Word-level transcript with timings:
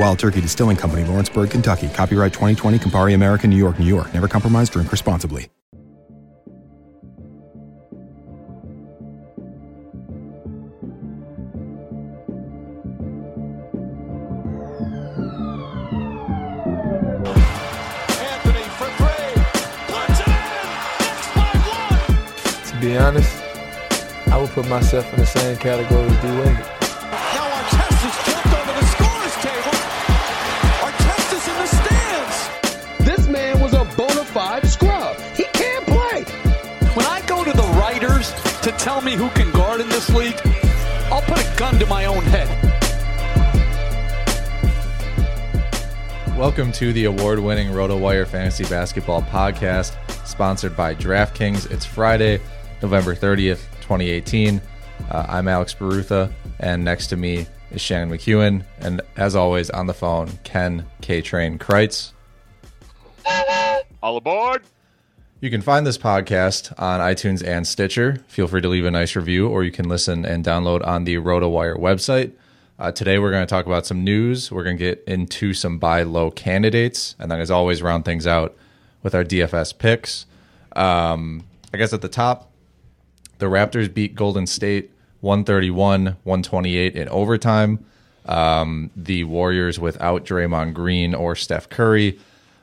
Wild 0.00 0.18
Turkey 0.18 0.40
Distilling 0.40 0.78
Company, 0.78 1.04
Lawrenceburg, 1.04 1.50
Kentucky. 1.50 1.90
Copyright 1.90 2.32
2020, 2.32 2.78
Campari 2.78 3.12
America, 3.12 3.46
New 3.46 3.54
York, 3.54 3.78
New 3.78 3.84
York. 3.84 4.14
Never 4.14 4.28
compromise, 4.28 4.70
drink 4.70 4.90
responsibly. 4.90 5.50
To 22.64 22.80
be 22.80 22.96
honest, 22.96 23.36
I 24.28 24.38
would 24.40 24.48
put 24.48 24.66
myself 24.66 25.12
in 25.12 25.20
the 25.20 25.26
same 25.26 25.58
category 25.58 26.09
to 46.80 46.94
the 46.94 47.04
award 47.04 47.38
winning 47.38 47.68
RotoWire 47.68 48.26
Fantasy 48.26 48.64
Basketball 48.64 49.20
Podcast, 49.20 49.94
sponsored 50.26 50.74
by 50.74 50.94
DraftKings. 50.94 51.70
It's 51.70 51.84
Friday, 51.84 52.40
November 52.80 53.14
30th, 53.14 53.66
2018. 53.82 54.62
Uh, 55.10 55.26
I'm 55.28 55.46
Alex 55.46 55.74
Barutha, 55.74 56.32
and 56.58 56.82
next 56.82 57.08
to 57.08 57.18
me 57.18 57.46
is 57.70 57.82
Shannon 57.82 58.08
McKeown. 58.08 58.64
And 58.78 59.02
as 59.18 59.36
always, 59.36 59.68
on 59.68 59.88
the 59.88 59.92
phone, 59.92 60.30
Ken 60.42 60.86
K 61.02 61.20
Train 61.20 61.58
Kreitz. 61.58 62.12
All 64.02 64.16
aboard. 64.16 64.62
You 65.40 65.50
can 65.50 65.60
find 65.60 65.86
this 65.86 65.98
podcast 65.98 66.72
on 66.80 67.00
iTunes 67.00 67.46
and 67.46 67.66
Stitcher. 67.66 68.24
Feel 68.26 68.48
free 68.48 68.62
to 68.62 68.68
leave 68.68 68.86
a 68.86 68.90
nice 68.90 69.14
review, 69.14 69.48
or 69.48 69.64
you 69.64 69.70
can 69.70 69.86
listen 69.86 70.24
and 70.24 70.42
download 70.42 70.86
on 70.86 71.04
the 71.04 71.16
RotoWire 71.16 71.76
website. 71.78 72.32
Uh, 72.80 72.90
today, 72.90 73.18
we're 73.18 73.30
going 73.30 73.46
to 73.46 73.50
talk 73.50 73.66
about 73.66 73.84
some 73.84 74.02
news. 74.02 74.50
We're 74.50 74.64
going 74.64 74.78
to 74.78 74.82
get 74.82 75.04
into 75.06 75.52
some 75.52 75.78
buy 75.78 76.02
low 76.02 76.30
candidates, 76.30 77.14
and 77.18 77.30
then, 77.30 77.38
as 77.38 77.50
always, 77.50 77.82
round 77.82 78.06
things 78.06 78.26
out 78.26 78.56
with 79.02 79.14
our 79.14 79.22
DFS 79.22 79.76
picks. 79.76 80.24
Um, 80.74 81.44
I 81.74 81.76
guess 81.76 81.92
at 81.92 82.00
the 82.00 82.08
top, 82.08 82.50
the 83.36 83.46
Raptors 83.46 83.92
beat 83.92 84.14
Golden 84.14 84.46
State 84.46 84.92
131 85.20 86.16
128 86.24 86.96
in 86.96 87.06
overtime. 87.10 87.84
Um, 88.24 88.90
the 88.96 89.24
Warriors 89.24 89.78
without 89.78 90.24
Draymond 90.24 90.72
Green 90.72 91.14
or 91.14 91.36
Steph 91.36 91.68
Curry. 91.68 92.18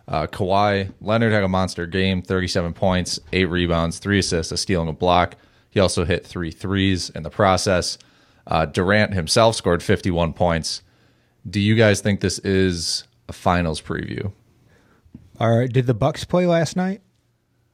Uh, 0.07 0.25
Kawhi 0.25 0.91
Leonard 0.99 1.31
had 1.31 1.44
a 1.44 1.47
monster 1.47 1.85
game 1.85 2.23
37 2.23 2.73
points, 2.73 3.19
eight 3.34 3.45
rebounds, 3.45 3.99
three 3.99 4.17
assists, 4.17 4.51
a 4.51 4.57
steal, 4.57 4.81
and 4.81 4.89
a 4.89 4.94
block. 4.94 5.35
He 5.69 5.79
also 5.79 6.05
hit 6.05 6.25
three 6.25 6.49
threes 6.49 7.11
in 7.11 7.22
the 7.22 7.29
process. 7.29 7.99
Uh, 8.47 8.66
Durant 8.66 9.13
himself 9.13 9.56
scored 9.56 9.84
51 9.84 10.34
points. 10.34 10.81
Do 11.47 11.59
you 11.59 11.75
guys 11.75 12.02
think 12.02 12.22
this 12.22 12.40
is 12.40 13.03
a 13.28 13.34
finals 13.34 13.81
preview? 13.81 14.31
All 15.40 15.56
right. 15.56 15.72
Did 15.72 15.85
the 15.85 15.94
Bucks 15.94 16.24
play 16.24 16.47
last 16.47 16.75
night? 16.75 17.02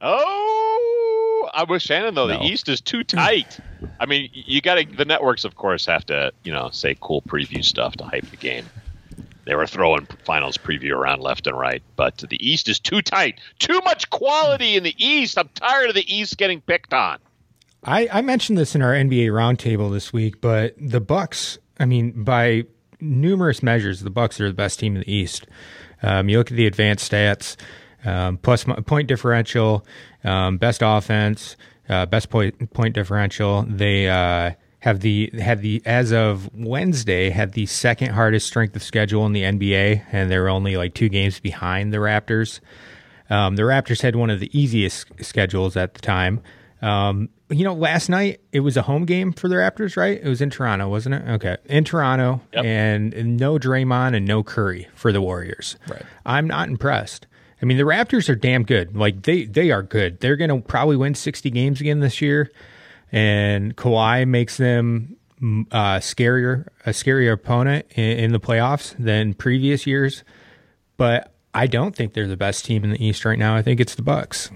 Oh, 0.00 1.48
I 1.54 1.64
wish 1.64 1.84
Shannon 1.84 2.14
though. 2.14 2.26
No. 2.26 2.38
The 2.38 2.44
East 2.44 2.68
is 2.68 2.80
too 2.80 3.04
tight. 3.04 3.58
I 4.00 4.06
mean, 4.06 4.28
you 4.32 4.60
got 4.60 4.74
to. 4.74 4.84
The 4.84 5.04
networks, 5.04 5.44
of 5.44 5.54
course, 5.56 5.86
have 5.86 6.04
to 6.06 6.32
you 6.42 6.52
know 6.52 6.70
say 6.70 6.96
cool 7.00 7.22
preview 7.22 7.64
stuff 7.64 7.96
to 7.96 8.04
hype 8.04 8.28
the 8.30 8.36
game. 8.36 8.66
They 9.46 9.54
were 9.54 9.66
throwing 9.66 10.06
finals 10.24 10.56
preview 10.56 10.92
around 10.92 11.20
left 11.20 11.46
and 11.46 11.56
right, 11.58 11.82
but 11.96 12.18
the 12.18 12.46
East 12.46 12.68
is 12.68 12.78
too 12.78 13.02
tight. 13.02 13.38
Too 13.58 13.80
much 13.84 14.08
quality 14.10 14.76
in 14.76 14.82
the 14.82 14.94
East. 14.96 15.38
I'm 15.38 15.48
tired 15.54 15.90
of 15.90 15.94
the 15.94 16.14
East 16.14 16.38
getting 16.38 16.60
picked 16.62 16.94
on. 16.94 17.18
I, 17.84 18.08
I 18.12 18.22
mentioned 18.22 18.58
this 18.58 18.74
in 18.74 18.82
our 18.82 18.92
NBA 18.92 19.28
roundtable 19.28 19.92
this 19.92 20.12
week, 20.12 20.40
but 20.40 20.74
the 20.78 21.00
Bucks. 21.00 21.58
I 21.78 21.86
mean, 21.86 22.24
by 22.24 22.64
numerous 23.00 23.62
measures, 23.62 24.00
the 24.00 24.10
Bucks 24.10 24.40
are 24.40 24.48
the 24.48 24.54
best 24.54 24.78
team 24.78 24.94
in 24.94 25.02
the 25.02 25.12
East. 25.12 25.46
Um, 26.02 26.28
you 26.28 26.38
look 26.38 26.50
at 26.50 26.56
the 26.56 26.66
advanced 26.66 27.10
stats, 27.10 27.56
um, 28.04 28.38
point 28.38 29.08
differential, 29.08 29.86
um, 30.22 30.58
best 30.58 30.82
offense, 30.84 31.56
uh, 31.88 32.06
best 32.06 32.30
point 32.30 32.72
point 32.72 32.94
differential. 32.94 33.64
They 33.68 34.08
uh, 34.08 34.52
have 34.80 35.00
the 35.00 35.30
had 35.38 35.62
the 35.62 35.82
as 35.84 36.12
of 36.12 36.48
Wednesday 36.54 37.30
had 37.30 37.52
the 37.52 37.66
second 37.66 38.10
hardest 38.12 38.46
strength 38.46 38.76
of 38.76 38.82
schedule 38.82 39.26
in 39.26 39.32
the 39.32 39.42
NBA, 39.42 40.04
and 40.12 40.30
they're 40.30 40.48
only 40.48 40.76
like 40.76 40.94
two 40.94 41.08
games 41.08 41.40
behind 41.40 41.92
the 41.92 41.98
Raptors. 41.98 42.60
Um, 43.30 43.56
the 43.56 43.62
Raptors 43.62 44.02
had 44.02 44.16
one 44.16 44.30
of 44.30 44.40
the 44.40 44.58
easiest 44.58 45.06
schedules 45.24 45.76
at 45.76 45.94
the 45.94 46.00
time. 46.00 46.42
Um, 46.82 47.30
you 47.50 47.64
know, 47.64 47.74
last 47.74 48.08
night 48.08 48.40
it 48.52 48.60
was 48.60 48.76
a 48.76 48.82
home 48.82 49.04
game 49.04 49.32
for 49.32 49.48
the 49.48 49.56
Raptors, 49.56 49.96
right? 49.96 50.18
It 50.22 50.28
was 50.28 50.40
in 50.40 50.50
Toronto, 50.50 50.88
wasn't 50.88 51.16
it? 51.16 51.28
Okay, 51.32 51.56
in 51.66 51.84
Toronto, 51.84 52.40
Yep. 52.52 52.64
and, 52.64 53.14
and 53.14 53.36
no 53.36 53.58
Draymond 53.58 54.16
and 54.16 54.26
no 54.26 54.42
Curry 54.42 54.88
for 54.94 55.12
the 55.12 55.20
Warriors. 55.20 55.76
Right. 55.88 56.02
I'm 56.24 56.46
not 56.46 56.68
impressed. 56.68 57.26
I 57.62 57.66
mean, 57.66 57.76
the 57.76 57.84
Raptors 57.84 58.28
are 58.28 58.34
damn 58.34 58.62
good. 58.64 58.96
Like 58.96 59.22
they 59.22 59.44
they 59.44 59.70
are 59.70 59.82
good. 59.82 60.20
They're 60.20 60.36
going 60.36 60.50
to 60.50 60.60
probably 60.66 60.96
win 60.96 61.14
60 61.14 61.50
games 61.50 61.80
again 61.80 62.00
this 62.00 62.20
year. 62.20 62.50
and 63.12 63.76
Kawhi 63.76 64.26
makes 64.26 64.56
them 64.56 65.16
mm, 65.40 65.66
uh, 65.70 65.98
scarier, 66.00 66.66
a 66.84 66.90
scarier 66.90 67.32
opponent 67.32 67.86
in, 67.94 68.18
in 68.18 68.32
the 68.32 68.40
playoffs 68.40 68.94
than 68.98 69.34
previous 69.34 69.86
years. 69.86 70.24
But 70.96 71.32
I 71.54 71.66
don't 71.68 71.94
think 71.94 72.12
they're 72.14 72.26
the 72.26 72.36
best 72.36 72.64
team 72.64 72.84
in 72.84 72.90
the 72.90 73.04
East 73.04 73.24
right 73.24 73.38
now. 73.38 73.54
I 73.54 73.62
think 73.62 73.80
it's 73.80 73.94
the 73.94 74.02
Bucks. 74.02 74.50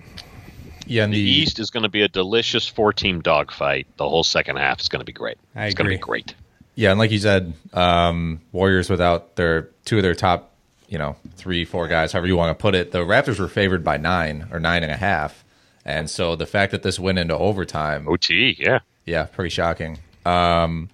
Yeah, 0.89 1.07
The 1.07 1.13
the, 1.13 1.21
East 1.21 1.59
is 1.59 1.71
going 1.71 1.83
to 1.83 1.89
be 1.89 2.03
a 2.03 2.09
delicious 2.09 2.67
four-team 2.67 3.21
dogfight. 3.21 3.87
The 3.97 4.09
whole 4.09 4.25
second 4.25 4.57
half 4.57 4.81
is 4.81 4.89
going 4.89 5.01
to 5.01 5.05
be 5.05 5.13
great. 5.13 5.39
I 5.55 5.67
it's 5.67 5.75
going 5.75 5.91
to 5.91 5.97
be 5.97 6.01
great. 6.01 6.35
yeah, 6.75 6.91
and 6.91 6.99
like 6.99 7.11
you 7.11 7.19
said, 7.19 7.53
um, 7.73 8.41
Warriors 8.53 8.89
without 8.91 9.37
their 9.37 9.71
two 9.85 9.99
of 9.99 10.03
their 10.03 10.15
top, 10.15 10.55
you 10.89 10.99
know, 10.99 11.17
three, 11.37 11.65
four 11.65 11.89
guys, 11.89 12.13
however 12.13 12.27
you 12.27 12.37
want 12.37 12.57
to 12.57 12.61
put 12.61 12.75
it. 12.75 12.93
The 12.93 13.01
Raptors 13.01 13.39
were 13.39 13.49
favored 13.49 13.85
by 13.85 13.97
nine 13.97 14.49
or 14.51 14.59
nine 14.61 14.83
and 14.83 14.93
a 14.93 14.97
half, 14.97 15.45
and 15.85 16.09
so 16.09 16.37
the 16.37 16.47
fact 16.47 16.73
that 16.73 16.83
this 16.83 16.99
went 16.99 17.19
into 17.19 17.37
overtime, 17.37 18.09
OT, 18.09 18.57
yeah. 18.59 18.81
yeah, 19.05 19.25
pretty 19.25 19.51
shocking. 19.51 19.99
Um, 20.25 20.89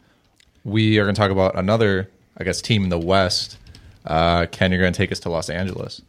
we 0.64 0.98
are 0.98 1.04
going 1.04 1.14
to 1.14 1.20
talk 1.20 1.30
about 1.30 1.56
another, 1.56 2.10
I 2.36 2.44
guess, 2.44 2.60
team 2.62 2.84
in 2.84 2.88
the 2.88 2.98
West. 2.98 3.58
Uh, 4.04 4.46
Ken, 4.46 4.70
you're 4.70 4.80
going 4.80 4.92
to 4.92 4.96
take 4.96 5.12
us 5.12 5.20
to 5.20 5.30
Los 5.30 5.50
Angeles. 5.50 6.02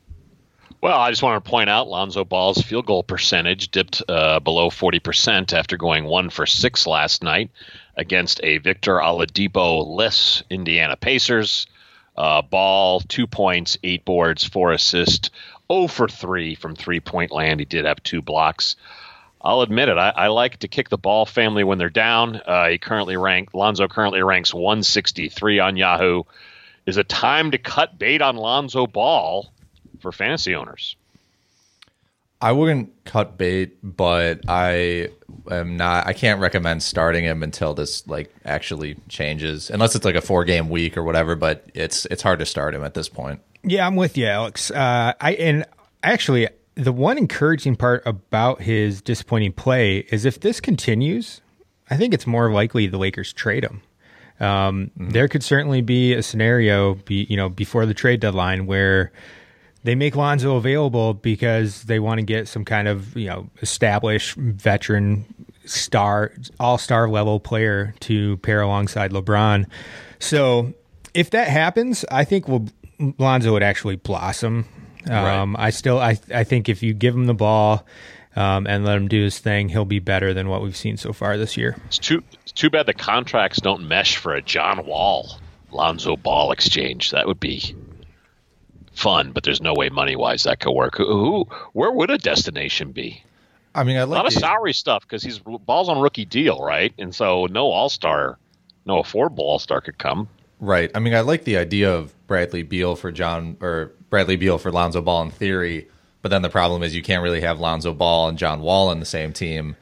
Well, 0.86 1.00
I 1.00 1.10
just 1.10 1.24
want 1.24 1.44
to 1.44 1.50
point 1.50 1.68
out 1.68 1.88
Lonzo 1.88 2.24
Ball's 2.24 2.62
field 2.62 2.86
goal 2.86 3.02
percentage 3.02 3.72
dipped 3.72 4.04
uh, 4.08 4.40
below 4.40 4.70
40% 4.70 5.52
after 5.52 5.78
going 5.78 6.06
one 6.06 6.30
for 6.30 6.46
six 6.46 6.86
last 6.86 7.24
night 7.24 7.50
against 7.98 8.40
a 8.44 8.60
Victor 8.60 8.98
Oladipo 9.00 9.84
less 9.84 10.44
Indiana 10.48 10.96
Pacers. 10.96 11.66
Uh, 12.16 12.44
Ball, 12.44 13.00
two 13.00 13.26
points, 13.26 13.80
eight 13.82 14.06
boards, 14.06 14.44
four 14.44 14.74
assists, 14.74 15.32
0 15.72 15.88
for 15.88 16.08
3 16.08 16.54
from 16.54 16.76
three 16.76 17.00
point 17.00 17.32
land. 17.32 17.62
He 17.62 17.66
did 17.66 17.86
have 17.86 18.04
two 18.04 18.22
blocks. 18.22 18.76
I'll 19.42 19.62
admit 19.62 19.90
it. 19.90 19.98
I, 19.98 20.10
I 20.10 20.28
like 20.28 20.58
to 20.58 20.68
kick 20.68 20.90
the 20.90 21.00
ball 21.00 21.26
family 21.26 21.64
when 21.64 21.80
they're 21.80 21.90
down. 21.90 22.40
Uh, 22.46 22.68
he 22.68 22.78
currently 22.78 23.18
ranked 23.18 23.56
Lonzo 23.56 23.88
currently 23.88 24.22
ranks 24.22 24.54
163 24.54 25.58
on 25.58 25.78
Yahoo. 25.78 26.26
Is 26.86 26.98
it 26.98 27.10
time 27.10 27.50
to 27.50 27.58
cut 27.58 27.98
bait 27.98 28.22
on 28.22 28.36
Lonzo 28.36 28.86
Ball 28.86 29.52
for 30.06 30.12
fantasy 30.12 30.54
owners? 30.54 30.96
I 32.40 32.52
wouldn't 32.52 32.94
cut 33.06 33.40
bait, 33.40 33.78
but 33.82 34.42
I 34.48 35.10
am 35.50 35.78
not. 35.78 36.06
I 36.06 36.14
can't 36.14 36.40
recommend 36.40 36.84
starting 36.84 37.24
him 37.24 37.42
until 37.42 37.74
this 37.74 38.08
like 38.08 38.32
actually 38.46 38.98
changes, 39.10 39.72
unless 39.72 39.96
it's 39.96 40.06
like 40.06 40.14
a 40.14 40.22
four 40.22 40.44
game 40.44 40.70
week 40.70 40.96
or 40.96 41.02
whatever. 41.02 41.36
But 41.36 41.68
it's 41.74 42.06
it's 42.06 42.22
hard 42.22 42.38
to 42.40 42.46
start 42.46 42.76
him 42.76 42.84
at 42.84 42.94
this 42.94 43.10
point. 43.10 43.42
Yeah, 43.64 43.88
I'm 43.88 43.96
with 43.96 44.16
you, 44.16 44.28
Alex. 44.28 44.70
Uh, 44.70 45.14
I 45.20 45.34
and 45.34 45.66
actually, 46.04 46.48
the 46.76 46.92
one 46.92 47.18
encouraging 47.18 47.78
part 47.78 48.04
about 48.06 48.62
his 48.62 49.02
disappointing 49.02 49.54
play 49.54 50.00
is 50.12 50.24
if 50.24 50.40
this 50.40 50.60
continues, 50.62 51.42
I 51.90 51.98
think 51.98 52.14
it's 52.14 52.28
more 52.28 52.52
likely 52.52 52.86
the 52.86 53.00
Lakers 53.00 53.34
trade 53.34 53.64
him. 53.64 53.82
Um, 54.40 54.92
There 54.98 55.28
could 55.28 55.42
certainly 55.42 55.82
be 55.82 56.14
a 56.14 56.22
scenario, 56.22 56.94
be 56.94 57.26
you 57.28 57.38
know, 57.38 57.50
before 57.50 57.88
the 57.88 57.96
trade 57.96 58.20
deadline 58.20 58.68
where 58.68 59.12
they 59.86 59.94
make 59.96 60.16
Lonzo 60.16 60.56
available 60.56 61.14
because 61.14 61.84
they 61.84 62.00
want 62.00 62.20
to 62.20 62.26
get 62.26 62.48
some 62.48 62.66
kind 62.66 62.88
of 62.88 63.16
you 63.16 63.28
know 63.28 63.50
established 63.62 64.36
veteran 64.36 65.26
star, 65.66 66.34
all 66.60 66.78
star 66.78 67.08
level 67.08 67.40
player 67.40 67.94
to 68.02 68.38
pair 68.38 68.62
alongside 68.62 69.12
LeBron. 69.12 69.68
So 70.20 70.74
if 71.14 71.30
that 71.32 71.48
happens, 71.48 72.04
I 72.12 72.24
think 72.24 72.48
we'll, 72.48 72.68
Lonzo 73.18 73.54
would 73.54 73.64
actually 73.64 73.96
blossom. 73.96 74.66
Um, 75.10 75.56
I 75.60 75.70
still, 75.70 76.00
I, 76.00 76.18
I 76.34 76.44
think 76.44 76.68
if 76.68 76.82
you 76.82 76.96
give 76.96 77.14
him 77.14 77.28
the 77.28 77.36
ball 77.36 77.86
um, 78.36 78.66
and 78.66 78.84
let 78.84 78.98
him 78.98 79.08
do 79.08 79.22
his 79.22 79.38
thing, 79.38 79.70
he'll 79.70 79.86
be 79.86 80.00
better 80.00 80.34
than 80.34 80.50
what 80.50 80.64
we've 80.64 80.76
seen 80.76 80.98
so 80.98 81.14
far 81.14 81.38
this 81.38 81.58
year. 81.58 81.78
It's 81.86 82.00
too 82.00 82.24
it's 82.42 82.52
too 82.52 82.72
bad 82.72 82.88
the 82.88 82.96
contracts 82.96 83.60
don't 83.62 83.88
mesh 83.88 84.18
for 84.18 84.34
a 84.34 84.42
John 84.42 84.84
Wall 84.88 85.40
Lonzo 85.72 86.18
Ball 86.18 86.52
exchange. 86.52 87.12
That 87.12 87.28
would 87.28 87.40
be 87.40 87.76
fun, 88.96 89.32
but 89.32 89.44
there's 89.44 89.62
no 89.62 89.74
way 89.74 89.90
money 89.90 90.16
wise 90.16 90.44
that 90.44 90.60
could 90.60 90.72
work. 90.74 90.98
Who, 90.98 91.06
who 91.06 91.48
where 91.74 91.92
would 91.92 92.10
a 92.10 92.18
destination 92.18 92.92
be? 92.92 93.22
I 93.76 93.84
mean, 93.84 93.98
I 93.98 94.04
like 94.04 94.20
a 94.20 94.24
lot 94.24 94.28
of 94.28 94.34
the- 94.34 94.40
salary 94.40 94.74
stuff 94.74 95.04
because 95.04 95.22
he's 95.22 95.40
balls 95.40 95.90
on 95.90 96.00
rookie 96.00 96.26
deal, 96.26 96.60
right? 96.64 96.94
And 96.98 97.14
so 97.14 97.46
no 97.48 97.68
All 97.72 97.90
Star, 97.90 98.38
no 98.86 99.02
affordable 99.02 99.40
All 99.40 99.60
Star 99.60 99.82
could 99.82 99.98
come. 99.98 100.28
right. 100.60 100.90
I 100.96 101.00
mean, 101.00 101.14
I 101.14 101.20
like 101.22 101.44
the 101.44 101.58
idea 101.58 101.94
of 101.94 102.14
Bradley 102.28 102.64
Beal 102.64 102.96
for 102.96 103.12
John 103.12 103.58
or 103.62 103.92
Bradley 104.10 104.38
Beal 104.38 104.58
for 104.58 104.72
Lonzo 104.72 105.02
Ball 105.02 105.24
in 105.24 105.32
theory, 105.32 105.88
but 106.22 106.30
then 106.30 106.42
the 106.42 106.50
problem 106.50 106.82
is 106.84 106.96
you 106.96 107.02
can't 107.04 107.22
really 107.22 107.42
have 107.42 107.60
Lonzo 107.60 107.94
Ball 107.94 108.30
and 108.30 108.38
John 108.38 108.62
Wall 108.62 108.92
in 108.92 109.00
the 109.02 109.06
same 109.06 109.34
team. 109.34 109.76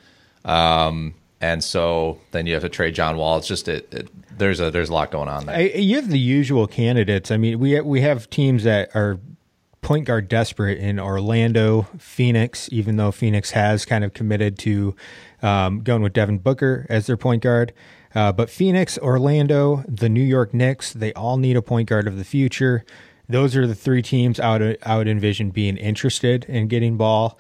Um, 0.44 1.14
and 1.44 1.62
so 1.62 2.20
then 2.32 2.48
you 2.48 2.54
have 2.54 2.64
to 2.64 2.70
trade 2.70 2.96
John 2.96 3.18
Wall. 3.18 3.38
It's 3.38 3.50
just 3.50 3.68
it, 3.68 3.94
it 3.94 4.38
there's 4.38 4.62
a 4.62 4.72
there's 4.72 4.88
a 4.88 4.94
lot 4.94 5.12
going 5.12 5.28
on 5.28 5.46
there. 5.46 5.58
I, 5.58 5.62
you 5.76 5.98
have 5.98 6.10
the 6.10 6.18
usual 6.18 6.68
candidates. 6.68 7.32
I 7.32 7.38
mean, 7.38 7.60
we 7.60 7.82
we 7.82 8.00
have 8.00 8.30
teams 8.30 8.64
that 8.64 8.96
are 8.96 9.20
point 9.82 10.06
guard 10.06 10.30
desperate 10.30 10.78
in 10.78 11.02
Orlando, 11.02 11.82
Phoenix. 11.98 12.70
Even 12.72 12.96
though 12.96 13.12
Phoenix 13.12 13.52
has 13.52 13.84
kind 13.84 14.06
of 14.06 14.14
committed 14.14 14.58
to 14.60 14.96
um, 15.42 15.82
going 15.82 16.02
with 16.02 16.14
Devin 16.14 16.38
Booker 16.38 16.88
as 16.90 17.08
their 17.08 17.18
point 17.18 17.44
guard, 17.44 17.74
uh, 18.16 18.32
but 18.32 18.50
Phoenix, 18.50 18.98
Orlando, 19.00 19.84
the 19.86 20.08
New 20.08 20.24
York 20.24 20.54
Knicks, 20.54 20.94
they 20.94 21.12
all 21.12 21.36
need 21.36 21.58
a 21.58 21.62
point 21.62 21.90
guard 21.90 22.08
of 22.08 22.18
the 22.18 22.24
future. 22.24 22.86
Those 23.28 23.58
are 23.58 23.68
the 23.68 23.76
three 23.76 24.02
teams 24.02 24.40
I 24.40 24.58
would, 24.58 24.78
I 24.84 24.96
would 24.96 25.10
envision 25.10 25.50
being 25.50 25.76
interested 25.76 26.46
in 26.46 26.70
getting 26.70 26.96
ball. 26.96 27.38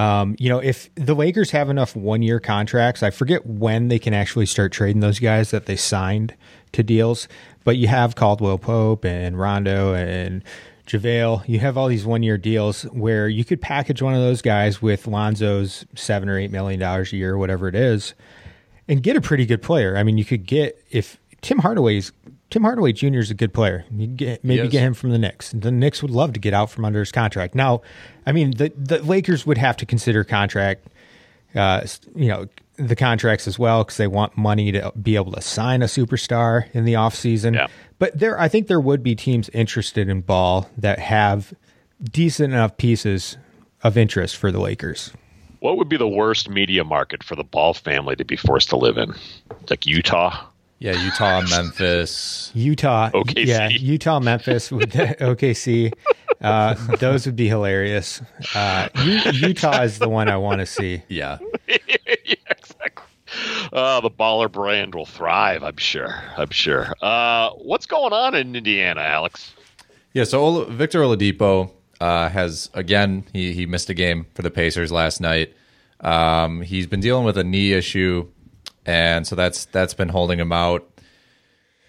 Um, 0.00 0.34
you 0.38 0.48
know, 0.48 0.60
if 0.60 0.88
the 0.94 1.14
Lakers 1.14 1.50
have 1.50 1.68
enough 1.68 1.94
one 1.94 2.22
year 2.22 2.40
contracts, 2.40 3.02
I 3.02 3.10
forget 3.10 3.44
when 3.44 3.88
they 3.88 3.98
can 3.98 4.14
actually 4.14 4.46
start 4.46 4.72
trading 4.72 5.00
those 5.00 5.18
guys 5.18 5.50
that 5.50 5.66
they 5.66 5.76
signed 5.76 6.34
to 6.72 6.82
deals, 6.82 7.28
but 7.64 7.76
you 7.76 7.86
have 7.88 8.14
Caldwell 8.14 8.56
Pope 8.56 9.04
and 9.04 9.38
Rondo 9.38 9.92
and 9.92 10.42
JaVale. 10.86 11.46
You 11.46 11.58
have 11.58 11.76
all 11.76 11.88
these 11.88 12.06
one 12.06 12.22
year 12.22 12.38
deals 12.38 12.84
where 12.84 13.28
you 13.28 13.44
could 13.44 13.60
package 13.60 14.00
one 14.00 14.14
of 14.14 14.20
those 14.20 14.40
guys 14.40 14.80
with 14.80 15.06
Lonzo's 15.06 15.84
seven 15.94 16.30
or 16.30 16.38
eight 16.38 16.50
million 16.50 16.80
dollars 16.80 17.12
a 17.12 17.16
year, 17.16 17.36
whatever 17.36 17.68
it 17.68 17.74
is, 17.74 18.14
and 18.88 19.02
get 19.02 19.16
a 19.16 19.20
pretty 19.20 19.44
good 19.44 19.60
player. 19.60 19.98
I 19.98 20.02
mean, 20.02 20.16
you 20.16 20.24
could 20.24 20.46
get 20.46 20.82
if 20.90 21.18
Tim 21.42 21.58
Hardaway's 21.58 22.10
Tim 22.50 22.62
Hardaway 22.62 22.92
Jr. 22.92 23.18
is 23.18 23.30
a 23.30 23.34
good 23.34 23.54
player. 23.54 23.84
Get, 24.16 24.44
maybe 24.44 24.68
get 24.68 24.82
him 24.82 24.94
from 24.94 25.10
the 25.10 25.18
Knicks. 25.18 25.52
The 25.52 25.70
Knicks 25.70 26.02
would 26.02 26.10
love 26.10 26.32
to 26.32 26.40
get 26.40 26.52
out 26.52 26.70
from 26.70 26.84
under 26.84 26.98
his 26.98 27.12
contract. 27.12 27.54
Now, 27.54 27.82
I 28.26 28.32
mean, 28.32 28.52
the 28.52 28.72
the 28.76 29.02
Lakers 29.02 29.46
would 29.46 29.58
have 29.58 29.76
to 29.78 29.86
consider 29.86 30.24
contract, 30.24 30.88
uh, 31.54 31.86
you 32.14 32.28
know, 32.28 32.48
the 32.76 32.96
contracts 32.96 33.46
as 33.46 33.58
well 33.58 33.84
because 33.84 33.98
they 33.98 34.06
want 34.06 34.36
money 34.36 34.72
to 34.72 34.92
be 35.00 35.14
able 35.14 35.32
to 35.32 35.40
sign 35.40 35.82
a 35.82 35.86
superstar 35.86 36.68
in 36.74 36.84
the 36.84 36.94
offseason. 36.94 37.54
Yeah. 37.54 37.68
But 37.98 38.18
there, 38.18 38.40
I 38.40 38.48
think 38.48 38.66
there 38.66 38.80
would 38.80 39.02
be 39.02 39.14
teams 39.14 39.48
interested 39.50 40.08
in 40.08 40.22
ball 40.22 40.68
that 40.78 40.98
have 40.98 41.52
decent 42.02 42.52
enough 42.52 42.76
pieces 42.78 43.36
of 43.82 43.96
interest 43.96 44.36
for 44.36 44.50
the 44.50 44.58
Lakers. 44.58 45.12
What 45.60 45.76
would 45.76 45.90
be 45.90 45.98
the 45.98 46.08
worst 46.08 46.48
media 46.48 46.84
market 46.84 47.22
for 47.22 47.36
the 47.36 47.44
Ball 47.44 47.74
family 47.74 48.16
to 48.16 48.24
be 48.24 48.36
forced 48.36 48.70
to 48.70 48.76
live 48.76 48.96
in? 48.96 49.14
Like 49.68 49.86
Utah. 49.86 50.46
Yeah, 50.80 51.00
Utah, 51.04 51.42
Memphis. 51.42 52.50
Utah, 52.54 53.10
OKC. 53.10 53.46
yeah, 53.46 53.68
Utah, 53.68 54.18
Memphis 54.18 54.72
with 54.72 54.92
the 54.92 55.08
OKC. 55.20 55.92
Uh, 56.40 56.74
those 56.96 57.26
would 57.26 57.36
be 57.36 57.48
hilarious. 57.48 58.22
Uh, 58.54 58.88
U- 59.04 59.20
Utah 59.48 59.82
is 59.82 59.98
the 59.98 60.08
one 60.08 60.28
I 60.28 60.38
want 60.38 60.60
to 60.60 60.66
see. 60.66 61.02
Yeah. 61.08 61.36
yeah, 61.68 61.76
exactly. 62.50 63.04
Uh, 63.72 64.00
the 64.00 64.10
baller 64.10 64.50
brand 64.50 64.94
will 64.94 65.04
thrive, 65.06 65.62
I'm 65.62 65.76
sure. 65.76 66.14
I'm 66.38 66.48
sure. 66.50 66.92
Uh, 67.02 67.50
what's 67.50 67.84
going 67.86 68.12
on 68.14 68.34
in 68.34 68.56
Indiana, 68.56 69.02
Alex? 69.02 69.52
Yeah, 70.14 70.24
so 70.24 70.40
Ola, 70.40 70.64
Victor 70.70 71.00
Oladipo 71.02 71.70
uh, 72.00 72.28
has 72.30 72.70
again 72.74 73.24
he 73.34 73.52
he 73.52 73.66
missed 73.66 73.90
a 73.90 73.94
game 73.94 74.26
for 74.34 74.40
the 74.42 74.50
Pacers 74.50 74.90
last 74.90 75.20
night. 75.20 75.54
Um, 76.00 76.62
he's 76.62 76.86
been 76.86 77.00
dealing 77.00 77.24
with 77.24 77.36
a 77.38 77.44
knee 77.44 77.72
issue, 77.74 78.26
and 78.86 79.26
so 79.26 79.34
that's 79.36 79.64
that's 79.66 79.94
been 79.94 80.08
holding 80.10 80.38
him 80.40 80.52
out. 80.52 80.86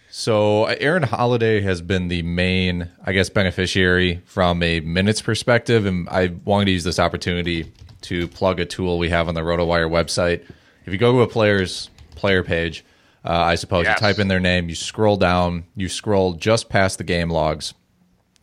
So 0.09 0.63
uh, 0.65 0.75
Aaron 0.79 1.03
Holiday 1.03 1.61
has 1.61 1.81
been 1.81 2.09
the 2.09 2.21
main, 2.21 2.89
I 3.05 3.13
guess, 3.13 3.29
beneficiary 3.29 4.21
from 4.25 4.61
a 4.61 4.81
minutes 4.81 5.21
perspective, 5.21 5.85
and 5.85 6.09
I 6.09 6.33
wanted 6.43 6.65
to 6.65 6.71
use 6.71 6.83
this 6.83 6.99
opportunity 6.99 7.71
to 8.01 8.27
plug 8.27 8.59
a 8.59 8.65
tool 8.65 8.97
we 8.99 9.09
have 9.09 9.27
on 9.29 9.35
the 9.35 9.41
RotoWire 9.41 9.89
website. 9.89 10.43
If 10.85 10.91
you 10.91 10.97
go 10.97 11.13
to 11.13 11.21
a 11.21 11.27
player's 11.27 11.89
player 12.15 12.43
page, 12.43 12.83
uh, 13.23 13.29
I 13.29 13.55
suppose 13.55 13.85
Yes. 13.85 13.97
you 14.01 14.07
type 14.07 14.19
in 14.19 14.27
their 14.27 14.39
name, 14.39 14.67
you 14.67 14.75
scroll 14.75 15.15
down, 15.15 15.63
you 15.75 15.87
scroll 15.87 16.33
just 16.33 16.67
past 16.69 16.97
the 16.97 17.03
game 17.05 17.29
logs 17.29 17.73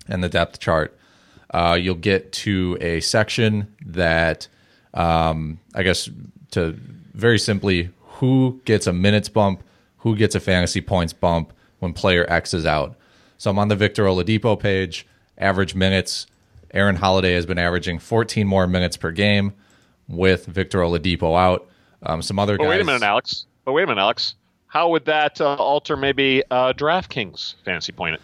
and 0.09 0.23
the 0.25 0.29
depth 0.29 0.61
chart, 0.61 0.97
uh, 1.53 1.77
you'll 1.79 1.97
get 1.97 2.33
to 2.33 2.79
a 2.81 3.01
section 3.01 3.75
that, 3.85 4.49
um, 4.95 5.59
I 5.75 5.83
guess, 5.83 6.09
to 6.53 6.79
very 7.13 7.39
simply, 7.39 7.91
who 8.19 8.61
gets 8.65 8.87
a 8.87 8.93
minutes 8.93 9.29
bump, 9.29 9.63
who 9.99 10.17
gets 10.17 10.35
a 10.35 10.41
fantasy 10.41 10.81
points 10.81 11.13
bump 11.13 11.53
when 11.79 11.93
player 11.93 12.27
X 12.29 12.55
is 12.55 12.67
out. 12.67 12.97
So 13.37 13.51
I'm 13.51 13.59
on 13.59 13.69
the 13.69 13.77
Victor 13.77 14.05
Oladipo 14.05 14.59
page, 14.59 15.07
average 15.37 15.75
minutes. 15.75 16.27
Aaron 16.75 16.97
Holiday 16.97 17.35
has 17.35 17.47
been 17.47 17.59
averaging 17.59 17.99
14 17.99 18.47
more 18.47 18.67
minutes 18.67 18.97
per 18.97 19.11
game 19.11 19.55
with 20.09 20.47
Victor 20.47 20.81
Oladipo 20.81 21.39
out. 21.39 21.69
Um, 22.03 22.21
some 22.23 22.39
other 22.39 22.57
But 22.57 22.65
guys. 22.65 22.71
wait 22.71 22.81
a 22.81 22.85
minute, 22.85 23.03
Alex. 23.03 23.47
But 23.65 23.73
wait 23.73 23.85
a 23.85 23.87
minute, 23.87 24.01
Alex. 24.01 24.35
How 24.67 24.91
would 24.91 25.05
that 25.07 25.41
uh, 25.41 25.55
alter 25.55 25.97
maybe 25.97 26.43
uh, 26.51 26.73
DraftKings 26.75 27.55
fantasy 27.65 27.93
point? 27.93 28.21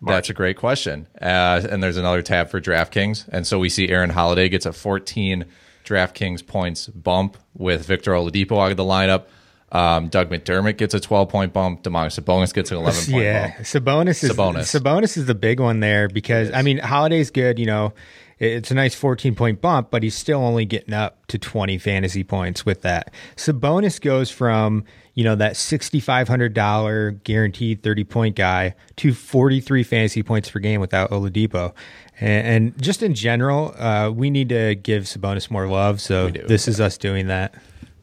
That's 0.00 0.30
a 0.30 0.34
great 0.34 0.56
question. 0.56 1.06
Uh, 1.20 1.60
and 1.68 1.82
there's 1.82 1.96
another 1.96 2.22
tab 2.22 2.50
for 2.50 2.60
DraftKings. 2.60 3.28
And 3.28 3.46
so 3.46 3.58
we 3.58 3.68
see 3.68 3.88
Aaron 3.88 4.10
Holiday 4.10 4.48
gets 4.48 4.64
a 4.66 4.72
14 4.72 5.44
DraftKings 5.88 6.46
points 6.46 6.86
bump 6.88 7.36
with 7.54 7.86
Victor 7.86 8.12
Oladipo 8.12 8.62
out 8.62 8.70
of 8.70 8.76
the 8.76 8.84
lineup. 8.84 9.24
Um, 9.70 10.08
Doug 10.08 10.30
McDermott 10.30 10.78
gets 10.78 10.94
a 10.94 11.00
12 11.00 11.28
point 11.28 11.52
bump. 11.52 11.82
Domantas 11.82 12.20
Sabonis 12.20 12.54
gets 12.54 12.70
an 12.70 12.78
11 12.78 13.04
point 13.12 13.24
yeah, 13.24 13.48
bump. 13.48 13.60
Sabonis 13.60 14.24
is 14.24 14.30
Sabonis. 14.30 14.80
Sabonis 14.80 15.16
is 15.16 15.26
the 15.26 15.34
big 15.34 15.60
one 15.60 15.80
there 15.80 16.08
because 16.08 16.50
I 16.52 16.62
mean 16.62 16.78
Holiday's 16.78 17.30
good. 17.30 17.58
You 17.58 17.66
know, 17.66 17.92
it's 18.38 18.70
a 18.70 18.74
nice 18.74 18.94
14 18.94 19.34
point 19.34 19.60
bump, 19.60 19.90
but 19.90 20.02
he's 20.02 20.14
still 20.14 20.40
only 20.40 20.64
getting 20.64 20.94
up 20.94 21.26
to 21.26 21.38
20 21.38 21.76
fantasy 21.78 22.24
points 22.24 22.64
with 22.64 22.82
that. 22.82 23.12
Sabonis 23.36 24.00
goes 24.00 24.30
from 24.30 24.84
you 25.14 25.24
know 25.24 25.34
that 25.34 25.54
$6,500 25.54 27.24
guaranteed 27.24 27.82
30 27.82 28.04
point 28.04 28.36
guy 28.36 28.74
to 28.96 29.12
43 29.12 29.82
fantasy 29.82 30.22
points 30.22 30.50
per 30.50 30.60
game 30.60 30.80
without 30.80 31.10
Oladipo. 31.10 31.74
And, 32.20 32.46
and 32.46 32.82
just 32.82 33.02
in 33.02 33.14
general, 33.14 33.74
uh, 33.78 34.10
we 34.10 34.30
need 34.30 34.48
to 34.48 34.74
give 34.74 35.04
Sabonis 35.04 35.50
more 35.50 35.68
love. 35.68 36.00
So 36.00 36.30
this 36.30 36.66
is 36.68 36.80
us 36.80 36.98
doing 36.98 37.28
that. 37.28 37.54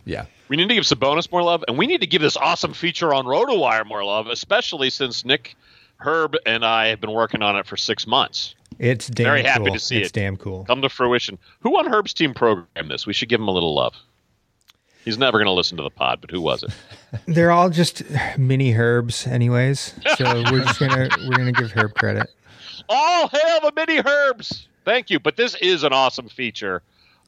Yeah. 0.05 0.25
We 0.47 0.57
need 0.57 0.69
to 0.69 0.75
give 0.75 0.83
Sabonis 0.83 1.31
more 1.31 1.41
love, 1.41 1.63
and 1.67 1.77
we 1.77 1.87
need 1.87 2.01
to 2.01 2.07
give 2.07 2.21
this 2.21 2.37
awesome 2.37 2.73
feature 2.73 3.13
on 3.13 3.25
RotoWire 3.25 3.85
more 3.87 4.03
love, 4.03 4.27
especially 4.27 4.89
since 4.91 5.25
Nick, 5.25 5.55
Herb, 5.97 6.35
and 6.45 6.63
I 6.63 6.87
have 6.87 7.01
been 7.01 7.11
working 7.13 7.41
on 7.41 7.55
it 7.55 7.65
for 7.65 7.75
six 7.77 8.05
months. 8.05 8.53
It's 8.77 9.07
damn 9.07 9.25
Very 9.25 9.43
happy 9.43 9.65
cool. 9.65 9.73
to 9.73 9.79
see 9.79 9.97
it's 9.97 10.09
it. 10.09 10.13
damn 10.13 10.37
cool. 10.37 10.65
Come 10.65 10.81
to 10.81 10.89
fruition. 10.89 11.37
Who 11.61 11.77
on 11.79 11.87
Herb's 11.87 12.13
team 12.13 12.33
programmed 12.33 12.91
this? 12.91 13.07
We 13.07 13.13
should 13.13 13.29
give 13.29 13.39
him 13.39 13.47
a 13.47 13.51
little 13.51 13.73
love. 13.73 13.95
He's 15.03 15.17
never 15.17 15.37
going 15.37 15.45
to 15.47 15.51
listen 15.51 15.77
to 15.77 15.83
the 15.83 15.89
pod, 15.91 16.19
but 16.19 16.29
who 16.31 16.41
was 16.41 16.63
it? 16.63 16.71
They're 17.27 17.51
all 17.51 17.69
just 17.69 18.03
mini 18.37 18.73
herbs, 18.75 19.25
anyways. 19.27 19.93
So 20.17 20.43
we're 20.51 20.63
just 20.63 20.79
gonna 20.79 21.09
we're 21.29 21.37
gonna 21.37 21.51
give 21.51 21.71
Herb 21.71 21.93
credit. 21.93 22.29
All 22.89 23.27
hail 23.27 23.59
the 23.61 23.71
mini 23.75 24.01
herbs. 24.05 24.67
Thank 24.83 25.09
you. 25.09 25.19
But 25.19 25.37
this 25.37 25.55
is 25.55 25.83
an 25.83 25.93
awesome 25.93 26.29
feature. 26.29 26.83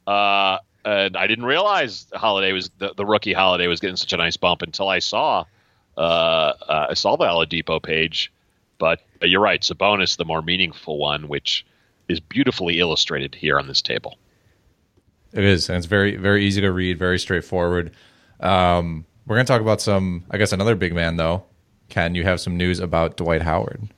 Uh, 0.06 0.58
and 0.84 1.16
I 1.16 1.26
didn't 1.26 1.44
realize 1.44 2.04
the 2.06 2.18
Holiday 2.18 2.52
was 2.52 2.70
the, 2.78 2.94
the 2.96 3.04
rookie 3.04 3.32
Holiday 3.32 3.66
was 3.66 3.80
getting 3.80 3.96
such 3.96 4.12
a 4.12 4.16
nice 4.16 4.36
bump 4.36 4.62
until 4.62 4.88
I 4.88 5.00
saw 5.00 5.44
uh, 5.98 6.00
uh, 6.68 6.86
I 6.90 6.94
saw 6.94 7.16
the 7.16 7.24
Oladipo 7.24 7.82
page. 7.82 8.32
But 8.78 9.00
uh, 9.22 9.26
you're 9.26 9.40
right, 9.40 9.60
Sabonis, 9.60 10.16
the 10.16 10.24
more 10.24 10.40
meaningful 10.40 10.98
one, 10.98 11.26
which 11.28 11.66
is 12.08 12.20
beautifully 12.20 12.78
illustrated 12.78 13.34
here 13.34 13.58
on 13.58 13.66
this 13.66 13.82
table. 13.82 14.16
It 15.32 15.44
is, 15.44 15.68
and 15.68 15.76
it's 15.76 15.86
very 15.86 16.16
very 16.16 16.46
easy 16.46 16.60
to 16.60 16.72
read, 16.72 16.98
very 16.98 17.18
straightforward. 17.18 17.90
Um, 18.40 19.04
we're 19.26 19.36
going 19.36 19.44
to 19.44 19.52
talk 19.52 19.60
about 19.60 19.82
some, 19.82 20.24
I 20.30 20.38
guess, 20.38 20.52
another 20.52 20.74
big 20.74 20.94
man 20.94 21.16
though. 21.16 21.44
Ken, 21.90 22.14
you 22.14 22.22
have 22.24 22.40
some 22.40 22.56
news 22.56 22.80
about 22.80 23.16
Dwight 23.16 23.42
Howard. 23.42 23.88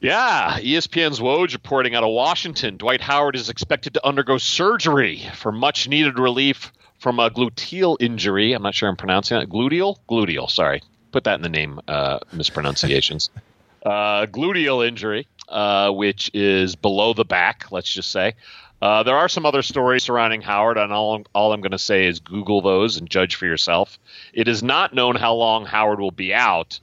Yeah, 0.00 0.58
ESPN's 0.60 1.18
Woj 1.18 1.52
reporting 1.54 1.96
out 1.96 2.04
of 2.04 2.10
Washington. 2.10 2.76
Dwight 2.76 3.00
Howard 3.00 3.34
is 3.34 3.48
expected 3.48 3.94
to 3.94 4.06
undergo 4.06 4.38
surgery 4.38 5.22
for 5.34 5.50
much 5.50 5.88
needed 5.88 6.20
relief 6.20 6.72
from 6.98 7.18
a 7.18 7.30
gluteal 7.30 7.96
injury. 7.98 8.52
I'm 8.52 8.62
not 8.62 8.76
sure 8.76 8.88
I'm 8.88 8.96
pronouncing 8.96 9.40
that. 9.40 9.48
Gluteal? 9.48 9.96
Gluteal, 10.08 10.48
sorry. 10.48 10.82
Put 11.10 11.24
that 11.24 11.34
in 11.34 11.42
the 11.42 11.48
name 11.48 11.80
uh, 11.88 12.20
mispronunciations. 12.32 13.30
uh, 13.86 14.26
gluteal 14.26 14.86
injury, 14.86 15.26
uh, 15.48 15.90
which 15.90 16.30
is 16.32 16.76
below 16.76 17.12
the 17.12 17.24
back, 17.24 17.72
let's 17.72 17.92
just 17.92 18.12
say. 18.12 18.34
Uh, 18.80 19.02
there 19.02 19.16
are 19.16 19.28
some 19.28 19.44
other 19.44 19.62
stories 19.62 20.04
surrounding 20.04 20.42
Howard, 20.42 20.78
and 20.78 20.92
all, 20.92 21.22
all 21.34 21.52
I'm 21.52 21.60
going 21.60 21.72
to 21.72 21.78
say 21.78 22.06
is 22.06 22.20
Google 22.20 22.60
those 22.60 22.96
and 22.96 23.10
judge 23.10 23.34
for 23.34 23.46
yourself. 23.46 23.98
It 24.32 24.46
is 24.46 24.62
not 24.62 24.94
known 24.94 25.16
how 25.16 25.34
long 25.34 25.64
Howard 25.66 25.98
will 25.98 26.12
be 26.12 26.32
out, 26.32 26.78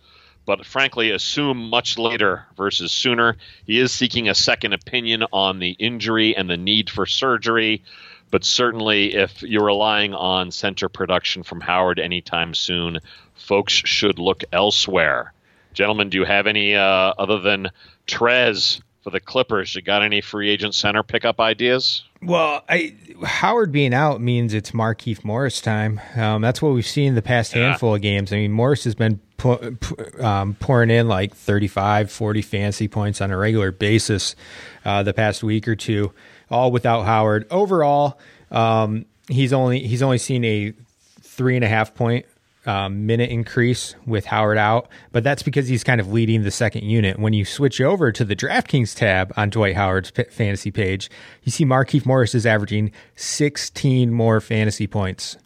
but 0.45 0.65
frankly, 0.65 1.11
assume 1.11 1.69
much 1.69 1.97
later 1.97 2.45
versus 2.55 2.91
sooner. 2.91 3.37
He 3.65 3.79
is 3.79 3.91
seeking 3.91 4.29
a 4.29 4.35
second 4.35 4.73
opinion 4.73 5.23
on 5.31 5.59
the 5.59 5.71
injury 5.71 6.35
and 6.35 6.49
the 6.49 6.57
need 6.57 6.89
for 6.89 7.05
surgery, 7.05 7.83
but 8.31 8.43
certainly 8.43 9.15
if 9.15 9.41
you're 9.41 9.65
relying 9.65 10.13
on 10.13 10.51
center 10.51 10.89
production 10.89 11.43
from 11.43 11.61
Howard 11.61 11.99
anytime 11.99 12.53
soon, 12.53 12.99
folks 13.35 13.73
should 13.73 14.19
look 14.19 14.43
elsewhere. 14.51 15.33
Gentlemen, 15.73 16.09
do 16.09 16.19
you 16.19 16.25
have 16.25 16.47
any 16.47 16.75
uh, 16.75 17.13
other 17.17 17.39
than 17.39 17.71
Trez 18.07 18.81
for 19.05 19.11
the 19.11 19.19
Clippers? 19.19 19.75
You 19.75 19.83
got 19.83 20.01
any 20.01 20.19
free 20.19 20.49
agent 20.49 20.73
center 20.73 21.03
pickup 21.03 21.39
ideas? 21.39 22.03
Well, 22.23 22.63
I, 22.67 22.95
Howard 23.23 23.71
being 23.71 23.93
out 23.93 24.19
means 24.19 24.55
it's 24.55 24.71
Markieff 24.71 25.23
Morris 25.23 25.61
time. 25.61 26.01
Um, 26.15 26.41
that's 26.41 26.59
what 26.59 26.73
we've 26.73 26.87
seen 26.87 27.13
the 27.13 27.21
past 27.21 27.53
handful 27.53 27.93
of 27.93 28.01
games. 28.01 28.33
I 28.33 28.37
mean, 28.37 28.51
Morris 28.51 28.83
has 28.85 28.95
been 28.95 29.19
pu- 29.37 29.75
pu- 29.75 30.23
um, 30.23 30.55
pouring 30.55 30.89
in 30.89 31.07
like 31.07 31.35
35, 31.35 32.11
40 32.11 32.41
fantasy 32.41 32.87
points 32.87 33.21
on 33.21 33.29
a 33.29 33.37
regular 33.37 33.71
basis 33.71 34.35
uh, 34.83 35.03
the 35.03 35.13
past 35.13 35.43
week 35.43 35.67
or 35.67 35.75
two, 35.75 36.11
all 36.49 36.71
without 36.71 37.03
Howard. 37.03 37.45
Overall, 37.51 38.19
um, 38.49 39.05
he's 39.29 39.53
only 39.53 39.85
he's 39.85 40.01
only 40.01 40.17
seen 40.17 40.43
a 40.43 40.73
three 41.21 41.55
and 41.55 41.63
a 41.63 41.67
half 41.67 41.93
point 41.93 42.25
um, 42.65 43.05
minute 43.05 43.29
increase 43.29 43.95
with 44.05 44.25
Howard 44.25 44.57
out, 44.57 44.87
but 45.11 45.23
that's 45.23 45.43
because 45.43 45.67
he's 45.67 45.83
kind 45.83 46.01
of 46.01 46.11
leading 46.11 46.43
the 46.43 46.51
second 46.51 46.83
unit. 46.83 47.19
When 47.19 47.33
you 47.33 47.45
switch 47.45 47.79
over 47.79 48.11
to 48.11 48.25
the 48.25 48.35
DraftKings 48.35 48.95
tab 48.95 49.31
on 49.37 49.49
Dwight 49.49 49.75
Howard's 49.75 50.11
p- 50.11 50.23
fantasy 50.23 50.71
page, 50.71 51.09
you 51.43 51.51
see 51.51 51.65
Markieff 51.65 52.05
Morris 52.05 52.35
is 52.35 52.45
averaging 52.45 52.91
16 53.15 54.11
more 54.11 54.41
fantasy 54.41 54.87
points 54.87 55.37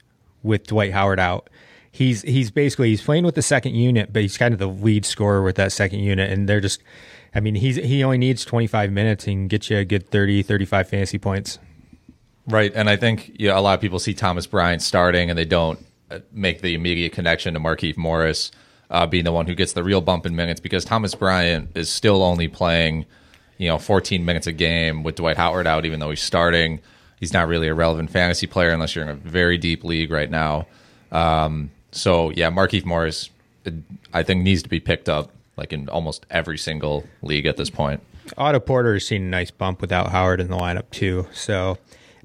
with 0.44 0.68
Dwight 0.68 0.94
Howard 0.94 1.20
out. 1.20 1.50
He's 1.92 2.22
he's 2.22 2.52
basically 2.52 2.90
he's 2.90 3.02
playing 3.02 3.26
with 3.26 3.36
the 3.36 3.42
second 3.42 3.76
unit, 3.76 4.14
but 4.14 4.22
he's 4.22 4.38
kind 4.38 4.54
of 4.54 4.60
the 4.60 4.68
lead 4.68 5.06
scorer 5.06 5.42
with 5.42 5.56
that 5.56 5.72
second 5.72 6.00
unit, 6.00 6.32
and 6.32 6.48
they're 6.48 6.62
just. 6.62 6.82
I 7.36 7.42
mean, 7.42 7.54
he's 7.54 7.76
he 7.76 8.04
only 8.04 8.18
needs 8.18 8.44
25 8.44 8.92
minutes 8.92 9.28
and 9.28 9.50
get 9.50 9.70
you 9.70 9.78
a 9.78 9.86
good 9.86 10.10
30, 10.10 10.42
35 10.42 10.90
fantasy 10.90 11.20
points. 11.20 11.60
Right, 12.48 12.72
and 12.74 12.90
I 12.90 12.96
think 12.96 13.36
yeah, 13.38 13.58
a 13.58 13.62
lot 13.62 13.76
of 13.76 13.82
people 13.82 14.00
see 14.00 14.16
Thomas 14.16 14.48
Bryant 14.48 14.82
starting 14.82 15.30
and 15.30 15.38
they 15.38 15.46
don't 15.46 15.80
make 16.32 16.62
the 16.62 16.74
immediate 16.74 17.12
connection 17.12 17.54
to 17.54 17.60
Markieff 17.60 17.98
Morris 17.98 18.52
uh, 18.90 19.06
being 19.06 19.24
the 19.24 19.32
one 19.32 19.46
who 19.46 19.56
gets 19.56 19.74
the 19.74 19.84
real 19.84 20.02
bump 20.02 20.26
in 20.26 20.36
minutes 20.36 20.60
because 20.60 20.84
Thomas 20.84 21.16
Bryant 21.16 21.76
is 21.76 21.90
still 21.90 22.24
only 22.24 22.48
playing, 22.48 23.06
you 23.58 23.68
know, 23.68 23.78
14 23.78 24.26
minutes 24.26 24.48
a 24.48 24.52
game 24.52 25.04
with 25.04 25.16
Dwight 25.16 25.38
Howard 25.38 25.68
out, 25.68 25.86
even 25.86 26.00
though 26.00 26.10
he's 26.10 26.22
starting. 26.22 26.80
He's 27.20 27.34
not 27.34 27.48
really 27.48 27.68
a 27.68 27.74
relevant 27.74 28.10
fantasy 28.10 28.48
player 28.48 28.72
unless 28.72 28.96
you're 28.96 29.04
in 29.04 29.10
a 29.10 29.16
very 29.16 29.58
deep 29.58 29.84
league 29.84 30.10
right 30.10 30.30
now. 30.30 30.68
Um, 31.12 31.72
so 31.92 32.32
yeah, 32.32 32.50
Markieff 32.50 32.86
Morris, 32.86 33.30
I 34.14 34.24
think 34.24 34.44
needs 34.44 34.64
to 34.64 34.70
be 34.70 34.80
picked 34.80 35.10
up 35.10 35.32
like 35.58 35.74
in 35.74 35.90
almost 35.90 36.26
every 36.30 36.58
single 36.58 37.06
league 37.22 37.46
at 37.46 37.58
this 37.58 37.70
point. 37.70 38.02
Otto 38.38 38.60
Porter 38.60 38.94
has 38.94 39.06
seen 39.06 39.24
a 39.24 39.28
nice 39.28 39.52
bump 39.52 39.82
without 39.82 40.10
Howard 40.12 40.40
in 40.40 40.50
the 40.50 40.58
lineup 40.58 40.90
too. 40.92 41.28
So, 41.34 41.78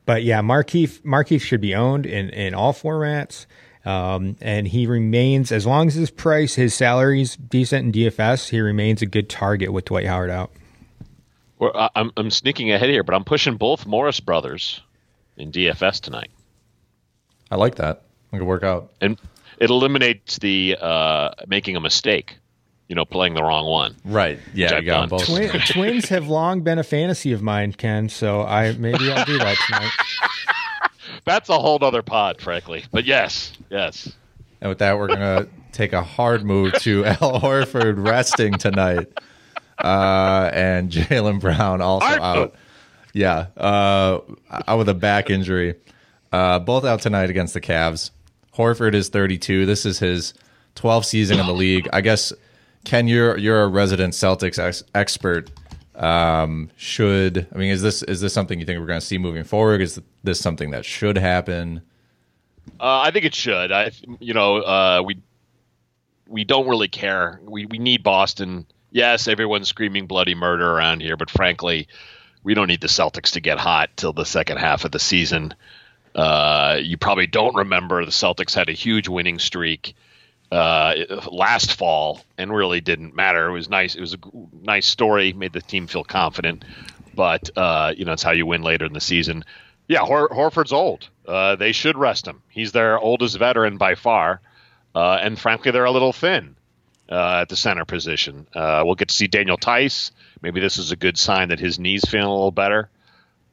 but 0.07 0.23
yeah, 0.23 0.41
Markieff 0.41 1.00
Markieff 1.00 1.43
should 1.43 1.61
be 1.61 1.75
owned 1.75 2.07
in 2.07 2.31
in 2.31 2.55
all 2.55 2.73
formats. 2.73 3.47
Um, 3.85 4.37
and 4.41 4.67
he 4.69 4.87
remains 4.87 5.53
as 5.53 5.67
long 5.67 5.88
as 5.88 5.95
his 5.95 6.11
price, 6.11 6.55
his 6.55 6.73
salary's 6.75 7.37
decent 7.37 7.85
in 7.87 7.93
DFS, 7.93 8.49
he 8.49 8.61
remains 8.61 9.03
a 9.03 9.07
good 9.07 9.29
target 9.29 9.73
with 9.73 9.85
Dwight 9.85 10.07
Howard 10.07 10.31
out. 10.31 10.50
Well, 11.59 11.73
I- 11.75 11.91
I'm, 11.95 12.11
I'm 12.17 12.31
sneaking 12.31 12.73
ahead 12.73 12.88
here, 12.88 13.03
but 13.03 13.14
I'm 13.14 13.25
pushing 13.25 13.57
both 13.57 13.85
Morris 13.87 14.21
brothers 14.21 14.81
in 15.37 15.53
DFS 15.53 16.00
tonight. 16.00 16.31
I 17.50 17.57
like 17.57 17.75
that. 17.76 18.03
It 18.33 18.38
could 18.38 18.47
work 18.47 18.62
out. 18.64 18.91
And 19.00 19.21
it 19.59 19.69
eliminates 19.71 20.38
the 20.38 20.76
uh, 20.81 21.31
making 21.47 21.76
a 21.76 21.81
mistake, 21.81 22.38
you 22.88 22.97
know, 22.97 23.05
playing 23.05 23.35
the 23.35 23.43
wrong 23.43 23.67
one. 23.67 23.95
Right. 24.05 24.38
Yeah, 24.55 24.71
you 24.73 24.76
I've 24.79 24.85
done. 24.87 25.09
both. 25.11 25.26
Twin, 25.26 25.50
twins 25.69 26.09
have 26.09 26.26
long 26.26 26.62
been 26.62 26.79
a 26.79 26.85
fantasy 26.85 27.33
of 27.33 27.43
mine, 27.43 27.73
Ken. 27.73 28.09
So 28.09 28.43
I 28.43 28.73
maybe 28.73 29.12
I'll 29.12 29.25
do 29.26 29.38
that 29.38 29.57
tonight. 29.67 29.91
That's 31.25 31.49
a 31.49 31.59
whole 31.59 31.78
other 31.83 32.02
pod, 32.02 32.40
frankly. 32.40 32.85
But 32.93 33.04
yes, 33.04 33.52
yes. 33.71 34.12
And 34.61 34.69
with 34.69 34.78
that, 34.78 34.99
we're 34.99 35.09
gonna 35.09 35.47
take 35.73 35.93
a 35.93 36.02
hard 36.02 36.45
move 36.45 36.73
to 36.81 37.04
Al 37.07 37.40
Horford 37.40 38.04
resting 38.07 38.54
tonight, 38.54 39.09
uh, 39.83 40.50
and 40.52 40.90
Jaylen 40.90 41.40
Brown 41.40 41.81
also 41.81 42.07
Hard 42.07 42.21
out. 42.21 42.37
move. 42.37 42.50
Yeah, 43.12 43.47
uh, 43.57 44.21
out 44.66 44.78
with 44.78 44.88
a 44.88 44.95
back 44.95 45.31
injury. 45.31 45.76
Uh, 46.33 46.59
both 46.59 46.85
out 46.85 47.00
tonight 47.00 47.31
against 47.31 47.54
the 47.54 47.61
Cavs. 47.61 48.11
Horford 48.57 48.95
is 48.95 49.09
32. 49.09 49.66
This 49.66 49.87
is 49.87 50.00
his 50.00 50.35
12th 50.75 51.04
season 51.04 51.38
in 51.38 51.47
the 51.47 51.52
league. 51.52 51.88
I 51.93 52.00
guess 52.00 52.33
Ken, 52.85 53.07
you're 53.07 53.38
you're 53.38 53.62
a 53.62 53.69
resident 53.69 54.14
Celtics 54.14 54.59
ex- 54.59 54.83
expert. 54.95 55.50
Um, 55.95 56.71
should 56.77 57.47
I 57.55 57.59
mean 57.59 57.71
is 57.71 57.83
this 57.83 58.03
is 58.03 58.21
this 58.21 58.33
something 58.33 58.59
you 58.59 58.67
think 58.67 58.81
we're 58.81 58.87
going 58.87 59.01
to 59.01 59.07
see 59.07 59.19
moving 59.19 59.45
forward? 59.45 59.81
Is 59.81 60.01
this 60.25 60.41
something 60.41 60.71
that 60.71 60.85
should 60.85 61.17
happen? 61.17 61.83
Uh, 62.81 63.01
I 63.01 63.11
think 63.11 63.25
it 63.25 63.35
should. 63.35 63.71
I, 63.71 63.93
you 64.19 64.35
know, 64.35 64.57
uh, 64.57 65.03
we 65.05 65.19
we 66.27 66.45
don't 66.45 66.69
really 66.69 66.89
care. 66.89 67.41
We 67.45 67.67
we 67.67 67.79
need 67.79 68.03
Boston. 68.03 68.67
Yes, 68.91 69.29
everyone's 69.29 69.69
screaming 69.69 70.07
bloody 70.07 70.35
murder 70.35 70.69
around 70.71 71.01
here, 71.01 71.17
but 71.17 71.31
frankly, 71.31 71.89
we 72.43 72.55
don't 72.55 72.69
need 72.69 72.81
the 72.81 72.89
Celtics 72.89 73.33
to 73.33 73.41
get 73.41 73.59
hot 73.59 73.91
till 73.97 74.13
the 74.13 74.25
second 74.25 74.59
half 74.59 74.85
of 74.85 74.93
the 74.93 75.01
season. 75.01 75.55
Uh, 76.15 76.79
you 76.81 76.97
probably 76.97 77.27
don't 77.27 77.57
remember 77.57 78.05
the 78.05 78.13
Celtics 78.13 78.55
had 78.55 78.69
a 78.69 78.73
huge 78.73 79.09
winning 79.09 79.39
streak 79.39 79.97
uh, 80.53 80.95
last 81.31 81.75
fall 81.75 82.25
and 82.39 82.55
really 82.55 82.81
didn't 82.81 83.15
matter. 83.15 83.49
It 83.49 83.53
was 83.53 83.69
nice. 83.69 83.95
It 83.95 84.01
was 84.01 84.15
a 84.15 84.19
nice 84.63 84.87
story, 84.87 85.33
made 85.33 85.53
the 85.53 85.61
team 85.61 85.87
feel 85.87 86.05
confident. 86.05 86.65
But 87.15 87.51
uh, 87.57 87.95
you 87.97 88.05
know, 88.05 88.13
it's 88.13 88.23
how 88.23 88.33
you 88.33 88.47
win 88.47 88.63
later 88.63 88.85
in 88.87 88.93
the 88.93 89.01
season. 89.01 89.45
Yeah, 89.87 90.01
Hor- 90.01 90.31
Horford's 90.31 90.73
old. 90.73 91.09
Uh, 91.27 91.57
they 91.57 91.73
should 91.73 91.97
rest 91.97 92.27
him. 92.27 92.43
He's 92.49 92.73
their 92.73 92.99
oldest 92.99 93.39
veteran 93.39 93.77
by 93.77 93.95
far, 93.95 94.41
uh, 94.95 95.19
and 95.21 95.39
frankly, 95.39 95.71
they're 95.71 95.85
a 95.85 95.91
little 95.91 96.13
thin 96.13 96.57
uh, 97.11 97.41
at 97.43 97.49
the 97.49 97.57
center 97.57 97.85
position. 97.85 98.47
Uh, 98.55 98.83
we'll 98.85 98.95
get 98.95 99.09
to 99.09 99.15
see 99.15 99.27
Daniel 99.27 99.57
Theis. 99.57 100.11
Maybe 100.41 100.61
this 100.61 100.79
is 100.79 100.93
a 100.93 100.97
good 100.97 101.19
sign 101.19 101.49
that 101.49 101.61
his 101.61 101.79
knees 101.79 102.05
feeling 102.09 102.27
a 102.27 102.33
little 102.33 102.51
better. 102.51 102.89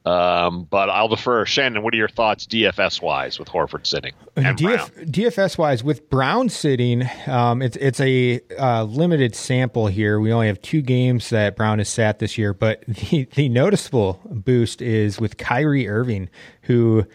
Um, 0.04 0.64
but 0.64 0.90
I'll 0.90 1.08
defer. 1.08 1.44
Shannon, 1.46 1.82
what 1.82 1.94
are 1.94 1.96
your 1.96 2.08
thoughts 2.08 2.44
DFS 2.46 3.00
wise 3.00 3.38
with 3.38 3.48
Horford 3.48 3.86
sitting? 3.86 4.12
And 4.34 4.58
DF, 4.58 5.10
DFS 5.10 5.56
wise, 5.56 5.84
with 5.84 6.10
Brown 6.10 6.48
sitting, 6.48 7.08
um, 7.26 7.62
it's 7.62 7.76
it's 7.76 8.00
a 8.00 8.40
uh, 8.58 8.82
limited 8.84 9.36
sample 9.36 9.86
here. 9.86 10.18
We 10.18 10.32
only 10.32 10.48
have 10.48 10.60
two 10.60 10.82
games 10.82 11.30
that 11.30 11.54
Brown 11.54 11.78
has 11.78 11.88
sat 11.88 12.18
this 12.18 12.36
year, 12.36 12.52
but 12.52 12.84
the, 12.88 13.28
the 13.34 13.48
noticeable 13.48 14.20
boost 14.24 14.82
is 14.82 15.20
with 15.20 15.36
Kyrie 15.36 15.88
Irving, 15.88 16.28
who 16.62 17.06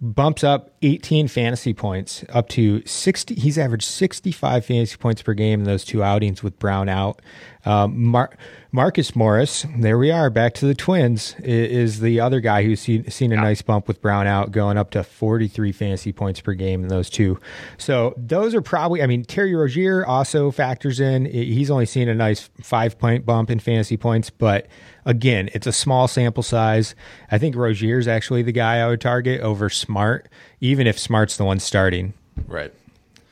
bumps 0.00 0.42
up 0.42 0.71
18 0.82 1.28
fantasy 1.28 1.72
points 1.72 2.24
up 2.30 2.48
to 2.50 2.84
60. 2.84 3.34
He's 3.34 3.56
averaged 3.56 3.84
65 3.84 4.64
fantasy 4.64 4.96
points 4.96 5.22
per 5.22 5.34
game 5.34 5.60
in 5.60 5.64
those 5.64 5.84
two 5.84 6.02
outings 6.02 6.42
with 6.42 6.58
Brown 6.58 6.88
out. 6.88 7.22
Um, 7.64 8.06
Mar- 8.06 8.36
Marcus 8.72 9.14
Morris, 9.14 9.64
there 9.76 9.96
we 9.98 10.10
are, 10.10 10.30
back 10.30 10.54
to 10.54 10.66
the 10.66 10.74
Twins, 10.74 11.36
is, 11.44 12.00
the 12.00 12.18
other 12.18 12.40
guy 12.40 12.64
who's 12.64 12.80
seen, 12.80 13.08
seen 13.08 13.30
a 13.30 13.36
nice 13.36 13.62
bump 13.62 13.86
with 13.86 14.00
Brown 14.00 14.26
out, 14.26 14.50
going 14.50 14.76
up 14.76 14.90
to 14.92 15.04
43 15.04 15.70
fantasy 15.70 16.12
points 16.12 16.40
per 16.40 16.54
game 16.54 16.82
in 16.82 16.88
those 16.88 17.08
two. 17.08 17.38
So 17.78 18.14
those 18.16 18.54
are 18.54 18.62
probably, 18.62 19.02
I 19.02 19.06
mean, 19.06 19.24
Terry 19.24 19.54
Rozier 19.54 20.04
also 20.04 20.50
factors 20.50 20.98
in. 20.98 21.26
He's 21.26 21.70
only 21.70 21.86
seen 21.86 22.08
a 22.08 22.14
nice 22.14 22.50
five 22.62 22.98
point 22.98 23.24
bump 23.24 23.50
in 23.50 23.60
fantasy 23.60 23.96
points, 23.96 24.30
but 24.30 24.66
again, 25.04 25.50
it's 25.52 25.66
a 25.66 25.72
small 25.72 26.08
sample 26.08 26.42
size. 26.42 26.94
I 27.30 27.38
think 27.38 27.54
Rozier's 27.54 28.08
actually 28.08 28.42
the 28.42 28.52
guy 28.52 28.78
I 28.78 28.88
would 28.88 29.00
target 29.00 29.40
over 29.40 29.68
Smart, 29.68 30.28
even 30.62 30.86
if 30.86 30.98
Smart's 30.98 31.36
the 31.36 31.44
one 31.44 31.58
starting. 31.58 32.14
Right. 32.46 32.72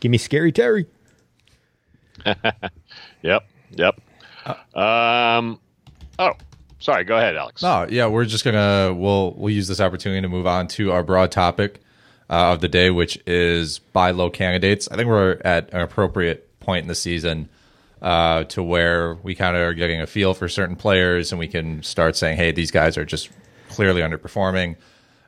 Give 0.00 0.10
me 0.10 0.18
Scary 0.18 0.52
Terry. 0.52 0.87
yep. 3.22 3.46
Yep. 3.70 4.00
Um, 4.76 5.60
oh, 6.18 6.32
sorry. 6.80 7.04
Go 7.04 7.16
ahead, 7.16 7.37
Alex. 7.37 7.62
No, 7.62 7.87
yeah, 7.88 8.06
we're 8.06 8.25
just 8.25 8.44
gonna 8.44 8.92
we'll 8.92 9.32
we'll 9.32 9.54
use 9.54 9.68
this 9.68 9.80
opportunity 9.80 10.20
to 10.20 10.28
move 10.28 10.46
on 10.46 10.66
to 10.68 10.92
our 10.92 11.02
broad 11.02 11.30
topic 11.30 11.80
uh, 12.28 12.52
of 12.52 12.60
the 12.60 12.68
day, 12.68 12.90
which 12.90 13.18
is 13.26 13.78
buy 13.78 14.10
low 14.10 14.28
candidates. 14.28 14.88
I 14.90 14.96
think 14.96 15.08
we're 15.08 15.40
at 15.44 15.72
an 15.72 15.80
appropriate 15.80 16.58
point 16.58 16.82
in 16.82 16.88
the 16.88 16.94
season 16.94 17.49
uh, 18.02 18.44
to 18.44 18.62
where 18.62 19.14
we 19.14 19.34
kind 19.34 19.56
of 19.56 19.62
are 19.62 19.75
getting 19.75 20.00
a 20.00 20.06
feel 20.06 20.34
for 20.34 20.49
certain 20.49 20.76
players, 20.76 21.30
and 21.32 21.38
we 21.38 21.46
can 21.46 21.82
start 21.84 22.16
saying, 22.16 22.37
"Hey, 22.37 22.50
these 22.50 22.72
guys 22.72 22.99
are 22.99 23.04
just 23.04 23.30
clearly 23.68 24.00
underperforming." 24.00 24.76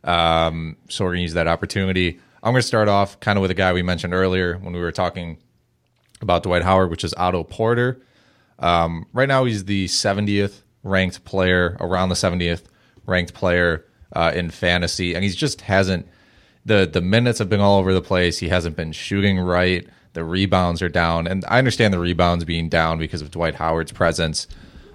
Um, 0.04 0.76
so 0.88 1.04
we're 1.04 1.12
gonna 1.12 1.22
use 1.22 1.34
that 1.34 1.48
opportunity. 1.48 2.20
I'm 2.42 2.52
gonna 2.52 2.62
start 2.62 2.88
off 2.88 3.20
kind 3.20 3.38
of 3.38 3.42
with 3.42 3.50
a 3.50 3.54
guy 3.54 3.72
we 3.72 3.82
mentioned 3.82 4.14
earlier 4.14 4.58
when 4.58 4.72
we 4.72 4.80
were 4.80 4.92
talking 4.92 5.38
about 6.20 6.42
Dwight 6.42 6.62
Howard, 6.62 6.90
which 6.90 7.04
is 7.04 7.14
Otto 7.16 7.44
Porter. 7.44 8.00
Um, 8.58 9.06
right 9.12 9.28
now, 9.28 9.44
he's 9.44 9.64
the 9.64 9.86
70th 9.86 10.62
ranked 10.82 11.24
player, 11.24 11.76
around 11.80 12.08
the 12.08 12.14
70th 12.14 12.62
ranked 13.06 13.34
player 13.34 13.84
uh, 14.14 14.32
in 14.34 14.50
fantasy, 14.50 15.14
and 15.14 15.24
he 15.24 15.30
just 15.30 15.62
hasn't. 15.62 16.06
the 16.64 16.88
The 16.90 17.00
minutes 17.00 17.38
have 17.38 17.48
been 17.48 17.60
all 17.60 17.78
over 17.78 17.92
the 17.92 18.02
place. 18.02 18.38
He 18.38 18.48
hasn't 18.48 18.76
been 18.76 18.92
shooting 18.92 19.38
right. 19.38 19.86
The 20.14 20.24
rebounds 20.24 20.82
are 20.82 20.88
down, 20.88 21.26
and 21.26 21.44
I 21.48 21.58
understand 21.58 21.94
the 21.94 21.98
rebounds 21.98 22.44
being 22.44 22.68
down 22.68 22.98
because 22.98 23.22
of 23.22 23.30
Dwight 23.30 23.54
Howard's 23.54 23.92
presence. 23.92 24.46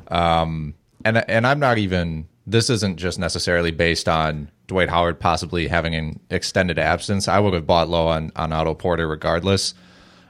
Um, 0.10 0.76
and 1.04 1.18
and 1.30 1.46
I'm 1.46 1.60
not 1.60 1.78
even. 1.78 2.28
This 2.46 2.70
isn't 2.70 2.98
just 2.98 3.20
necessarily 3.20 3.72
based 3.72 4.08
on 4.08 4.50
Dwight 4.68 4.90
Howard 4.90 5.20
possibly 5.20 5.68
having 5.68 5.96
an 5.96 6.20
extended 6.30 6.78
absence. 6.78 7.28
I 7.28 7.40
would 7.40 7.54
have 7.54 7.66
bought 7.66 7.90
low 7.90 8.08
on 8.08 8.32
on 8.36 8.52
Otto 8.52 8.74
Porter 8.74 9.08
regardless. 9.08 9.74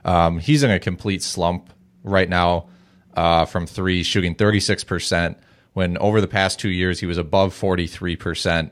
Um, 0.05 0.39
he's 0.39 0.63
in 0.63 0.71
a 0.71 0.79
complete 0.79 1.21
slump 1.21 1.73
right 2.03 2.29
now 2.29 2.67
uh, 3.15 3.45
from 3.45 3.65
three, 3.65 4.03
shooting 4.03 4.35
36%, 4.35 5.35
when 5.73 5.97
over 5.97 6.21
the 6.21 6.27
past 6.27 6.59
two 6.59 6.69
years 6.69 6.99
he 6.99 7.05
was 7.05 7.17
above 7.17 7.53
43%. 7.53 8.71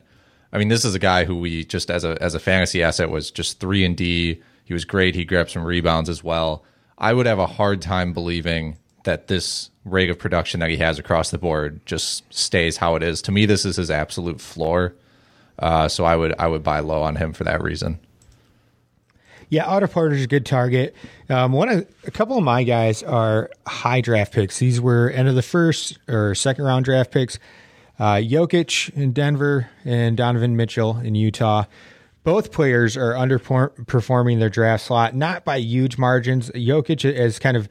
I 0.53 0.57
mean, 0.57 0.69
this 0.69 0.85
is 0.85 0.95
a 0.95 0.99
guy 0.99 1.25
who 1.25 1.35
we 1.35 1.65
just 1.65 1.91
as 1.91 2.05
a 2.05 2.17
as 2.21 2.33
a 2.33 2.39
fantasy 2.39 2.81
asset 2.81 3.09
was 3.09 3.31
just 3.31 3.59
three 3.59 3.83
and 3.83 3.97
D. 3.97 4.41
He 4.63 4.73
was 4.73 4.85
great. 4.85 5.15
He 5.15 5.25
grabbed 5.25 5.51
some 5.51 5.65
rebounds 5.65 6.09
as 6.09 6.23
well. 6.23 6.63
I 6.97 7.11
would 7.11 7.25
have 7.25 7.39
a 7.39 7.45
hard 7.45 7.81
time 7.81 8.13
believing 8.13 8.77
that 9.03 9.27
this 9.27 9.69
rate 9.83 10.09
of 10.09 10.17
production 10.17 10.59
that 10.61 10.69
he 10.69 10.77
has 10.77 10.97
across 10.97 11.29
the 11.29 11.37
board 11.37 11.85
just 11.85 12.23
stays 12.33 12.77
how 12.77 12.95
it 12.95 13.03
is. 13.03 13.21
To 13.23 13.31
me, 13.31 13.45
this 13.45 13.65
is 13.65 13.75
his 13.75 13.91
absolute 13.91 14.39
floor. 14.39 14.95
Uh, 15.59 15.87
so 15.87 16.03
I 16.05 16.15
would 16.15 16.33
I 16.39 16.47
would 16.47 16.63
buy 16.63 16.79
low 16.79 17.01
on 17.01 17.15
him 17.15 17.33
for 17.33 17.43
that 17.43 17.61
reason. 17.61 17.99
Yeah, 19.49 19.65
Otto 19.65 19.87
Porter's 19.87 20.23
a 20.23 20.27
good 20.27 20.45
target. 20.45 20.95
Um, 21.29 21.51
one 21.53 21.69
of 21.69 21.87
a 22.05 22.11
couple 22.11 22.37
of 22.37 22.43
my 22.43 22.63
guys 22.63 23.03
are 23.03 23.51
high 23.67 24.01
draft 24.01 24.33
picks. 24.33 24.59
These 24.59 24.81
were 24.81 25.09
end 25.11 25.27
of 25.27 25.35
the 25.35 25.43
first 25.43 25.99
or 26.07 26.33
second 26.35 26.65
round 26.65 26.85
draft 26.85 27.11
picks. 27.11 27.37
Uh, 27.99 28.15
Jokic 28.15 28.93
in 28.95 29.13
Denver 29.13 29.69
and 29.85 30.17
Donovan 30.17 30.57
Mitchell 30.57 30.97
in 30.97 31.15
Utah. 31.15 31.65
Both 32.23 32.51
players 32.51 32.97
are 32.97 33.13
underperforming 33.13 34.39
their 34.39 34.49
draft 34.49 34.85
slot, 34.85 35.15
not 35.15 35.45
by 35.45 35.57
huge 35.57 35.97
margins. 35.97 36.49
Jokic 36.51 37.03
has 37.15 37.37
kind 37.37 37.55
of 37.55 37.69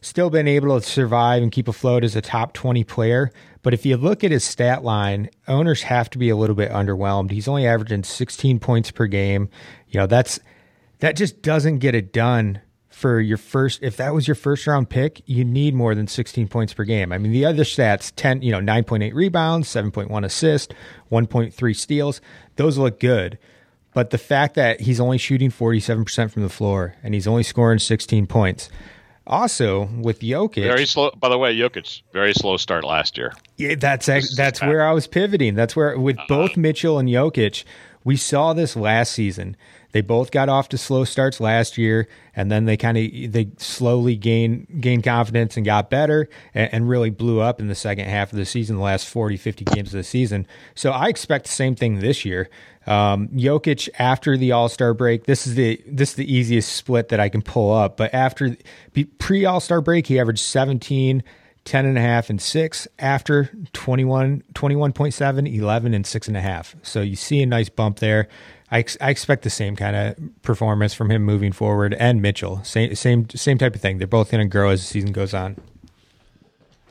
still 0.00 0.30
been 0.30 0.46
able 0.46 0.80
to 0.80 0.86
survive 0.86 1.42
and 1.42 1.50
keep 1.50 1.66
afloat 1.66 2.04
as 2.04 2.14
a 2.14 2.20
top 2.20 2.52
20 2.52 2.84
player. 2.84 3.32
But 3.66 3.74
if 3.74 3.84
you 3.84 3.96
look 3.96 4.22
at 4.22 4.30
his 4.30 4.44
stat 4.44 4.84
line, 4.84 5.28
owners 5.48 5.82
have 5.82 6.08
to 6.10 6.18
be 6.18 6.28
a 6.28 6.36
little 6.36 6.54
bit 6.54 6.70
underwhelmed. 6.70 7.32
He's 7.32 7.48
only 7.48 7.66
averaging 7.66 8.04
16 8.04 8.60
points 8.60 8.92
per 8.92 9.08
game. 9.08 9.48
You 9.88 9.98
know, 9.98 10.06
that's 10.06 10.38
that 11.00 11.16
just 11.16 11.42
doesn't 11.42 11.80
get 11.80 11.92
it 11.92 12.12
done 12.12 12.60
for 12.90 13.18
your 13.18 13.36
first 13.36 13.82
if 13.82 13.96
that 13.96 14.14
was 14.14 14.28
your 14.28 14.36
first 14.36 14.68
round 14.68 14.88
pick 14.88 15.20
you 15.26 15.44
need 15.44 15.74
more 15.74 15.96
than 15.96 16.06
16 16.06 16.46
points 16.46 16.72
per 16.72 16.84
game 16.84 17.12
i 17.12 17.18
mean 17.18 17.32
the 17.32 17.44
other 17.44 17.64
stats 17.64 18.10
10 18.16 18.40
you 18.40 18.50
know 18.50 18.60
9.8 18.60 19.12
rebounds 19.12 19.68
7.1 19.68 20.24
assists 20.24 20.72
1.3 21.12 21.76
steals 21.76 22.22
those 22.54 22.78
look 22.78 22.98
good 22.98 23.36
but 23.92 24.10
the 24.10 24.18
fact 24.18 24.54
that 24.54 24.80
he's 24.80 25.00
only 25.00 25.18
shooting 25.18 25.50
47% 25.50 26.30
from 26.30 26.42
the 26.42 26.48
floor 26.48 26.94
and 27.02 27.12
he's 27.12 27.26
only 27.26 27.42
scoring 27.42 27.78
16 27.78 28.26
points 28.28 28.70
also 29.26 29.88
with 30.00 30.20
Jokic, 30.20 30.62
very 30.62 30.86
slow. 30.86 31.10
By 31.18 31.28
the 31.28 31.38
way, 31.38 31.56
Jokic 31.56 32.02
very 32.12 32.32
slow 32.32 32.56
start 32.56 32.84
last 32.84 33.18
year. 33.18 33.32
Yeah, 33.56 33.74
that's 33.74 34.06
that's 34.06 34.60
where 34.60 34.86
I 34.86 34.92
was 34.92 35.06
pivoting. 35.06 35.54
That's 35.54 35.74
where 35.74 35.98
with 35.98 36.18
uh-huh. 36.18 36.26
both 36.28 36.56
Mitchell 36.56 36.98
and 36.98 37.08
Jokic, 37.08 37.64
we 38.04 38.16
saw 38.16 38.52
this 38.52 38.76
last 38.76 39.12
season. 39.12 39.56
They 39.92 40.02
both 40.02 40.30
got 40.30 40.48
off 40.48 40.68
to 40.70 40.78
slow 40.78 41.04
starts 41.04 41.40
last 41.40 41.78
year, 41.78 42.06
and 42.34 42.50
then 42.50 42.66
they 42.66 42.76
kind 42.76 42.98
of 42.98 43.32
they 43.32 43.48
slowly 43.56 44.14
gain 44.14 44.66
gain 44.78 45.00
confidence 45.00 45.56
and 45.56 45.64
got 45.64 45.88
better, 45.88 46.28
and, 46.52 46.72
and, 46.72 46.88
really 46.88 47.08
blew 47.08 47.40
up 47.40 47.60
in 47.60 47.68
the 47.68 47.74
second 47.74 48.04
half 48.04 48.30
of 48.30 48.36
the 48.36 48.44
season, 48.44 48.76
the 48.76 48.82
last 48.82 49.08
40, 49.08 49.38
50 49.38 49.64
games 49.64 49.88
of 49.88 49.98
the 49.98 50.04
season. 50.04 50.46
So 50.74 50.90
I 50.90 51.08
expect 51.08 51.46
the 51.46 51.52
same 51.52 51.74
thing 51.74 52.00
this 52.00 52.26
year. 52.26 52.50
Um, 52.86 53.28
Jokic 53.28 53.88
after 53.98 54.36
the 54.36 54.52
All 54.52 54.68
Star 54.68 54.94
break, 54.94 55.24
this 55.24 55.46
is 55.46 55.54
the 55.54 55.82
this 55.86 56.10
is 56.10 56.14
the 56.16 56.32
easiest 56.32 56.72
split 56.72 57.08
that 57.08 57.20
I 57.20 57.28
can 57.28 57.42
pull 57.42 57.72
up. 57.72 57.96
But 57.96 58.14
after 58.14 58.56
pre 59.18 59.44
All 59.44 59.60
Star 59.60 59.80
break, 59.80 60.06
he 60.06 60.18
averaged 60.18 60.42
17. 60.42 61.22
10 61.64 61.84
and 61.84 61.98
a 61.98 62.00
half 62.00 62.30
and 62.30 62.40
6 62.40 62.86
after 63.00 63.50
21 63.72 64.44
21.7 64.54 65.52
11 65.52 65.94
and 65.94 66.06
6 66.06 66.28
and 66.28 66.36
a 66.36 66.40
half 66.40 66.76
so 66.82 67.00
you 67.00 67.16
see 67.16 67.42
a 67.42 67.46
nice 67.46 67.68
bump 67.68 67.98
there 67.98 68.28
I, 68.70 68.80
ex- 68.80 68.96
I 69.00 69.10
expect 69.10 69.42
the 69.42 69.50
same 69.50 69.76
kind 69.76 69.94
of 69.94 70.42
performance 70.42 70.92
from 70.92 71.10
him 71.10 71.22
moving 71.22 71.52
forward, 71.52 71.94
and 71.94 72.20
Mitchell, 72.20 72.62
same 72.64 72.94
same 72.94 73.28
same 73.30 73.58
type 73.58 73.74
of 73.74 73.80
thing. 73.80 73.98
They're 73.98 74.06
both 74.06 74.30
going 74.30 74.44
to 74.44 74.50
grow 74.50 74.70
as 74.70 74.80
the 74.80 74.86
season 74.86 75.12
goes 75.12 75.34
on. 75.34 75.56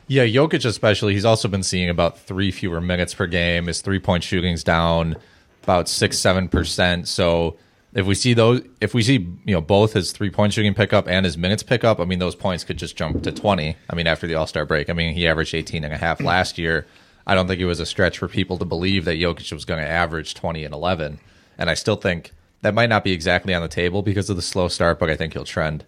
Yeah, 0.07 0.23
Jokic 0.23 0.65
especially. 0.65 1.13
He's 1.13 1.25
also 1.25 1.47
been 1.47 1.63
seeing 1.63 1.89
about 1.89 2.19
three 2.19 2.51
fewer 2.51 2.79
minutes 2.79 3.13
per 3.13 3.27
game. 3.27 3.67
His 3.67 3.81
three 3.81 3.99
point 3.99 4.23
shooting's 4.23 4.63
down 4.63 5.17
about 5.65 5.89
six 5.89 6.17
seven 6.17 6.47
percent. 6.47 7.07
So 7.07 7.57
if 7.93 8.05
we 8.05 8.15
see 8.15 8.33
those, 8.33 8.61
if 8.79 8.93
we 8.93 9.03
see 9.03 9.27
you 9.45 9.53
know 9.53 9.61
both 9.61 9.93
his 9.93 10.11
three 10.11 10.29
point 10.29 10.53
shooting 10.53 10.73
pickup 10.73 11.07
and 11.07 11.25
his 11.25 11.37
minutes 11.37 11.63
pickup, 11.63 11.99
I 11.99 12.05
mean 12.05 12.19
those 12.19 12.35
points 12.35 12.63
could 12.63 12.77
just 12.77 12.95
jump 12.95 13.23
to 13.23 13.31
twenty. 13.31 13.75
I 13.89 13.95
mean 13.95 14.07
after 14.07 14.27
the 14.27 14.35
All 14.35 14.47
Star 14.47 14.65
break, 14.65 14.89
I 14.89 14.93
mean 14.93 15.13
he 15.13 15.27
averaged 15.27 15.53
18 15.53 15.83
and 15.83 15.93
a 15.93 15.97
half 15.97 16.21
last 16.21 16.57
year. 16.57 16.85
I 17.27 17.35
don't 17.35 17.47
think 17.47 17.59
it 17.59 17.65
was 17.65 17.79
a 17.79 17.85
stretch 17.85 18.19
for 18.19 18.27
people 18.27 18.57
to 18.59 18.65
believe 18.65 19.05
that 19.05 19.17
Jokic 19.17 19.51
was 19.51 19.65
going 19.65 19.83
to 19.83 19.89
average 19.89 20.35
20 20.35 20.63
and 20.63 20.73
11 20.73 21.19
and 21.57 21.69
I 21.69 21.73
still 21.73 21.95
think 21.95 22.31
that 22.61 22.73
might 22.73 22.89
not 22.89 23.03
be 23.03 23.11
exactly 23.11 23.53
on 23.53 23.61
the 23.61 23.67
table 23.67 24.01
because 24.01 24.29
of 24.29 24.35
the 24.35 24.41
slow 24.41 24.67
start, 24.67 24.99
but 24.99 25.09
I 25.09 25.15
think 25.15 25.33
he'll 25.33 25.43
trend 25.43 25.85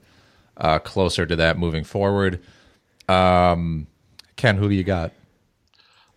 uh, 0.58 0.80
closer 0.80 1.26
to 1.26 1.36
that 1.38 1.58
moving 1.58 1.84
forward. 1.84 2.40
Um, 3.08 3.88
Ken, 4.36 4.58
who 4.58 4.70
do 4.70 4.76
you 4.76 4.84
got? 4.84 5.12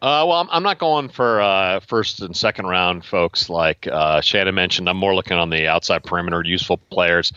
Uh, 0.03 0.25
well, 0.27 0.39
I'm, 0.39 0.49
I'm 0.51 0.63
not 0.63 0.79
going 0.79 1.11
for 1.11 1.43
uh, 1.43 1.81
first 1.81 2.21
and 2.23 2.35
second 2.35 2.67
round 2.67 3.05
folks 3.05 3.51
like 3.51 3.87
uh, 3.87 4.23
Shannon 4.23 4.55
mentioned. 4.55 4.89
I'm 4.89 4.97
more 4.97 5.15
looking 5.15 5.37
on 5.37 5.51
the 5.51 5.69
outside 5.69 6.05
perimeter, 6.05 6.43
useful 6.43 6.79
players. 6.79 7.35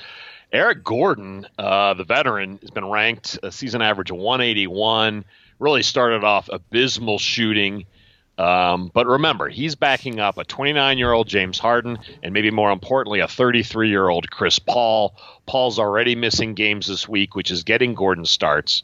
Eric 0.54 0.82
Gordon, 0.84 1.46
uh, 1.58 1.94
the 1.96 2.06
veteran, 2.06 2.60
has 2.62 2.70
been 2.70 2.90
ranked 2.90 3.38
a 3.44 3.52
season 3.52 3.82
average 3.82 4.12
of 4.12 4.18
181. 4.18 5.26
Really 5.60 5.84
started 5.84 6.24
off 6.24 6.48
abysmal 6.50 7.20
shooting. 7.20 7.86
Um, 8.38 8.90
but 8.94 9.08
remember, 9.08 9.50
he's 9.50 9.76
backing 9.76 10.20
up 10.20 10.38
a 10.38 10.46
29 10.46 10.98
year 10.98 11.12
old 11.12 11.28
James 11.28 11.60
Harden 11.60 12.00
and 12.24 12.34
maybe 12.34 12.50
more 12.50 12.72
importantly, 12.72 13.20
a 13.20 13.28
33 13.28 13.90
year 13.90 14.08
old 14.08 14.32
Chris 14.32 14.58
Paul. 14.58 15.16
Paul's 15.46 15.80
already 15.80 16.16
missing 16.16 16.54
games 16.54 16.88
this 16.88 17.10
week, 17.10 17.36
which 17.36 17.52
is 17.52 17.64
getting 17.64 17.94
Gordon 17.94 18.26
starts. 18.26 18.84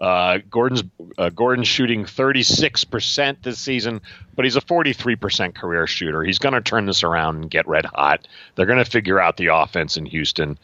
Uh, 0.00 0.38
Gordon's 0.50 0.82
uh, 1.18 1.30
Gordon's 1.30 1.68
shooting 1.68 2.04
36% 2.04 3.42
this 3.42 3.58
season, 3.58 4.00
but 4.34 4.44
he's 4.44 4.56
a 4.56 4.60
43% 4.60 5.54
career 5.54 5.86
shooter. 5.86 6.22
He's 6.24 6.38
going 6.38 6.54
to 6.54 6.60
turn 6.60 6.86
this 6.86 7.04
around 7.04 7.36
and 7.36 7.50
get 7.50 7.68
red 7.68 7.84
hot. 7.84 8.26
They're 8.54 8.66
going 8.66 8.82
to 8.82 8.90
figure 8.90 9.20
out 9.20 9.36
the 9.36 9.48
offense 9.54 9.96
in 9.96 10.06
Houston. 10.06 10.58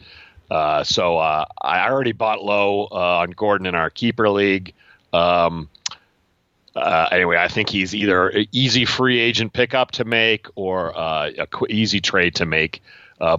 Uh, 0.49 0.83
so 0.83 1.17
uh, 1.17 1.45
I 1.61 1.89
already 1.89 2.11
bought 2.11 2.43
low 2.43 2.87
uh, 2.91 3.19
on 3.19 3.31
Gordon 3.31 3.67
in 3.67 3.75
our 3.75 3.89
keeper 3.89 4.29
league. 4.29 4.73
Um, 5.13 5.69
uh, 6.75 7.07
anyway, 7.11 7.37
I 7.37 7.47
think 7.47 7.69
he's 7.69 7.95
either 7.95 8.29
an 8.29 8.47
easy 8.51 8.83
free 8.83 9.19
agent 9.19 9.53
pickup 9.53 9.91
to 9.91 10.03
make 10.05 10.47
or 10.55 10.89
a 10.89 11.47
qu- 11.49 11.67
easy 11.69 12.01
trade 12.01 12.35
to 12.35 12.45
make 12.45 12.81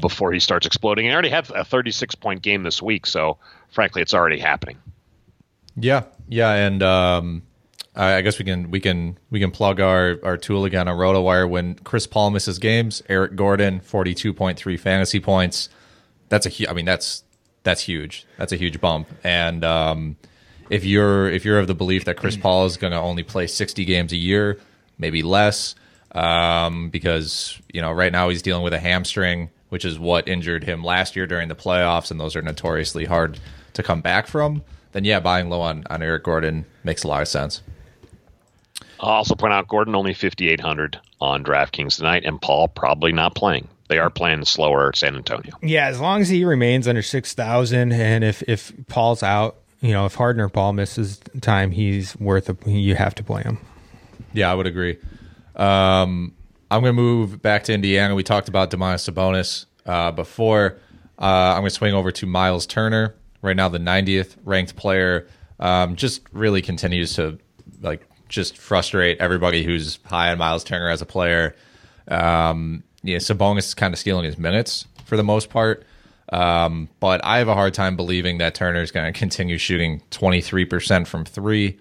before 0.01 0.33
he 0.33 0.41
starts 0.41 0.67
exploding. 0.67 1.05
He 1.05 1.13
already 1.13 1.29
had 1.29 1.51
a 1.51 1.65
36 1.65 2.15
point 2.15 2.41
game 2.41 2.63
this 2.63 2.81
week, 2.81 3.05
so 3.07 3.37
frankly, 3.71 4.01
it's 4.01 4.15
already 4.15 4.39
happening. 4.39 4.79
Yeah, 5.77 6.05
yeah, 6.29 6.53
and 6.53 6.83
um, 6.83 7.43
I, 7.95 8.15
I 8.17 8.21
guess 8.23 8.39
we 8.39 8.45
can 8.45 8.71
we 8.71 8.81
can 8.81 9.19
we 9.31 9.41
can 9.41 9.51
plug 9.51 9.81
our 9.81 10.19
our 10.23 10.37
tool 10.37 10.65
again 10.65 10.89
on 10.89 10.97
RotoWire. 10.97 11.49
When 11.49 11.75
Chris 11.77 12.07
Paul 12.07 12.31
misses 12.31 12.59
games, 12.59 13.03
Eric 13.09 13.37
Gordon 13.37 13.81
42.3 13.81 14.79
fantasy 14.79 15.21
points. 15.21 15.69
That's 16.29 16.47
a 16.47 16.51
hu- 16.51 16.67
I 16.69 16.73
mean 16.73 16.85
that's 16.85 17.25
that's 17.63 17.83
huge. 17.83 18.27
That's 18.39 18.53
a 18.53 18.57
huge 18.57 18.81
bump, 18.81 19.09
and 19.23 19.65
um, 19.65 20.17
if 20.71 20.85
you're 20.85 21.29
if 21.31 21.45
you're 21.45 21.59
of 21.59 21.67
the 21.67 21.75
belief 21.75 22.05
that 22.07 22.17
Chris 22.17 22.37
Paul 22.37 22.67
is 22.67 22.77
going 22.77 22.93
to 22.93 22.99
only 22.99 23.23
play 23.23 23.47
60 23.47 23.85
games 23.85 24.13
a 24.13 24.17
year, 24.17 24.59
maybe 24.99 25.23
less, 25.23 25.75
um, 26.13 26.89
because 26.91 27.61
you 27.73 27.83
know 27.83 27.93
right 27.93 28.13
now 28.13 28.29
he's 28.31 28.43
dealing 28.43 28.63
with 28.63 28.73
a 28.73 28.79
hamstring, 28.79 29.51
which 29.69 29.85
is 29.85 29.99
what 29.99 30.27
injured 30.29 30.65
him 30.65 30.83
last 30.83 31.15
year 31.15 31.27
during 31.27 31.49
the 31.49 31.55
playoffs, 31.55 32.11
and 32.11 32.19
those 32.19 32.37
are 32.37 32.43
notoriously 32.43 33.05
hard 33.05 33.39
to 33.75 33.83
come 33.83 34.01
back 34.01 34.27
from. 34.27 34.63
Then 34.93 35.05
yeah, 35.05 35.21
buying 35.21 35.49
low 35.49 35.61
on 35.61 35.85
on 35.91 36.03
Eric 36.03 36.25
Gordon 36.25 36.65
makes 36.85 37.03
a 37.03 37.09
lot 37.09 37.23
of 37.23 37.29
sense. 37.29 37.63
I'll 39.01 39.11
also 39.11 39.35
point 39.35 39.53
out 39.53 39.67
Gordon 39.67 39.97
only 39.97 40.15
5,800 40.15 41.01
on 41.21 41.43
DraftKings 41.43 41.97
tonight, 41.97 42.25
and 42.25 42.41
Paul 42.41 42.69
probably 42.69 43.11
not 43.13 43.35
playing. 43.35 43.67
They 43.89 43.99
are 43.99 44.11
playing 44.11 44.45
slower 44.45 44.93
San 44.95 45.17
Antonio. 45.17 45.55
Yeah, 45.61 45.89
as 45.89 46.01
long 46.01 46.21
as 46.21 46.29
he 46.29 46.45
remains 46.45 46.87
under 46.89 47.03
six 47.03 47.35
thousand, 47.35 47.93
and 47.93 48.25
if 48.25 48.43
if 48.49 48.73
Paul's 48.89 49.23
out, 49.23 49.59
you 49.81 49.93
know, 49.93 50.07
if 50.07 50.15
Harden 50.15 50.41
or 50.41 50.49
Paul 50.49 50.73
misses 50.73 51.21
time, 51.41 51.73
he's 51.73 52.19
worth 52.19 52.49
a. 52.49 52.71
You 52.71 52.95
have 52.95 53.15
to 53.17 53.25
play 53.25 53.43
him. 53.43 53.59
Yeah, 54.33 54.51
I 54.51 54.55
would 54.55 54.67
agree. 54.67 54.99
Um, 55.57 56.35
I'm 56.71 56.81
going 56.81 56.97
to 56.97 57.03
move 57.03 57.43
back 57.43 57.65
to 57.65 57.75
Indiana. 57.75 58.15
We 58.15 58.23
talked 58.23 58.49
about 58.49 58.71
Domantas 58.71 59.11
Sabonis 59.13 59.67
uh, 59.85 60.11
before. 60.13 60.79
Uh, 61.19 61.53
I'm 61.53 61.61
going 61.61 61.65
to 61.65 61.71
swing 61.71 61.93
over 61.93 62.11
to 62.13 62.25
Miles 62.25 62.67
Turner. 62.67 63.15
Right 63.43 63.57
now, 63.57 63.69
the 63.69 63.79
90th 63.79 64.37
ranked 64.45 64.77
player. 64.77 65.27
Um, 65.61 65.97
just 65.97 66.23
really 66.33 66.63
continues 66.63 67.15
to 67.15 67.39
like 67.83 68.07
just 68.29 68.57
frustrate 68.57 69.19
everybody 69.21 69.63
who's 69.63 69.99
high 70.05 70.31
on 70.33 70.39
Miles 70.39 70.65
Turner 70.65 70.89
as 70.89 71.03
a 71.03 71.07
player. 71.07 71.55
Um, 72.09 72.83
yeah, 73.03 73.19
Sabonis 73.19 73.59
is 73.59 73.75
kind 73.75 73.93
of 73.93 74.01
stealing 74.01 74.25
his 74.25 74.39
minutes 74.39 74.87
for 75.05 75.17
the 75.17 75.23
most 75.23 75.51
part. 75.51 75.85
Um, 76.33 76.89
but 76.99 77.23
I 77.25 77.39
have 77.39 77.49
a 77.49 77.55
hard 77.55 77.75
time 77.75 77.95
believing 77.95 78.39
that 78.39 78.55
Turner 78.55 78.81
is 78.81 78.91
going 78.91 79.13
to 79.13 79.17
continue 79.17 79.59
shooting 79.59 80.03
23% 80.11 81.07
from 81.07 81.25
three. 81.25 81.79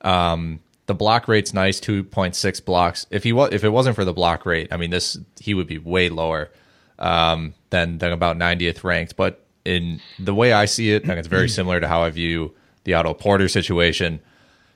Um, 0.00 0.60
the 0.86 0.94
block 0.94 1.28
rate's 1.28 1.52
nice, 1.52 1.78
2.6 1.80 2.64
blocks. 2.64 3.06
If 3.10 3.22
he 3.22 3.32
was, 3.32 3.52
if 3.52 3.62
it 3.62 3.68
wasn't 3.68 3.94
for 3.94 4.04
the 4.04 4.14
block 4.14 4.46
rate, 4.46 4.68
I 4.72 4.76
mean, 4.76 4.90
this 4.90 5.18
he 5.38 5.54
would 5.54 5.66
be 5.66 5.78
way 5.78 6.08
lower 6.08 6.50
um, 6.98 7.54
than 7.68 7.98
than 7.98 8.12
about 8.12 8.36
90th 8.36 8.82
ranked. 8.82 9.16
But 9.16 9.44
in 9.64 10.00
the 10.18 10.34
way 10.34 10.52
I 10.52 10.64
see 10.64 10.92
it, 10.92 11.02
and 11.04 11.12
it's 11.12 11.28
very 11.28 11.48
similar 11.58 11.80
to 11.80 11.88
how 11.88 12.02
I 12.02 12.10
view 12.10 12.54
the 12.84 12.94
Otto 12.94 13.14
Porter 13.14 13.48
situation. 13.48 14.20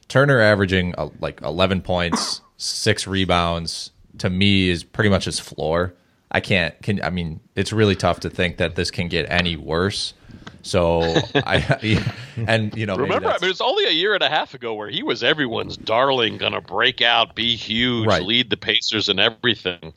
Turner 0.09 0.40
averaging 0.40 0.94
uh, 0.99 1.09
like 1.20 1.40
11 1.42 1.83
points, 1.83 2.40
six 2.57 3.07
rebounds 3.07 3.90
to 4.18 4.31
me 4.31 4.68
is 4.68 4.85
pretty 4.85 5.11
much 5.11 5.25
his 5.25 5.40
floor. 5.40 5.94
I 6.31 6.40
can't. 6.40 6.81
Can 6.83 7.03
I 7.03 7.11
mean? 7.11 7.40
It's 7.55 7.73
really 7.73 7.97
tough 7.97 8.20
to 8.20 8.31
think 8.31 8.57
that 8.59 8.75
this 8.75 8.90
can 8.90 9.09
get 9.09 9.27
any 9.31 9.57
worse. 9.57 10.14
So 10.62 11.01
I 11.35 12.03
and 12.49 12.75
you 12.77 12.87
know 12.87 12.97
remember 12.97 13.29
I 13.29 13.38
mean 13.40 13.51
it's 13.51 13.61
only 13.61 13.85
a 13.85 13.90
year 13.92 14.14
and 14.14 14.23
a 14.23 14.29
half 14.29 14.55
ago 14.55 14.75
where 14.75 14.88
he 14.88 15.03
was 15.03 15.23
everyone's 15.23 15.77
darling, 15.77 16.38
gonna 16.38 16.61
break 16.61 17.01
out, 17.03 17.35
be 17.35 17.55
huge, 17.55 18.07
Right. 18.07 18.23
lead 18.23 18.51
the 18.51 18.57
Pacers 18.57 19.09
and 19.09 19.20
everything. 19.20 19.92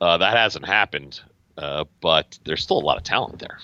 Uh, 0.00 0.18
that 0.18 0.36
hasn't 0.36 0.66
happened, 0.66 1.20
uh, 1.56 1.84
but 2.00 2.38
there's 2.44 2.62
still 2.62 2.78
a 2.78 2.84
lot 2.84 2.96
of 2.96 3.04
talent 3.04 3.38
there. 3.38 3.58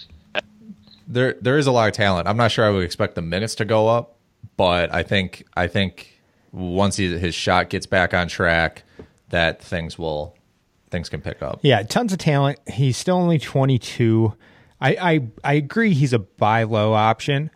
There 1.08 1.34
there 1.40 1.58
is 1.58 1.66
a 1.66 1.72
lot 1.72 1.88
of 1.88 1.94
talent. 1.94 2.28
I'm 2.28 2.36
not 2.36 2.52
sure 2.52 2.64
I 2.64 2.70
would 2.70 2.84
expect 2.84 3.14
the 3.14 3.22
minutes 3.22 3.54
to 3.56 3.64
go 3.64 3.88
up, 3.88 4.16
but 4.56 4.94
I 4.94 5.02
think 5.02 5.44
I 5.56 5.66
think 5.66 6.20
once 6.52 6.96
he, 6.96 7.18
his 7.18 7.34
shot 7.34 7.70
gets 7.70 7.86
back 7.86 8.14
on 8.14 8.28
track, 8.28 8.84
that 9.30 9.60
things 9.60 9.98
will 9.98 10.36
things 10.90 11.08
can 11.08 11.20
pick 11.20 11.42
up. 11.42 11.60
Yeah, 11.62 11.82
tons 11.82 12.12
of 12.12 12.18
talent. 12.18 12.60
He's 12.68 12.96
still 12.96 13.16
only 13.16 13.38
22. 13.38 14.34
I 14.80 14.90
I, 14.90 15.20
I 15.42 15.54
agree 15.54 15.94
he's 15.94 16.12
a 16.12 16.18
buy 16.18 16.62
low 16.64 16.92
option. 16.92 17.50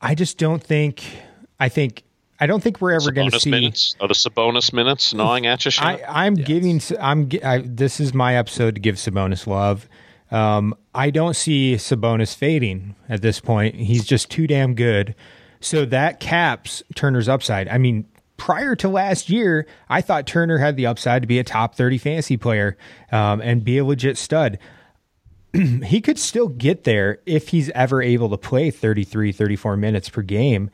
I 0.00 0.14
just 0.14 0.38
don't 0.38 0.62
think. 0.62 1.02
I 1.58 1.68
think 1.68 2.04
I 2.38 2.46
don't 2.46 2.62
think 2.62 2.80
we're 2.80 2.92
ever 2.92 3.10
going 3.10 3.30
to 3.30 3.36
Sabonis 3.36 3.40
see. 3.40 3.50
minutes 3.50 3.96
are 4.00 4.06
the 4.06 4.14
Sabonis 4.14 4.72
minutes 4.72 5.12
gnawing 5.12 5.46
at 5.46 5.64
you. 5.64 5.70
Sean? 5.70 5.86
I, 5.86 6.26
I'm 6.26 6.34
giving. 6.34 6.80
I'm. 7.00 7.28
I, 7.42 7.62
this 7.64 8.00
is 8.00 8.14
my 8.14 8.36
episode 8.36 8.76
to 8.76 8.80
give 8.80 8.94
Sabonis 8.96 9.46
love. 9.46 9.88
Um, 10.30 10.74
I 10.94 11.10
don't 11.10 11.34
see 11.34 11.74
Sabonis 11.74 12.34
fading 12.34 12.94
at 13.08 13.22
this 13.22 13.40
point. 13.40 13.74
He's 13.74 14.04
just 14.04 14.30
too 14.30 14.46
damn 14.46 14.74
good. 14.74 15.14
So 15.60 15.84
that 15.86 16.20
caps 16.20 16.82
Turner's 16.94 17.28
upside. 17.28 17.68
I 17.68 17.78
mean, 17.78 18.06
prior 18.36 18.76
to 18.76 18.88
last 18.88 19.28
year, 19.28 19.66
I 19.88 20.00
thought 20.00 20.26
Turner 20.26 20.58
had 20.58 20.76
the 20.76 20.86
upside 20.86 21.22
to 21.22 21.28
be 21.28 21.38
a 21.38 21.44
top 21.44 21.74
30 21.74 21.98
fantasy 21.98 22.36
player 22.36 22.76
um, 23.10 23.40
and 23.40 23.64
be 23.64 23.78
a 23.78 23.84
legit 23.84 24.16
stud. 24.16 24.58
he 25.84 26.00
could 26.00 26.18
still 26.18 26.48
get 26.48 26.84
there 26.84 27.20
if 27.26 27.48
he's 27.48 27.70
ever 27.70 28.02
able 28.02 28.28
to 28.30 28.38
play 28.38 28.70
33, 28.70 29.32
34 29.32 29.76
minutes 29.76 30.08
per 30.08 30.22
game. 30.22 30.70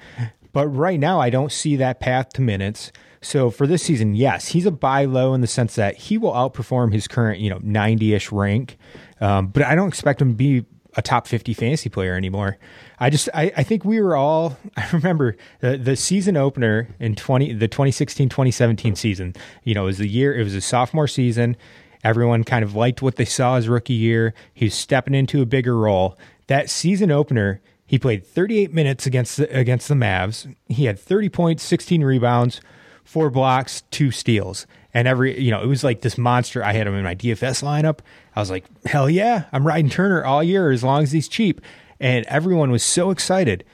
But 0.53 0.69
right 0.69 1.01
now, 1.01 1.21
I 1.21 1.31
don't 1.31 1.51
see 1.51 1.77
that 1.77 2.01
path 2.01 2.31
to 2.35 2.43
minutes. 2.43 2.93
So 3.21 3.51
for 3.51 3.67
this 3.67 3.83
season, 3.83 4.15
yes, 4.15 4.49
he's 4.49 4.67
a 4.67 4.71
buy 4.71 5.07
low 5.07 5.35
in 5.35 5.41
the 5.41 5.47
sense 5.47 5.75
that 5.77 5.97
he 5.97 6.19
will 6.19 6.33
outperform 6.33 6.93
his 6.93 7.09
current, 7.09 7.41
you 7.41 7.51
know, 7.51 7.59
90 7.63 8.15
ish 8.15 8.31
rank. 8.31 8.77
Um, 9.21 9.49
but 9.49 9.63
I 9.63 9.75
don't 9.75 9.89
expect 9.89 10.21
him 10.21 10.31
to 10.31 10.35
be 10.35 10.65
a 10.97 11.03
top 11.03 11.27
50 11.27 11.55
fantasy 11.55 11.89
player 11.89 12.15
anymore. 12.15 12.57
I 12.99 13.11
just, 13.11 13.29
I, 13.35 13.53
I 13.57 13.63
think 13.63 13.85
we 13.85 14.01
were 14.01 14.17
all, 14.17 14.57
I 14.77 14.89
remember 14.93 15.37
the, 15.61 15.77
the 15.77 15.97
season 15.97 16.37
opener 16.37 16.89
in 17.01 17.15
20, 17.15 17.55
the 17.55 17.69
2016 17.69 18.29
2017 18.29 18.97
season, 18.97 19.35
you 19.63 19.75
know, 19.75 19.85
it 19.85 19.87
was 19.87 19.99
the 19.99 20.09
year, 20.09 20.35
it 20.35 20.45
was 20.45 20.55
a 20.55 20.61
sophomore 20.61 21.09
season. 21.09 21.57
Everyone 22.03 22.45
kind 22.45 22.63
of 22.63 22.75
liked 22.75 23.01
what 23.01 23.17
they 23.17 23.25
saw 23.25 23.57
his 23.57 23.67
rookie 23.67 23.95
year. 23.95 24.35
He 24.53 24.67
was 24.67 24.75
stepping 24.75 25.15
into 25.15 25.41
a 25.41 25.47
bigger 25.47 25.77
role. 25.77 26.19
That 26.49 26.69
season 26.69 27.11
opener, 27.11 27.63
he 27.87 27.99
played 27.99 28.27
38 28.27 28.75
minutes 28.75 29.07
against 29.07 29.39
the, 29.39 29.57
against 29.57 29.89
the 29.89 29.95
Mavs. 29.95 30.55
He 30.69 30.85
had 30.85 30.99
30 30.99 31.31
points, 31.31 31.63
16 31.63 32.05
rebounds, 32.05 32.61
four 33.05 33.31
blocks, 33.31 33.85
two 33.91 34.11
steals. 34.11 34.67
And 34.95 35.09
every, 35.09 35.41
you 35.41 35.51
know, 35.51 35.61
it 35.61 35.67
was 35.67 35.83
like 35.83 36.03
this 36.03 36.17
monster. 36.17 36.65
I 36.65 36.73
had 36.73 36.87
him 36.87 36.95
in 36.95 37.03
my 37.03 37.17
DFS 37.17 37.63
lineup. 37.65 37.99
I 38.37 38.41
was 38.41 38.49
like, 38.49 38.65
hell 38.87 39.11
yeah, 39.11 39.45
I'm 39.53 39.67
riding 39.67 39.91
Turner 39.91 40.25
all 40.25 40.43
year 40.43 40.71
as 40.71 40.85
long 40.85 41.03
as 41.03 41.11
he's 41.11 41.27
cheap. 41.27 41.61
And 41.99 42.25
everyone 42.27 42.71
was 42.71 42.85
so 42.85 43.11
excited. 43.11 43.65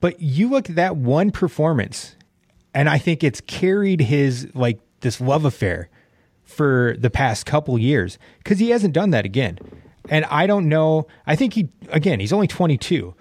But 0.00 0.20
you 0.20 0.48
look 0.48 0.70
at 0.70 0.76
that 0.76 0.96
one 0.96 1.30
performance, 1.30 2.16
and 2.74 2.88
I 2.88 2.96
think 2.96 3.22
it's 3.22 3.42
carried 3.42 4.00
his, 4.00 4.48
like, 4.54 4.80
this 5.00 5.20
love 5.20 5.44
affair 5.44 5.90
for 6.42 6.96
the 6.98 7.10
past 7.10 7.44
couple 7.44 7.78
years 7.78 8.18
because 8.38 8.58
he 8.58 8.70
hasn't 8.70 8.94
done 8.94 9.10
that 9.10 9.24
again. 9.24 9.58
And 10.08 10.24
I 10.26 10.46
don't 10.46 10.68
know. 10.68 11.06
I 11.26 11.36
think 11.36 11.54
he, 11.54 11.68
again, 11.88 12.20
he's 12.20 12.32
only 12.32 12.46
22. 12.46 13.14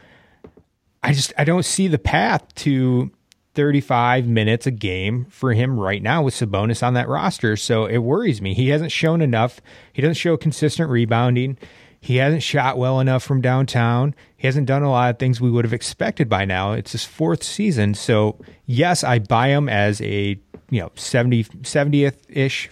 I 1.04 1.14
just, 1.14 1.34
I 1.38 1.44
don't 1.44 1.66
see 1.66 1.88
the 1.88 2.00
path 2.00 2.54
to 2.56 3.12
35 3.56 4.28
minutes 4.28 4.68
a 4.68 4.72
game 4.72 5.26
for 5.26 5.54
him 5.54 5.80
right 5.80 6.04
now 6.04 6.22
with 6.22 6.36
Sabonis 6.36 6.86
on 6.86 6.94
that 6.94 7.08
roster. 7.08 7.56
So 7.56 7.86
it 7.86 8.00
worries 8.00 8.42
me. 8.42 8.54
He 8.54 8.70
hasn't 8.70 8.92
shown 8.92 9.22
enough. 9.22 9.62
He 9.92 10.02
doesn't 10.02 10.16
show 10.16 10.38
consistent 10.38 10.90
rebounding. 10.90 11.58
He 12.00 12.18
hasn't 12.18 12.44
shot 12.44 12.78
well 12.78 13.00
enough 13.00 13.24
from 13.24 13.42
downtown. 13.42 14.14
He 14.38 14.46
hasn't 14.46 14.68
done 14.68 14.84
a 14.84 14.92
lot 14.92 15.10
of 15.10 15.18
things 15.18 15.42
we 15.42 15.50
would 15.50 15.66
have 15.66 15.74
expected 15.74 16.30
by 16.30 16.46
now. 16.46 16.74
It's 16.74 16.92
his 16.92 17.04
fourth 17.04 17.42
season. 17.42 17.96
So, 17.96 18.38
yes, 18.68 19.04
I 19.04 19.18
buy 19.18 19.48
him 19.48 19.68
as 19.68 20.02
a 20.02 20.38
you 20.70 20.82
know 20.82 20.92
70 20.96 21.46
70th 21.46 22.18
ish 22.30 22.70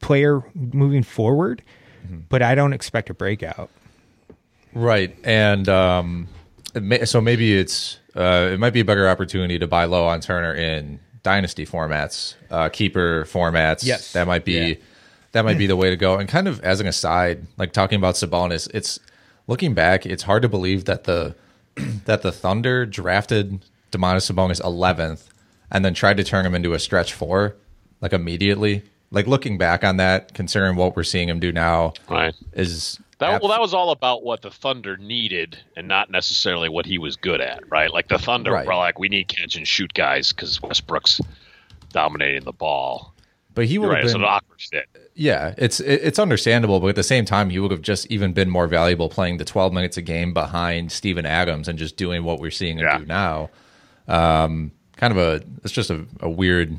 player 0.00 0.42
moving 0.54 1.02
forward, 1.04 1.62
but 2.28 2.42
I 2.42 2.54
don't 2.54 2.72
expect 2.72 3.08
a 3.08 3.14
breakout. 3.14 3.70
Right, 4.74 5.16
and 5.22 5.68
um, 5.68 6.28
so 7.04 7.20
maybe 7.20 7.56
it's 7.56 7.98
uh, 8.16 8.50
it 8.52 8.60
might 8.60 8.72
be 8.72 8.80
a 8.80 8.84
better 8.84 9.08
opportunity 9.08 9.58
to 9.58 9.66
buy 9.66 9.84
low 9.84 10.06
on 10.06 10.20
Turner 10.20 10.54
in 10.54 11.00
dynasty 11.22 11.64
formats, 11.66 12.34
uh, 12.50 12.68
keeper 12.68 13.24
formats. 13.24 13.84
Yes. 13.84 14.12
that 14.12 14.26
might 14.26 14.44
be 14.44 14.52
Yeah. 14.52 14.74
that 15.32 15.44
might 15.44 15.56
be 15.58 15.66
the 15.66 15.76
way 15.76 15.88
to 15.90 15.96
go. 15.96 16.16
And 16.18 16.28
kind 16.28 16.46
of 16.48 16.60
as 16.60 16.80
an 16.80 16.86
aside, 16.86 17.46
like 17.56 17.72
talking 17.72 17.96
about 17.96 18.16
Sabonis, 18.16 18.68
it's 18.74 18.98
looking 19.46 19.72
back, 19.74 20.04
it's 20.04 20.24
hard 20.24 20.42
to 20.42 20.48
believe 20.48 20.84
that 20.86 21.04
the 21.04 21.34
that 22.04 22.22
the 22.22 22.32
Thunder 22.32 22.84
drafted 22.86 23.64
Domantas 23.92 24.30
Sabonis 24.30 24.60
11th 24.60 25.28
and 25.70 25.84
then 25.84 25.94
tried 25.94 26.16
to 26.18 26.24
turn 26.24 26.44
him 26.44 26.54
into 26.54 26.74
a 26.74 26.78
stretch 26.78 27.12
four 27.14 27.56
like 28.00 28.12
immediately. 28.12 28.82
Like 29.10 29.26
looking 29.26 29.58
back 29.58 29.84
on 29.84 29.98
that, 29.98 30.32
considering 30.34 30.74
what 30.76 30.96
we're 30.96 31.02
seeing 31.04 31.28
him 31.28 31.38
do 31.40 31.52
now, 31.52 31.92
Right. 32.08 32.34
is 32.54 32.98
That, 33.22 33.40
well, 33.42 33.50
that 33.50 33.60
was 33.60 33.72
all 33.74 33.90
about 33.90 34.22
what 34.22 34.42
the 34.42 34.50
Thunder 34.50 34.96
needed 34.96 35.58
and 35.76 35.88
not 35.88 36.10
necessarily 36.10 36.68
what 36.68 36.84
he 36.86 36.98
was 36.98 37.16
good 37.16 37.40
at, 37.40 37.62
right? 37.70 37.92
Like 37.92 38.08
the 38.08 38.18
Thunder 38.18 38.52
Right. 38.52 38.66
were 38.66 38.74
like, 38.74 38.98
we 38.98 39.08
need 39.08 39.28
catch 39.28 39.56
and 39.56 39.66
shoot 39.66 39.92
guys 39.94 40.32
because 40.32 40.60
Westbrook's 40.62 41.20
dominating 41.90 42.44
the 42.44 42.52
ball. 42.52 43.14
But 43.54 43.66
he 43.66 43.78
would 43.78 43.88
right. 43.88 43.96
have 43.98 44.04
It's 44.04 44.12
been 44.14 44.22
an 44.22 44.28
awkward 44.28 44.60
fit. 44.60 44.86
Yeah, 45.14 45.54
it's 45.58 45.78
it- 45.80 46.00
it's 46.02 46.18
understandable, 46.18 46.80
but 46.80 46.86
at 46.88 46.96
the 46.96 47.02
same 47.02 47.24
time, 47.26 47.50
he 47.50 47.58
would 47.58 47.70
have 47.70 47.82
just 47.82 48.06
even 48.06 48.32
been 48.32 48.48
more 48.48 48.66
valuable 48.66 49.08
playing 49.10 49.36
the 49.36 49.44
12 49.44 49.72
minutes 49.74 49.96
a 49.98 50.02
game 50.02 50.32
behind 50.32 50.90
Steven 50.90 51.26
Adams 51.26 51.68
and 51.68 51.78
just 51.78 51.96
doing 51.98 52.24
what 52.24 52.40
we're 52.40 52.50
seeing 52.50 52.78
him 52.78 53.00
do 53.00 53.06
now. 53.06 53.50
Um, 54.08 54.72
kind 54.96 55.10
of 55.12 55.18
a 55.18 55.42
it's 55.64 55.72
just 55.72 55.90
a, 55.90 56.06
a 56.20 56.30
weird 56.30 56.78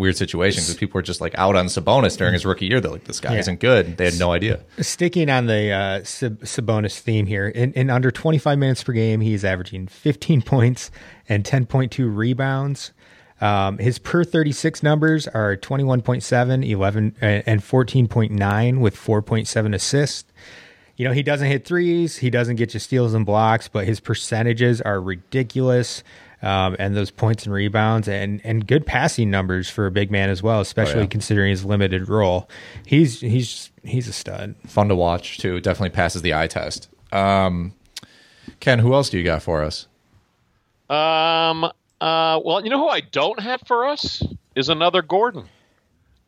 weird 0.00 0.16
situation 0.16 0.62
because 0.62 0.76
people 0.76 0.98
were 0.98 1.02
just 1.02 1.20
like 1.20 1.34
out 1.38 1.54
on 1.54 1.66
Sabonis 1.66 2.16
during 2.18 2.32
his 2.32 2.44
rookie 2.44 2.66
year. 2.66 2.80
They're 2.80 2.90
like, 2.90 3.04
this 3.04 3.20
guy 3.20 3.34
Yeah. 3.34 3.40
isn't 3.40 3.60
good. 3.60 3.96
They 3.96 4.06
had 4.06 4.18
no 4.18 4.32
idea. 4.32 4.60
Sticking 4.80 5.30
on 5.30 5.46
the 5.46 5.70
uh, 5.70 6.02
Sab- 6.04 6.40
Sabonis 6.40 6.98
theme 6.98 7.26
here, 7.26 7.46
in, 7.48 7.72
in 7.74 7.90
under 7.90 8.10
25 8.10 8.58
minutes 8.58 8.82
per 8.82 8.92
game, 8.92 9.20
he's 9.20 9.44
averaging 9.44 9.86
15 9.86 10.42
points 10.54 10.90
and 11.28 11.44
10.2 11.44 12.16
rebounds. 12.16 12.92
Um, 13.40 13.78
his 13.78 13.98
per 13.98 14.22
36 14.24 14.82
numbers 14.82 15.26
are 15.28 15.56
21.7, 15.56 16.68
11, 16.68 17.16
uh, 17.22 17.24
and 17.24 17.60
14.9 17.62 18.80
with 18.80 18.94
4.7 18.96 19.74
assists. 19.74 20.30
You 20.96 21.06
know, 21.08 21.12
he 21.14 21.22
doesn't 21.22 21.46
hit 21.48 21.64
threes, 21.64 22.18
he 22.18 22.28
doesn't 22.28 22.56
get 22.56 22.74
you 22.74 22.80
steals 22.80 23.14
and 23.14 23.24
blocks, 23.24 23.66
but 23.68 23.86
his 23.86 24.00
percentages 24.00 24.82
are 24.82 25.00
ridiculous. 25.00 26.02
Um, 26.42 26.74
and 26.78 26.96
those 26.96 27.10
points 27.10 27.44
and 27.44 27.52
rebounds 27.52 28.08
and, 28.08 28.40
and 28.44 28.66
good 28.66 28.86
passing 28.86 29.30
numbers 29.30 29.68
for 29.68 29.86
a 29.86 29.90
big 29.90 30.10
man 30.10 30.30
as 30.30 30.42
well, 30.42 30.60
especially 30.60 31.02
yeah. 31.02 31.06
considering 31.06 31.50
his 31.50 31.66
limited 31.66 32.08
role. 32.08 32.48
He's 32.86 33.20
he's 33.20 33.70
he's 33.82 34.08
a 34.08 34.12
stud. 34.12 34.54
Fun 34.66 34.88
to 34.88 34.94
watch 34.94 35.38
too. 35.38 35.60
Definitely 35.60 35.90
passes 35.90 36.22
the 36.22 36.32
eye 36.32 36.46
test. 36.46 36.88
Um, 37.12 37.74
Ken, 38.60 38.78
who 38.78 38.94
else 38.94 39.10
do 39.10 39.18
you 39.18 39.24
got 39.24 39.42
for 39.42 39.62
us? 39.62 39.86
Um. 40.88 41.64
Uh. 42.00 42.40
Well, 42.42 42.64
you 42.64 42.70
know 42.70 42.78
who 42.78 42.88
I 42.88 43.00
don't 43.00 43.40
have 43.40 43.60
for 43.66 43.86
us 43.86 44.22
is 44.54 44.70
another 44.70 45.02
Gordon. 45.02 45.44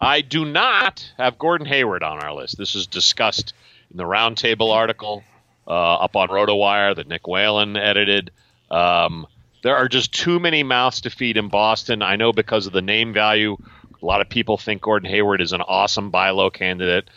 I 0.00 0.20
do 0.20 0.44
not 0.44 1.10
have 1.16 1.38
Gordon 1.38 1.66
Hayward 1.66 2.02
on 2.02 2.18
our 2.18 2.34
list. 2.34 2.58
This 2.58 2.74
is 2.74 2.86
discussed 2.86 3.54
in 3.90 3.96
the 3.96 4.04
roundtable 4.04 4.72
article 4.72 5.22
uh, 5.66 5.94
up 5.94 6.16
on 6.16 6.28
RotoWire 6.28 6.96
that 6.96 7.06
Nick 7.06 7.26
Whalen 7.28 7.76
edited. 7.76 8.32
Um, 8.70 9.26
there 9.62 9.76
are 9.76 9.88
just 9.88 10.12
too 10.12 10.38
many 10.38 10.62
mouths 10.62 11.00
to 11.02 11.10
feed 11.10 11.36
in 11.36 11.48
Boston. 11.48 12.02
I 12.02 12.16
know 12.16 12.32
because 12.32 12.66
of 12.66 12.72
the 12.72 12.82
name 12.82 13.12
value, 13.12 13.56
a 14.02 14.04
lot 14.04 14.20
of 14.20 14.28
people 14.28 14.58
think 14.58 14.82
Gordon 14.82 15.08
Hayward 15.08 15.40
is 15.40 15.52
an 15.52 15.60
awesome 15.62 16.10
buy 16.10 16.30
low 16.30 16.50
candidate. 16.50 17.08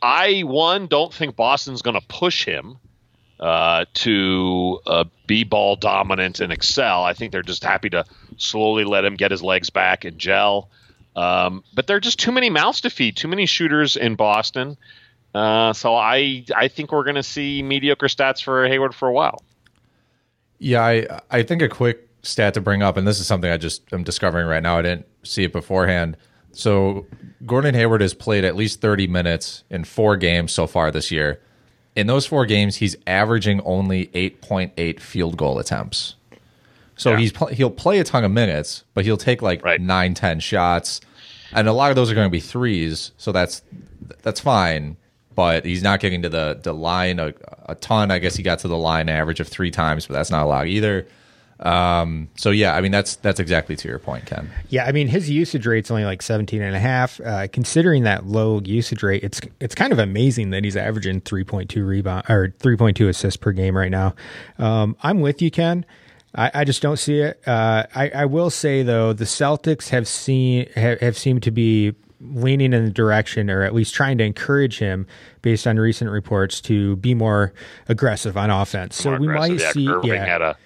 I 0.00 0.42
one 0.42 0.86
don't 0.86 1.12
think 1.12 1.34
Boston's 1.34 1.82
going 1.82 1.98
to 1.98 2.06
push 2.06 2.44
him 2.44 2.78
uh, 3.40 3.86
to 3.94 4.80
uh, 4.86 5.04
be 5.26 5.44
ball 5.44 5.76
dominant 5.76 6.40
and 6.40 6.52
excel. 6.52 7.02
I 7.04 7.14
think 7.14 7.32
they're 7.32 7.42
just 7.42 7.64
happy 7.64 7.90
to 7.90 8.04
slowly 8.36 8.84
let 8.84 9.04
him 9.04 9.16
get 9.16 9.30
his 9.30 9.42
legs 9.42 9.70
back 9.70 10.04
and 10.04 10.18
gel. 10.18 10.68
Um, 11.16 11.64
but 11.74 11.86
there 11.86 11.96
are 11.96 12.00
just 12.00 12.18
too 12.18 12.32
many 12.32 12.50
mouths 12.50 12.82
to 12.82 12.90
feed, 12.90 13.16
too 13.16 13.28
many 13.28 13.46
shooters 13.46 13.96
in 13.96 14.14
Boston. 14.14 14.76
Uh, 15.34 15.72
so 15.72 15.94
I 15.94 16.44
I 16.54 16.68
think 16.68 16.92
we're 16.92 17.02
going 17.02 17.16
to 17.16 17.22
see 17.22 17.62
mediocre 17.62 18.06
stats 18.06 18.42
for 18.42 18.68
Hayward 18.68 18.94
for 18.94 19.08
a 19.08 19.12
while. 19.12 19.42
Yeah, 20.64 20.82
I 20.82 21.20
I 21.30 21.42
think 21.42 21.60
a 21.62 21.68
quick 21.68 22.08
stat 22.22 22.54
to 22.54 22.60
bring 22.62 22.82
up, 22.82 22.96
and 22.96 23.06
this 23.06 23.20
is 23.20 23.26
something 23.26 23.50
I 23.50 23.58
just 23.58 23.82
am 23.92 24.02
discovering 24.02 24.46
right 24.46 24.62
now. 24.62 24.78
I 24.78 24.82
didn't 24.82 25.06
see 25.22 25.44
it 25.44 25.52
beforehand. 25.52 26.16
So 26.52 27.06
Gordon 27.44 27.74
Hayward 27.74 28.00
has 28.00 28.14
played 28.14 28.44
at 28.44 28.56
least 28.56 28.80
30 28.80 29.06
minutes 29.08 29.64
in 29.68 29.84
four 29.84 30.16
games 30.16 30.52
so 30.52 30.66
far 30.66 30.90
this 30.90 31.10
year. 31.10 31.40
In 31.96 32.06
those 32.06 32.24
four 32.26 32.46
games, 32.46 32.76
he's 32.76 32.96
averaging 33.06 33.60
only 33.62 34.06
8.8 34.14 35.00
field 35.00 35.36
goal 35.36 35.58
attempts. 35.58 36.14
So 36.96 37.10
Yeah. 37.10 37.18
he's 37.18 37.32
he'll 37.52 37.70
play 37.70 37.98
a 37.98 38.04
ton 38.04 38.24
of 38.24 38.30
minutes, 38.30 38.84
but 38.94 39.04
he'll 39.04 39.16
take 39.18 39.42
like 39.42 39.62
Right. 39.64 39.80
nine, 39.80 40.14
ten 40.14 40.40
shots, 40.40 41.00
and 41.52 41.68
a 41.68 41.72
lot 41.72 41.90
of 41.90 41.96
those 41.96 42.10
are 42.10 42.14
going 42.14 42.26
to 42.26 42.30
be 42.32 42.40
threes. 42.40 43.10
So 43.18 43.32
that's 43.32 43.60
that's 44.22 44.40
fine. 44.40 44.96
But 45.34 45.64
he's 45.64 45.82
not 45.82 46.00
getting 46.00 46.22
to 46.22 46.28
the 46.28 46.58
the 46.62 46.72
line 46.72 47.18
a, 47.18 47.34
a 47.66 47.74
ton. 47.74 48.10
I 48.10 48.18
guess 48.18 48.36
he 48.36 48.42
got 48.42 48.60
to 48.60 48.68
the 48.68 48.76
line 48.76 49.08
average 49.08 49.40
of 49.40 49.48
three 49.48 49.70
times, 49.70 50.06
but 50.06 50.14
that's 50.14 50.30
not 50.30 50.44
a 50.44 50.46
lot 50.46 50.66
either. 50.66 51.06
Um, 51.60 52.28
so 52.36 52.50
yeah, 52.50 52.74
I 52.74 52.80
mean 52.80 52.92
that's 52.92 53.16
that's 53.16 53.38
exactly 53.38 53.76
to 53.76 53.88
your 53.88 53.98
point, 53.98 54.26
Ken. 54.26 54.50
Yeah, 54.68 54.84
I 54.84 54.92
mean 54.92 55.08
his 55.08 55.30
usage 55.30 55.66
rate's 55.66 55.90
only 55.90 56.04
like 56.04 56.20
17 56.20 56.60
and 56.60 56.74
a 56.74 56.78
half. 56.80 57.20
Uh, 57.20 57.46
considering 57.48 58.02
that 58.04 58.26
low 58.26 58.60
usage 58.64 59.02
rate, 59.02 59.22
it's 59.22 59.40
it's 59.60 59.74
kind 59.74 59.92
of 59.92 59.98
amazing 59.98 60.50
that 60.50 60.64
he's 60.64 60.76
averaging 60.76 61.20
3.2 61.20 61.86
rebound 61.86 62.24
or 62.28 62.54
3.2 62.58 63.08
assists 63.08 63.36
per 63.36 63.52
game 63.52 63.76
right 63.76 63.90
now. 63.90 64.14
Um, 64.58 64.96
I'm 65.02 65.20
with 65.20 65.40
you, 65.40 65.50
Ken. 65.50 65.86
I, 66.34 66.50
I 66.52 66.64
just 66.64 66.82
don't 66.82 66.98
see 66.98 67.20
it. 67.20 67.40
Uh, 67.46 67.84
I, 67.94 68.08
I 68.10 68.24
will 68.24 68.50
say 68.50 68.82
though, 68.82 69.12
the 69.12 69.24
Celtics 69.24 69.90
have 69.90 70.08
seen 70.08 70.68
have, 70.74 71.00
have 71.00 71.16
seemed 71.16 71.44
to 71.44 71.52
be 71.52 71.94
leaning 72.32 72.72
in 72.72 72.84
the 72.84 72.90
direction, 72.90 73.50
or 73.50 73.62
at 73.62 73.74
least 73.74 73.94
trying 73.94 74.18
to 74.18 74.24
encourage 74.24 74.78
him, 74.78 75.06
based 75.42 75.66
on 75.66 75.78
recent 75.78 76.10
reports, 76.10 76.60
to 76.62 76.96
be 76.96 77.14
more 77.14 77.52
aggressive 77.88 78.36
on 78.36 78.50
offense. 78.50 78.96
So 78.96 79.16
we 79.16 79.28
might 79.28 79.58
yeah, 79.58 79.72
see, 79.72 79.88
Irving 79.88 80.10
yeah, 80.10 80.24
had 80.24 80.42
a 80.42 80.56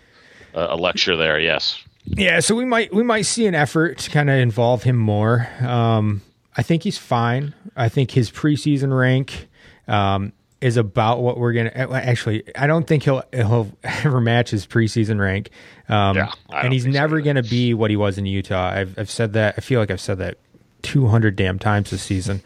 a 0.55 0.77
lecture 0.77 1.17
there. 1.17 1.39
Yes. 1.39 1.83
yeah, 2.05 2.41
so 2.41 2.55
we 2.55 2.65
might 2.65 2.93
we 2.95 3.03
might 3.03 3.23
see 3.23 3.47
an 3.47 3.55
effort 3.55 3.99
to 3.99 4.11
kind 4.11 4.31
of 4.31 4.37
involve 4.37 4.83
him 4.83 4.97
more. 4.97 5.49
Um, 5.61 6.23
I 6.57 6.63
think 6.63 6.83
he's 6.83 6.99
fine. 6.99 7.55
I 7.77 7.89
think 7.89 8.11
his 8.11 8.31
preseason 8.31 8.97
rank 8.97 9.49
um, 9.87 10.33
is 10.61 10.77
about 10.77 11.21
what 11.21 11.39
we're 11.39 11.53
gonna. 11.53 11.71
Actually, 11.71 12.43
I 12.57 12.67
don't 12.67 12.87
think 12.87 13.05
he'll 13.05 13.23
he'll 13.33 13.71
ever 13.85 14.21
match 14.21 14.51
his 14.51 14.67
preseason 14.67 15.21
rank. 15.21 15.51
Um, 15.89 16.17
Yeah, 16.17 16.33
and 16.51 16.73
he's 16.73 16.85
so 16.85 16.91
never 16.91 17.21
gonna 17.21 17.43
be 17.43 17.75
what 17.75 17.91
he 17.91 17.97
was 17.97 18.19
in 18.19 18.27
Utah. 18.27 18.71
I've 18.71 18.99
I've 18.99 19.11
said 19.11 19.35
that. 19.35 19.55
I 19.57 19.61
feel 19.61 19.81
like 19.81 19.91
I've 19.91 20.01
said 20.01 20.19
that 20.19 20.39
two 20.89 21.07
hundred 21.09 21.37
damn 21.37 21.59
times 21.59 21.91
this 21.91 22.03
season. 22.03 22.43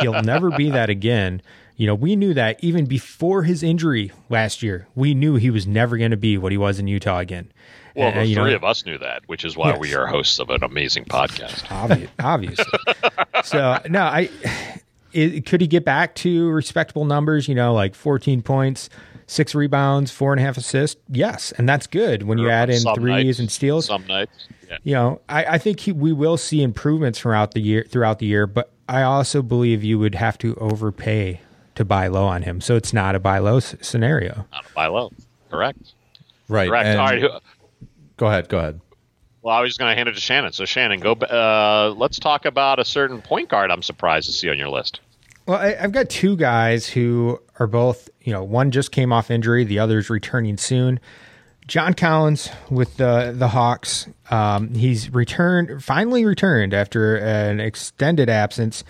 he'll 0.00 0.22
never 0.22 0.50
be 0.50 0.70
that 0.70 0.88
again. 0.90 1.42
You 1.76 1.86
know, 1.86 1.94
we 1.94 2.14
knew 2.14 2.34
that 2.34 2.62
even 2.62 2.84
before 2.84 3.42
his 3.44 3.62
injury 3.62 4.12
last 4.28 4.62
year. 4.62 4.86
We 4.94 5.14
knew 5.14 5.36
he 5.36 5.50
was 5.50 5.66
never 5.66 5.96
going 5.96 6.10
to 6.10 6.16
be 6.16 6.36
what 6.38 6.52
he 6.52 6.58
was 6.58 6.78
in 6.78 6.86
Utah 6.86 7.18
again. 7.18 7.50
Well, 7.96 8.08
And, 8.08 8.18
uh, 8.18 8.20
the 8.20 8.26
you 8.26 8.36
know, 8.36 8.44
three 8.44 8.54
of 8.54 8.62
us 8.64 8.84
knew 8.84 8.98
that, 8.98 9.22
which 9.26 9.44
is 9.44 9.56
why 9.56 9.70
Yes. 9.70 9.78
we 9.80 9.94
are 9.94 10.06
hosts 10.06 10.38
of 10.38 10.50
an 10.50 10.62
amazing 10.62 11.06
podcast. 11.06 11.62
Obvi- 11.68 12.08
obviously. 12.20 12.66
so 13.44 13.80
no, 13.88 14.02
I 14.02 14.28
it, 15.12 15.46
could 15.46 15.60
he 15.60 15.66
get 15.66 15.84
back 15.84 16.14
to 16.16 16.50
respectable 16.50 17.04
numbers? 17.04 17.48
You 17.48 17.54
know, 17.54 17.72
like 17.74 17.94
14 17.94 18.42
points, 18.42 18.90
six 19.30 19.54
rebounds, 19.54 20.10
four 20.10 20.32
and 20.32 20.40
a 20.40 20.44
half 20.44 20.56
assists. 20.56 21.00
Yes, 21.08 21.52
and 21.52 21.68
that's 21.68 21.86
good 21.86 22.24
when 22.24 22.38
you 22.38 22.50
add 22.50 22.68
in 22.68 22.80
Some 22.80 22.96
threes 22.96 23.26
nights- 23.26 23.38
and 23.38 23.50
steals. 23.50 23.86
Some 23.86 24.06
nights. 24.06 24.48
Yeah. 24.68 24.78
You 24.84 24.94
know, 24.94 25.20
I, 25.28 25.44
I 25.44 25.58
think 25.58 25.80
he, 25.80 25.92
we 25.92 26.12
will 26.12 26.36
see 26.36 26.62
improvements 26.62 27.18
throughout 27.20 27.52
the 27.52 27.60
year. 27.60 27.84
Throughout 27.88 28.18
the 28.18 28.26
year, 28.26 28.46
but 28.46 28.70
I 28.88 29.02
also 29.02 29.42
believe 29.42 29.82
you 29.84 29.98
would 29.98 30.14
have 30.16 30.36
to 30.38 30.54
overpay 30.56 31.40
to 31.76 31.84
buy 31.84 32.08
low 32.08 32.24
on 32.26 32.42
him. 32.42 32.60
So 32.60 32.76
it's 32.76 32.92
not 32.92 33.14
a 33.14 33.20
buy 33.20 33.38
low 33.38 33.56
s- 33.58 33.74
scenario. 33.80 34.46
Not 34.52 34.66
a 34.68 34.74
buy 34.74 34.86
low. 34.88 35.12
Correct. 35.50 35.78
Right. 36.48 36.68
Correct. 36.68 36.86
and- 36.86 36.98
All 37.00 37.06
right. 37.06 37.42
Go 38.16 38.26
ahead. 38.26 38.48
Go 38.48 38.58
ahead. 38.58 38.80
Well, 39.42 39.56
I 39.56 39.60
was 39.62 39.70
just 39.70 39.78
going 39.78 39.90
to 39.90 39.96
hand 39.96 40.08
it 40.08 40.14
to 40.14 40.20
Shannon. 40.20 40.52
So, 40.52 40.66
Shannon, 40.66 41.00
go. 41.00 41.12
Uh, 41.12 41.94
let's 41.96 42.18
talk 42.18 42.44
about 42.44 42.78
a 42.78 42.84
certain 42.84 43.22
point 43.22 43.48
guard. 43.48 43.70
I'm 43.70 43.82
surprised 43.82 44.26
to 44.26 44.32
see 44.32 44.50
on 44.50 44.58
your 44.58 44.68
list. 44.68 45.00
Well, 45.46 45.56
I, 45.58 45.74
I've 45.80 45.92
got 45.92 46.10
two 46.10 46.36
guys 46.36 46.86
who 46.86 47.40
are 47.60 47.66
both, 47.66 48.08
you 48.22 48.32
know, 48.32 48.42
one 48.42 48.72
just 48.72 48.90
came 48.90 49.12
off 49.12 49.30
injury, 49.30 49.64
the 49.64 49.78
other's 49.78 50.10
returning 50.10 50.56
soon. 50.56 50.98
John 51.66 51.94
Collins 51.94 52.48
with 52.68 52.96
the 52.96 53.32
the 53.36 53.46
Hawks. 53.46 54.08
Um, 54.30 54.74
he's 54.74 55.12
returned, 55.14 55.84
finally 55.84 56.24
returned 56.24 56.74
after 56.74 57.16
an 57.16 57.60
extended 57.60 58.28
absence. 58.28 58.82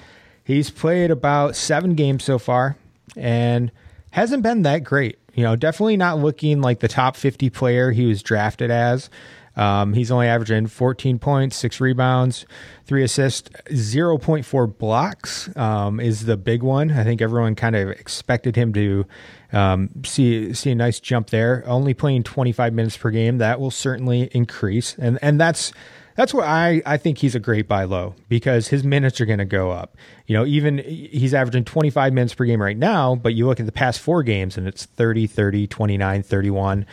He's 0.44 0.70
played 0.70 1.10
about 1.10 1.56
seven 1.56 1.94
games 1.94 2.24
so 2.24 2.38
far, 2.38 2.76
and 3.16 3.70
hasn't 4.12 4.42
been 4.42 4.62
that 4.62 4.82
great. 4.84 5.18
You 5.34 5.44
know, 5.44 5.56
definitely 5.56 5.98
not 5.98 6.18
looking 6.18 6.62
like 6.62 6.80
the 6.80 6.88
top 6.88 7.16
fifty 7.16 7.50
player 7.50 7.90
he 7.90 8.06
was 8.06 8.22
drafted 8.22 8.70
as. 8.70 9.10
Um, 9.56 9.94
he's 9.94 10.10
only 10.10 10.28
averaging 10.28 10.68
14 10.68 11.18
points, 11.18 11.56
six 11.56 11.80
rebounds, 11.80 12.46
three 12.84 13.02
assists, 13.02 13.50
0.4 13.70 14.78
blocks 14.78 15.54
um, 15.56 16.00
is 16.00 16.26
the 16.26 16.36
big 16.36 16.62
one. 16.62 16.90
I 16.90 17.04
think 17.04 17.20
everyone 17.20 17.54
kind 17.56 17.76
of 17.76 17.90
expected 17.90 18.56
him 18.56 18.72
to 18.74 19.06
um, 19.52 19.90
see 20.04 20.54
see 20.54 20.70
a 20.70 20.74
nice 20.74 21.00
jump 21.00 21.30
there. 21.30 21.64
Only 21.66 21.94
playing 21.94 22.22
25 22.22 22.72
minutes 22.72 22.96
per 22.96 23.10
game, 23.10 23.38
that 23.38 23.60
will 23.60 23.72
certainly 23.72 24.30
increase, 24.32 24.96
and 24.98 25.18
and 25.20 25.40
that's 25.40 25.72
that's 26.14 26.34
why 26.34 26.44
I, 26.44 26.82
I 26.94 26.96
think 26.96 27.18
he's 27.18 27.34
a 27.34 27.40
great 27.40 27.66
buy 27.66 27.84
low 27.84 28.14
because 28.28 28.68
his 28.68 28.84
minutes 28.84 29.20
are 29.20 29.26
going 29.26 29.38
to 29.38 29.44
go 29.44 29.70
up. 29.70 29.96
You 30.26 30.36
know, 30.36 30.44
even 30.44 30.78
he's 30.78 31.34
averaging 31.34 31.64
25 31.64 32.12
minutes 32.12 32.34
per 32.34 32.44
game 32.44 32.60
right 32.60 32.76
now, 32.76 33.14
but 33.14 33.34
you 33.34 33.46
look 33.46 33.58
at 33.58 33.66
the 33.66 33.72
past 33.72 34.00
four 34.00 34.22
games 34.22 34.58
and 34.58 34.68
it's 34.68 34.84
30, 34.84 35.26
30, 35.26 35.66
29, 35.66 36.22
31. 36.22 36.86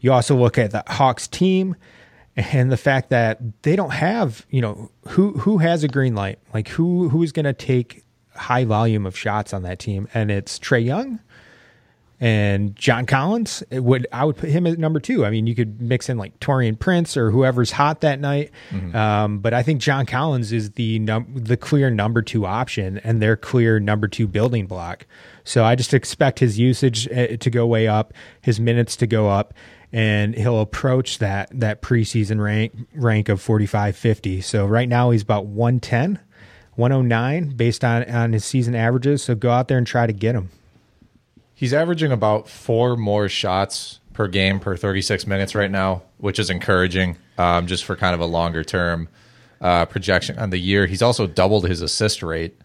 You 0.00 0.12
also 0.12 0.36
look 0.36 0.58
at 0.58 0.72
the 0.72 0.84
Hawks 0.86 1.26
team 1.26 1.76
and 2.36 2.70
the 2.70 2.76
fact 2.76 3.10
that 3.10 3.40
they 3.62 3.76
don't 3.76 3.92
have, 3.92 4.46
you 4.50 4.60
know, 4.60 4.90
who 5.08 5.32
who 5.38 5.58
has 5.58 5.84
a 5.84 5.88
green 5.88 6.14
light? 6.14 6.38
Like 6.52 6.68
who 6.68 7.08
who 7.08 7.22
is 7.22 7.32
going 7.32 7.44
to 7.44 7.52
take 7.52 8.04
high 8.34 8.64
volume 8.64 9.06
of 9.06 9.16
shots 9.16 9.52
on 9.52 9.62
that 9.62 9.78
team? 9.78 10.08
And 10.14 10.30
it's 10.30 10.58
Trae 10.58 10.84
Young 10.84 11.20
and 12.20 12.74
John 12.76 13.06
Collins. 13.06 13.62
would 13.70 14.06
I 14.12 14.24
would 14.24 14.36
put 14.36 14.48
him 14.48 14.66
at 14.66 14.78
number 14.78 14.98
two. 15.00 15.24
I 15.24 15.30
mean, 15.30 15.46
you 15.46 15.54
could 15.54 15.80
mix 15.80 16.08
in 16.08 16.16
like 16.16 16.38
Taurean 16.40 16.78
Prince 16.78 17.16
or 17.16 17.30
whoever's 17.30 17.70
hot 17.70 18.00
that 18.00 18.18
night, 18.20 18.50
mm-hmm. 18.70 18.96
um, 18.96 19.38
but 19.40 19.52
I 19.52 19.62
think 19.62 19.80
John 19.80 20.06
Collins 20.06 20.52
is 20.52 20.72
the 20.72 20.98
num- 21.00 21.32
the 21.34 21.56
clear 21.56 21.90
number 21.90 22.22
two 22.22 22.46
option 22.46 22.98
and 22.98 23.20
their 23.20 23.36
clear 23.36 23.78
number 23.78 24.08
two 24.08 24.26
building 24.26 24.66
block. 24.66 25.06
So 25.44 25.64
I 25.64 25.74
just 25.74 25.92
expect 25.92 26.38
his 26.38 26.58
usage 26.58 27.06
eh, 27.10 27.36
to 27.36 27.50
go 27.50 27.66
way 27.66 27.86
up, 27.86 28.14
his 28.40 28.58
minutes 28.58 28.96
to 28.96 29.06
go 29.06 29.28
up, 29.28 29.52
and 29.94 30.34
he'll 30.34 30.60
approach 30.60 31.18
that 31.18 31.48
that 31.52 31.80
preseason 31.80 32.42
rank 32.42 32.74
rank 32.96 33.28
of 33.28 33.40
45 33.40 33.96
50. 33.96 34.40
So 34.40 34.66
right 34.66 34.88
now 34.88 35.10
he's 35.10 35.22
about 35.22 35.46
110, 35.46 36.18
109 36.74 37.50
based 37.50 37.84
on 37.84 38.10
on 38.10 38.32
his 38.32 38.44
season 38.44 38.74
averages. 38.74 39.22
So 39.22 39.36
go 39.36 39.52
out 39.52 39.68
there 39.68 39.78
and 39.78 39.86
try 39.86 40.08
to 40.08 40.12
get 40.12 40.34
him. 40.34 40.50
He's 41.54 41.72
averaging 41.72 42.10
about 42.10 42.48
four 42.48 42.96
more 42.96 43.28
shots 43.28 44.00
per 44.12 44.26
game 44.26 44.58
per 44.58 44.76
36 44.76 45.28
minutes 45.28 45.54
right 45.54 45.70
now, 45.70 46.02
which 46.18 46.40
is 46.40 46.50
encouraging 46.50 47.16
um, 47.38 47.68
just 47.68 47.84
for 47.84 47.94
kind 47.94 48.14
of 48.14 48.20
a 48.20 48.26
longer 48.26 48.64
term 48.64 49.08
uh, 49.60 49.86
projection 49.86 50.36
on 50.40 50.50
the 50.50 50.58
year. 50.58 50.86
He's 50.86 51.02
also 51.02 51.28
doubled 51.28 51.68
his 51.68 51.80
assist 51.80 52.20
rate, 52.20 52.60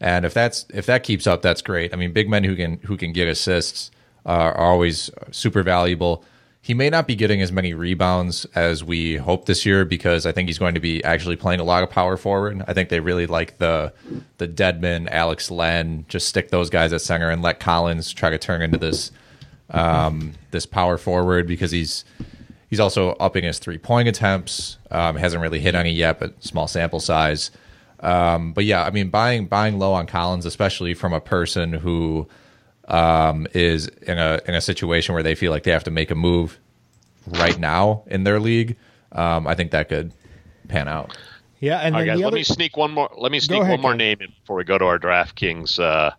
and 0.00 0.24
if 0.24 0.34
that's 0.34 0.66
if 0.74 0.86
that 0.86 1.04
keeps 1.04 1.28
up, 1.28 1.42
that's 1.42 1.62
great. 1.62 1.94
I 1.94 1.96
mean, 1.96 2.12
big 2.12 2.28
men 2.28 2.42
who 2.42 2.56
can 2.56 2.78
who 2.78 2.96
can 2.96 3.12
get 3.12 3.28
assists 3.28 3.92
uh, 4.26 4.30
are 4.30 4.72
always 4.72 5.12
super 5.30 5.62
valuable. 5.62 6.24
He 6.64 6.74
may 6.74 6.90
not 6.90 7.08
be 7.08 7.16
getting 7.16 7.42
as 7.42 7.50
many 7.50 7.74
rebounds 7.74 8.44
as 8.54 8.84
we 8.84 9.16
hope 9.16 9.46
this 9.46 9.66
year 9.66 9.84
because 9.84 10.26
I 10.26 10.30
think 10.30 10.48
he's 10.48 10.60
going 10.60 10.74
to 10.74 10.80
be 10.80 11.02
actually 11.02 11.34
playing 11.34 11.58
a 11.58 11.64
lot 11.64 11.82
of 11.82 11.90
power 11.90 12.16
forward. 12.16 12.64
I 12.68 12.72
think 12.72 12.88
they 12.88 13.00
really 13.00 13.26
like 13.26 13.58
the 13.58 13.92
the 14.38 14.46
Dedmon, 14.46 15.08
Alex 15.10 15.50
Len, 15.50 16.04
just 16.08 16.28
stick 16.28 16.50
those 16.50 16.70
guys 16.70 16.92
at 16.92 17.00
center 17.00 17.30
and 17.30 17.42
let 17.42 17.58
Collins 17.58 18.12
try 18.12 18.30
to 18.30 18.38
turn 18.38 18.62
into 18.62 18.78
this 18.78 19.10
um, 19.70 20.34
this 20.52 20.64
power 20.64 20.98
forward 20.98 21.48
because 21.48 21.72
he's 21.72 22.04
he's 22.70 22.78
also 22.78 23.10
upping 23.14 23.42
his 23.42 23.58
three 23.58 23.78
point 23.78 24.06
attempts. 24.06 24.78
Um, 24.92 25.16
hasn't 25.16 25.42
really 25.42 25.58
hit 25.58 25.74
any 25.74 25.90
yet, 25.90 26.20
but 26.20 26.40
small 26.44 26.68
sample 26.68 27.00
size. 27.00 27.50
Um, 27.98 28.52
but 28.52 28.64
yeah, 28.64 28.84
I 28.84 28.90
mean, 28.90 29.08
buying 29.10 29.46
buying 29.46 29.80
low 29.80 29.94
on 29.94 30.06
Collins, 30.06 30.46
especially 30.46 30.94
from 30.94 31.12
a 31.12 31.20
person 31.20 31.72
who 31.72 32.28
um, 32.88 33.46
is 33.54 33.88
in 33.88 34.18
a 34.18 34.40
in 34.46 34.54
a 34.54 34.60
situation 34.60 35.14
where 35.14 35.22
they 35.22 35.34
feel 35.34 35.52
like 35.52 35.62
they 35.62 35.70
have 35.70 35.84
to 35.84 35.90
make 35.90 36.10
a 36.10 36.14
move 36.14 36.58
right 37.26 37.58
now 37.58 38.02
in 38.06 38.24
their 38.24 38.40
league, 38.40 38.76
um, 39.12 39.46
I 39.46 39.54
think 39.54 39.70
that 39.70 39.88
could 39.88 40.12
pan 40.68 40.88
out. 40.88 41.16
Yeah, 41.60 41.78
and 41.78 41.94
guys, 41.94 42.18
the 42.18 42.24
let 42.24 42.34
me 42.34 42.42
sneak 42.42 42.76
one 42.76 42.90
more. 42.90 43.10
Let 43.16 43.30
me 43.30 43.38
sneak 43.38 43.62
ahead, 43.62 43.72
one 43.72 43.80
more 43.80 43.94
name 43.94 44.18
in 44.20 44.32
before 44.40 44.56
we 44.56 44.64
go 44.64 44.78
to 44.78 44.84
our 44.84 44.98
DraftKings 44.98 45.78
uh, 45.78 46.10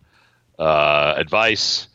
uh, 0.60 1.14
advice. 1.16 1.88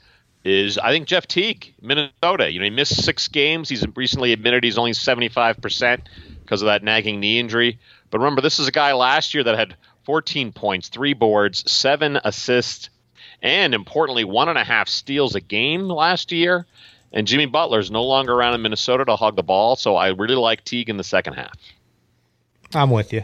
Is 0.44 0.78
I 0.78 0.92
think 0.92 1.08
Jeff 1.08 1.28
Teague, 1.28 1.74
Minnesota. 1.82 2.52
You 2.52 2.60
know, 2.60 2.66
he 2.66 2.70
missed 2.70 3.04
six 3.04 3.28
games. 3.28 3.68
He's 3.68 3.86
recently 3.96 4.34
admitted 4.34 4.64
he's 4.64 4.78
only 4.78 4.94
seventy 4.94 5.30
five 5.30 5.60
percent 5.60 6.08
because 6.44 6.62
of 6.62 6.68
that 6.68 6.84
nagging 6.84 7.20
knee 7.20 7.40
injury. 7.40 7.80
But 8.12 8.20
remember, 8.20 8.42
this 8.42 8.60
is 8.60 8.68
a 8.68 8.72
guy 8.72 8.94
last 8.94 9.34
year 9.34 9.44
that 9.44 9.58
had 9.58 9.76
14 10.04 10.52
points, 10.52 10.90
three 10.90 11.14
boards, 11.14 11.70
seven 11.72 12.20
assists, 12.24 12.90
and 13.42 13.74
importantly, 13.74 14.24
one 14.24 14.50
and 14.50 14.58
a 14.58 14.64
half 14.64 14.88
steals 14.88 15.36
a 15.36 15.42
game 15.42 15.88
last 15.88 16.32
year. 16.32 16.66
And 17.12 17.26
Jimmy 17.26 17.48
Butler's 17.48 17.90
no 17.90 18.04
longer 18.04 18.34
around 18.34 18.54
in 18.54 18.62
Minnesota 18.62 19.04
to 19.06 19.16
hog 19.16 19.36
the 19.36 19.44
ball, 19.44 19.76
so 19.76 19.96
I 19.96 20.10
really 20.10 20.36
like 20.36 20.64
Teague 20.64 20.90
in 20.90 20.98
the 20.98 21.04
second 21.04 21.34
half. 21.34 21.58
I'm 22.76 22.92
with 22.92 23.12
you. 23.12 23.24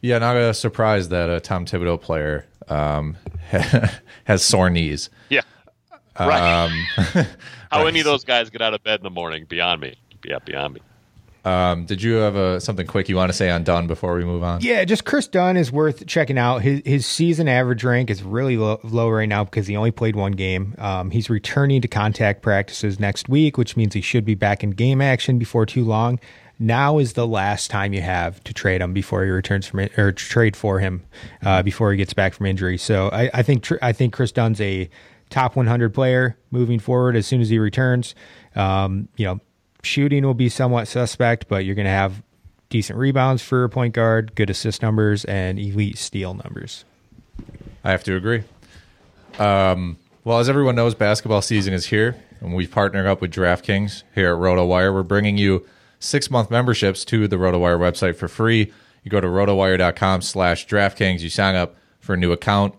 Yeah, 0.00 0.18
not 0.18 0.36
a 0.36 0.54
surprise 0.54 1.10
that 1.10 1.28
a 1.28 1.40
Tom 1.40 1.66
Thibodeau 1.66 2.00
player 2.00 2.46
um, 2.68 3.16
has 4.24 4.42
sore 4.42 4.70
knees. 4.70 5.10
Yeah, 5.28 5.42
right. 6.20 6.64
Um, 6.64 7.26
How 7.70 7.86
any 7.86 7.98
of 7.98 8.06
those 8.06 8.24
guys 8.24 8.48
get 8.48 8.62
out 8.62 8.72
of 8.72 8.82
bed 8.82 9.00
in 9.00 9.04
the 9.04 9.10
morning? 9.10 9.44
Beyond 9.46 9.80
me. 9.80 9.96
Yeah, 10.24 10.38
beyond 10.38 10.74
me. 10.74 10.80
Um, 11.48 11.86
did 11.86 12.02
you 12.02 12.14
have 12.16 12.36
a, 12.36 12.60
something 12.60 12.86
quick 12.86 13.08
you 13.08 13.16
want 13.16 13.30
to 13.30 13.36
say 13.36 13.48
on 13.48 13.64
Dunn 13.64 13.86
before 13.86 14.14
we 14.14 14.24
move 14.24 14.42
on? 14.42 14.60
Yeah, 14.60 14.84
just 14.84 15.06
Kris 15.06 15.26
Dunn 15.26 15.56
is 15.56 15.72
worth 15.72 16.06
checking 16.06 16.36
out. 16.36 16.58
His 16.58 16.82
his 16.84 17.06
season 17.06 17.48
average 17.48 17.84
rank 17.84 18.10
is 18.10 18.22
really 18.22 18.58
low, 18.58 18.78
low 18.84 19.08
right 19.08 19.28
now 19.28 19.44
because 19.44 19.66
he 19.66 19.74
only 19.74 19.90
played 19.90 20.14
one 20.14 20.32
game. 20.32 20.74
Um, 20.76 21.10
he's 21.10 21.30
returning 21.30 21.80
to 21.80 21.88
contact 21.88 22.42
practices 22.42 23.00
next 23.00 23.28
week, 23.28 23.56
which 23.56 23.76
means 23.76 23.94
he 23.94 24.02
should 24.02 24.26
be 24.26 24.34
back 24.34 24.62
in 24.62 24.70
game 24.70 25.00
action 25.00 25.38
before 25.38 25.64
too 25.64 25.84
long. 25.84 26.20
Now 26.58 26.98
is 26.98 27.14
the 27.14 27.26
last 27.26 27.70
time 27.70 27.92
you 27.92 28.02
have 28.02 28.42
to 28.44 28.52
trade 28.52 28.82
him 28.82 28.92
before 28.92 29.24
he 29.24 29.30
returns 29.30 29.66
from 29.66 29.88
or 29.96 30.12
trade 30.12 30.56
for 30.56 30.80
him 30.80 31.04
uh, 31.42 31.62
before 31.62 31.92
he 31.92 31.96
gets 31.96 32.12
back 32.12 32.34
from 32.34 32.46
injury. 32.46 32.76
So 32.76 33.08
I, 33.10 33.30
I 33.32 33.42
think 33.42 33.66
I 33.80 33.92
think 33.92 34.12
Kris 34.12 34.32
Dunn's 34.32 34.60
a 34.60 34.90
top 35.30 35.56
100 35.56 35.94
player 35.94 36.36
moving 36.50 36.78
forward 36.78 37.16
as 37.16 37.26
soon 37.26 37.40
as 37.40 37.48
he 37.48 37.58
returns. 37.58 38.14
Um, 38.56 39.08
you 39.16 39.24
know, 39.26 39.40
Shooting 39.82 40.24
will 40.24 40.34
be 40.34 40.48
somewhat 40.48 40.88
suspect, 40.88 41.48
but 41.48 41.64
you're 41.64 41.74
going 41.74 41.86
to 41.86 41.90
have 41.90 42.22
decent 42.68 42.98
rebounds 42.98 43.42
for 43.42 43.64
a 43.64 43.68
point 43.68 43.94
guard, 43.94 44.34
good 44.34 44.50
assist 44.50 44.82
numbers, 44.82 45.24
and 45.24 45.58
elite 45.58 45.98
steal 45.98 46.34
numbers. 46.34 46.84
I 47.84 47.90
have 47.90 48.04
to 48.04 48.16
agree. 48.16 48.44
Um, 49.38 49.96
well, 50.24 50.40
as 50.40 50.48
everyone 50.48 50.74
knows, 50.74 50.94
basketball 50.94 51.42
season 51.42 51.72
is 51.72 51.86
here, 51.86 52.16
and 52.40 52.54
we've 52.54 52.70
partnered 52.70 53.06
up 53.06 53.20
with 53.20 53.32
DraftKings 53.32 54.02
here 54.14 54.34
at 54.34 54.38
RotoWire. 54.38 54.92
We're 54.92 55.02
bringing 55.02 55.38
you 55.38 55.64
six 56.00 56.30
month 56.30 56.50
memberships 56.50 57.04
to 57.06 57.28
the 57.28 57.36
RotoWire 57.36 57.78
website 57.78 58.16
for 58.16 58.28
free. 58.28 58.72
You 59.04 59.10
go 59.10 59.20
to 59.20 59.28
rotowire.com 59.28 60.22
slash 60.22 60.66
DraftKings, 60.66 61.20
you 61.20 61.30
sign 61.30 61.54
up 61.54 61.76
for 62.00 62.14
a 62.14 62.16
new 62.16 62.32
account, 62.32 62.74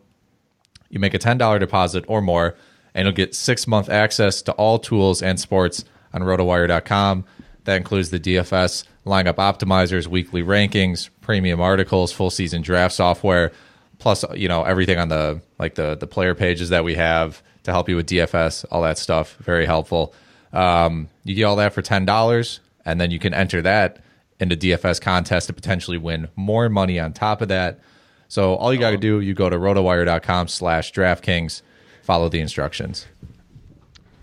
you 0.89 0.99
make 0.99 1.13
a 1.13 1.19
$10 1.19 1.59
deposit 1.59 2.03
or 2.07 2.21
more, 2.21 2.55
and 2.93 3.05
you'll 3.05 3.15
get 3.15 3.33
six 3.33 3.67
month 3.67 3.89
access 3.89 4.41
to 4.43 4.51
all 4.53 4.77
tools 4.77 5.21
and 5.21 5.39
sports 5.39 5.85
on 6.13 6.21
rotowire.com. 6.21 7.25
That 7.65 7.75
includes 7.77 8.09
the 8.09 8.19
DFS 8.19 8.83
lineup 9.05 9.35
optimizers, 9.35 10.07
weekly 10.07 10.43
rankings, 10.43 11.09
premium 11.21 11.61
articles, 11.61 12.11
full 12.11 12.29
season 12.29 12.61
draft 12.61 12.95
software, 12.95 13.51
plus 13.99 14.23
you 14.35 14.47
know 14.47 14.63
everything 14.63 14.97
on 14.97 15.09
the 15.09 15.41
like 15.59 15.75
the 15.75 15.95
the 15.95 16.07
player 16.07 16.33
pages 16.33 16.69
that 16.69 16.83
we 16.83 16.95
have 16.95 17.43
to 17.63 17.71
help 17.71 17.89
you 17.89 17.95
with 17.95 18.07
DFS, 18.07 18.65
all 18.71 18.81
that 18.83 18.97
stuff. 18.97 19.35
Very 19.37 19.65
helpful. 19.65 20.13
Um, 20.53 21.09
you 21.23 21.35
get 21.35 21.43
all 21.43 21.57
that 21.57 21.73
for 21.73 21.81
ten 21.81 22.05
dollars, 22.05 22.59
and 22.85 22.99
then 22.99 23.11
you 23.11 23.19
can 23.19 23.33
enter 23.33 23.61
that 23.61 24.01
into 24.39 24.55
DFS 24.55 25.01
contest 25.01 25.47
to 25.47 25.53
potentially 25.53 25.97
win 25.97 26.29
more 26.35 26.69
money 26.69 26.99
on 26.99 27.13
top 27.13 27.41
of 27.41 27.49
that. 27.49 27.79
So 28.29 28.55
all 28.55 28.73
you 28.73 28.79
got 28.79 28.91
to 28.91 28.97
do, 28.97 29.19
you 29.19 29.33
go 29.33 29.49
to 29.49 29.57
rotowire.com 29.57 30.47
slash 30.47 30.93
DraftKings, 30.93 31.61
follow 32.03 32.29
the 32.29 32.39
instructions. 32.39 33.07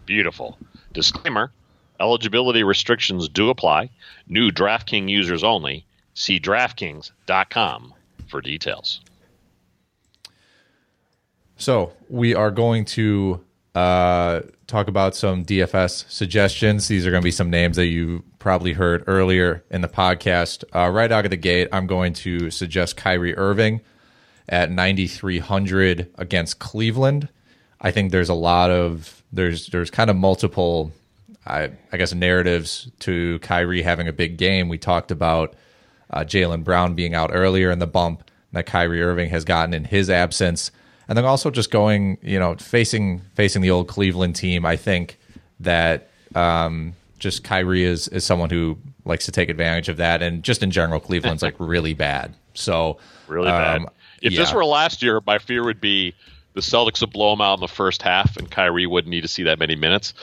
Beautiful. 0.07 0.57
Disclaimer 0.92 1.53
Eligibility 2.01 2.63
restrictions 2.63 3.29
do 3.29 3.51
apply. 3.51 3.91
New 4.29 4.51
DraftKings 4.51 5.09
users 5.11 5.45
only. 5.45 5.87
See 6.15 6.41
DraftKings.com 6.41 7.95
for 8.29 8.41
details. 8.41 9.01
So 11.57 11.93
we 12.09 12.35
are 12.35 12.51
going 12.51 12.85
to 12.87 13.45
uh, 13.75 14.41
talk 14.66 14.89
about 14.89 15.14
some 15.14 15.45
DFS 15.45 16.11
suggestions. 16.11 16.89
These 16.89 17.07
are 17.07 17.11
going 17.11 17.23
to 17.23 17.25
be 17.25 17.31
some 17.31 17.51
names 17.51 17.77
that 17.77 17.87
you 17.87 18.25
probably 18.39 18.73
heard 18.73 19.05
earlier 19.07 19.64
in 19.70 19.81
the 19.81 19.89
podcast. 19.89 20.64
Uh, 20.75 20.91
right 20.91 21.11
out 21.11 21.25
of 21.25 21.31
the 21.31 21.37
gate, 21.37 21.68
I'm 21.73 21.87
going 21.87 22.12
to 22.14 22.51
suggest 22.51 22.97
Kyrie 22.97 23.37
Irving 23.37 23.81
at 24.49 24.70
9,300 24.70 26.11
against 26.16 26.59
Cleveland. 26.59 27.29
I 27.81 27.91
think 27.91 28.12
there's 28.12 28.29
a 28.29 28.35
lot 28.35 28.70
of 28.70 29.23
there's 29.33 29.66
there's 29.68 29.91
kind 29.91 30.09
of 30.09 30.16
multiple 30.16 30.93
I, 31.47 31.70
I 31.92 31.97
guess 31.97 32.12
narratives 32.12 32.90
to 33.01 33.38
Kyrie 33.40 33.82
having 33.82 34.09
a 34.09 34.12
big 34.12 34.36
game. 34.36 34.68
We 34.68 34.78
talked 34.78 35.11
about 35.11 35.55
uh, 36.11 36.20
Jaylen 36.20 36.64
Brown 36.64 36.94
being 36.94 37.14
out 37.14 37.30
earlier 37.32 37.70
in 37.70 37.78
the 37.78 37.86
bump 37.86 38.30
that 38.53 38.66
Kyrie 38.66 39.03
Irving 39.03 39.30
has 39.30 39.44
gotten 39.44 39.74
in 39.74 39.84
his 39.84 40.09
absence, 40.09 40.70
and 41.09 41.16
then 41.16 41.24
also 41.24 41.51
just 41.51 41.70
going, 41.70 42.18
you 42.22 42.38
know, 42.38 42.55
facing 42.57 43.20
facing 43.34 43.62
the 43.62 43.70
old 43.70 43.88
Cleveland 43.88 44.36
team. 44.36 44.64
I 44.64 44.76
think 44.76 45.18
that 45.61 46.09
um, 46.34 46.94
just 47.18 47.44
Kyrie 47.44 47.84
is 47.84 48.09
is 48.09 48.24
someone 48.24 48.51
who 48.51 48.78
likes 49.05 49.26
to 49.26 49.32
take 49.32 49.49
advantage 49.49 49.88
of 49.88 49.97
that, 49.99 50.22
and 50.22 50.42
just 50.42 50.62
in 50.62 50.70
general, 50.70 51.01
Cleveland's 51.01 51.42
like 51.42 51.55
really 51.59 51.94
bad. 51.94 52.34
So 52.55 52.99
really 53.28 53.49
bad. 53.49 53.82
um, 53.82 53.88
If 54.22 54.32
yeah. 54.32 54.40
this 54.40 54.53
were 54.53 54.64
last 54.64 55.03
year, 55.03 55.20
my 55.26 55.38
fear 55.38 55.64
would 55.64 55.80
be 55.80 56.14
the 56.55 56.61
Celtics 56.61 57.03
would 57.03 57.12
blow 57.12 57.30
them 57.30 57.40
out 57.42 57.55
in 57.55 57.61
the 57.61 57.68
first 57.68 58.03
half, 58.03 58.36
and 58.36 58.51
Kyrie 58.51 58.86
wouldn't 58.86 59.11
need 59.11 59.20
to 59.20 59.28
see 59.28 59.42
that 59.42 59.59
many 59.59 59.76
minutes. 59.76 60.14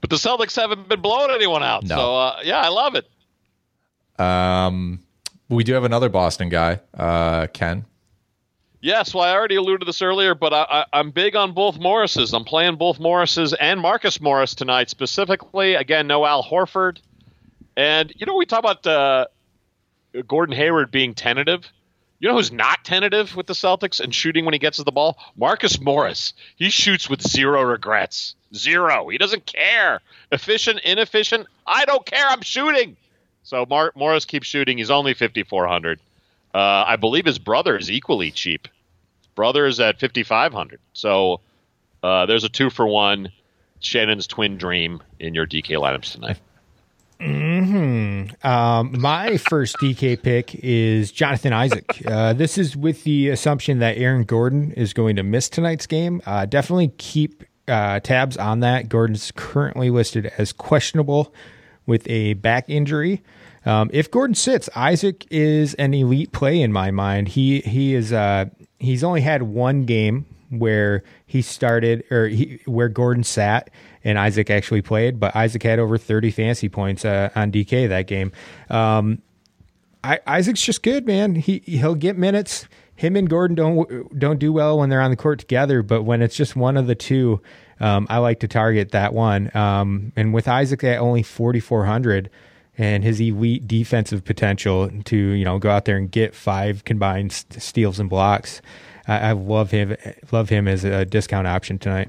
But 0.00 0.10
the 0.10 0.16
Celtics 0.16 0.54
haven't 0.54 0.88
been 0.88 1.00
blowing 1.00 1.30
anyone 1.32 1.62
out, 1.62 1.84
No. 1.84 1.96
so 1.96 2.16
uh, 2.16 2.40
yeah, 2.44 2.60
I 2.60 2.68
love 2.68 2.94
it. 2.94 3.08
Um, 4.20 5.00
we 5.48 5.64
do 5.64 5.74
have 5.74 5.84
another 5.84 6.08
Boston 6.08 6.48
guy, 6.48 6.80
uh, 6.96 7.46
Ken. 7.48 7.84
Yes, 8.80 9.12
well, 9.12 9.24
I 9.24 9.32
already 9.32 9.56
alluded 9.56 9.80
to 9.80 9.86
this 9.86 10.02
earlier, 10.02 10.36
but 10.36 10.52
I, 10.52 10.66
I, 10.70 10.84
I'm 10.92 11.10
big 11.10 11.34
on 11.34 11.52
both 11.52 11.78
Morrises. 11.80 12.32
I'm 12.32 12.44
playing 12.44 12.76
both 12.76 12.98
Morrises 13.00 13.52
and 13.54 13.80
Marcus 13.80 14.20
Morris 14.20 14.54
tonight, 14.54 14.88
specifically. 14.88 15.74
Again, 15.74 16.06
no 16.06 16.24
Al 16.24 16.44
Horford. 16.44 16.98
And, 17.76 18.12
you 18.16 18.24
know, 18.24 18.36
we 18.36 18.46
talk 18.46 18.60
about 18.60 18.86
uh, 18.86 19.26
Gordon 20.28 20.54
Hayward 20.54 20.92
being 20.92 21.12
tentative. 21.14 21.64
You 22.20 22.28
know 22.28 22.34
who's 22.34 22.50
not 22.50 22.84
tentative 22.84 23.36
with 23.36 23.46
the 23.46 23.52
Celtics 23.52 24.00
and 24.00 24.12
shooting 24.12 24.44
when 24.44 24.52
he 24.52 24.58
gets 24.58 24.78
to 24.78 24.82
the 24.84 24.90
ball? 24.92 25.18
Marcus 25.36 25.80
Morris. 25.80 26.32
He 26.56 26.68
shoots 26.68 27.08
with 27.08 27.22
zero 27.22 27.62
regrets. 27.62 28.34
Zero. 28.54 29.08
He 29.08 29.18
doesn't 29.18 29.46
care. 29.46 30.00
Efficient, 30.32 30.80
inefficient. 30.80 31.46
I 31.66 31.84
don't 31.84 32.04
care. 32.04 32.26
I'm 32.26 32.42
shooting. 32.42 32.96
So 33.44 33.66
Mar- 33.68 33.92
Morris 33.94 34.24
keeps 34.24 34.48
shooting. 34.48 34.78
He's 34.78 34.90
only 34.90 35.14
5,400. 35.14 36.00
Uh, 36.52 36.58
I 36.58 36.96
believe 36.96 37.24
his 37.24 37.38
brother 37.38 37.76
is 37.76 37.90
equally 37.90 38.30
cheap. 38.30 38.66
Brother 39.36 39.66
is 39.66 39.78
at 39.78 40.00
5,500. 40.00 40.80
So 40.94 41.40
uh, 42.02 42.26
there's 42.26 42.44
a 42.44 42.48
two 42.48 42.70
for 42.70 42.86
one. 42.86 43.30
Shannon's 43.80 44.26
twin 44.26 44.56
dream 44.56 45.02
in 45.20 45.34
your 45.34 45.46
DK 45.46 45.78
lineups 45.78 46.12
tonight. 46.12 46.38
Hmm. 47.20 48.26
Um, 48.44 49.00
my 49.00 49.38
first 49.38 49.76
DK 49.78 50.22
pick 50.22 50.54
is 50.54 51.10
Jonathan 51.10 51.52
Isaac. 51.52 52.00
Uh, 52.06 52.32
this 52.32 52.56
is 52.56 52.76
with 52.76 53.02
the 53.02 53.28
assumption 53.30 53.80
that 53.80 53.96
Aaron 53.96 54.22
Gordon 54.22 54.70
is 54.72 54.92
going 54.92 55.16
to 55.16 55.24
miss 55.24 55.48
tonight's 55.48 55.86
game. 55.86 56.22
Uh, 56.26 56.46
definitely 56.46 56.92
keep 56.98 57.42
uh, 57.66 57.98
tabs 58.00 58.36
on 58.36 58.60
that. 58.60 58.88
Gordon's 58.88 59.32
currently 59.34 59.90
listed 59.90 60.26
as 60.38 60.52
questionable 60.52 61.34
with 61.86 62.08
a 62.08 62.34
back 62.34 62.68
injury. 62.68 63.22
Um, 63.66 63.90
if 63.92 64.10
Gordon 64.10 64.34
sits, 64.34 64.68
Isaac 64.76 65.26
is 65.30 65.74
an 65.74 65.94
elite 65.94 66.30
play 66.32 66.62
in 66.62 66.72
my 66.72 66.90
mind. 66.92 67.28
He 67.28 67.60
he 67.60 67.94
is 67.94 68.12
uh, 68.12 68.46
he's 68.78 69.02
only 69.02 69.22
had 69.22 69.42
one 69.42 69.84
game 69.84 70.24
where 70.50 71.02
he 71.26 71.42
started 71.42 72.04
or 72.10 72.28
he, 72.28 72.60
where 72.64 72.88
Gordon 72.88 73.24
sat 73.24 73.70
and 74.08 74.18
Isaac 74.18 74.48
actually 74.48 74.80
played, 74.80 75.20
but 75.20 75.36
Isaac 75.36 75.62
had 75.62 75.78
over 75.78 75.98
30 75.98 76.30
fantasy 76.30 76.70
points 76.70 77.04
uh, 77.04 77.28
on 77.34 77.52
DK 77.52 77.90
that 77.90 78.06
game. 78.06 78.32
Um, 78.70 79.20
I, 80.02 80.18
Isaac's 80.26 80.62
just 80.62 80.82
good, 80.82 81.06
man. 81.06 81.34
He 81.34 81.58
he'll 81.66 81.94
get 81.94 82.16
minutes. 82.16 82.66
Him 82.96 83.16
and 83.16 83.28
Gordon 83.28 83.54
don't 83.54 84.18
don't 84.18 84.38
do 84.38 84.50
well 84.50 84.78
when 84.78 84.88
they're 84.88 85.02
on 85.02 85.10
the 85.10 85.16
court 85.16 85.38
together, 85.38 85.82
but 85.82 86.04
when 86.04 86.22
it's 86.22 86.34
just 86.34 86.56
one 86.56 86.78
of 86.78 86.86
the 86.86 86.94
two, 86.94 87.42
um, 87.80 88.06
I 88.08 88.16
like 88.18 88.40
to 88.40 88.48
target 88.48 88.92
that 88.92 89.12
one. 89.12 89.54
Um, 89.54 90.12
and 90.16 90.32
with 90.32 90.48
Isaac 90.48 90.82
at 90.84 90.98
only 90.98 91.22
4400 91.22 92.30
and 92.78 93.04
his 93.04 93.20
elite 93.20 93.68
defensive 93.68 94.24
potential 94.24 94.90
to 95.04 95.16
you 95.16 95.44
know 95.44 95.58
go 95.58 95.68
out 95.68 95.84
there 95.84 95.98
and 95.98 96.10
get 96.10 96.34
five 96.34 96.84
combined 96.86 97.32
steals 97.32 98.00
and 98.00 98.08
blocks, 98.08 98.62
I, 99.06 99.18
I 99.18 99.32
love 99.32 99.70
him 99.70 99.96
love 100.32 100.48
him 100.48 100.66
as 100.66 100.82
a 100.84 101.04
discount 101.04 101.46
option 101.46 101.78
tonight. 101.78 102.08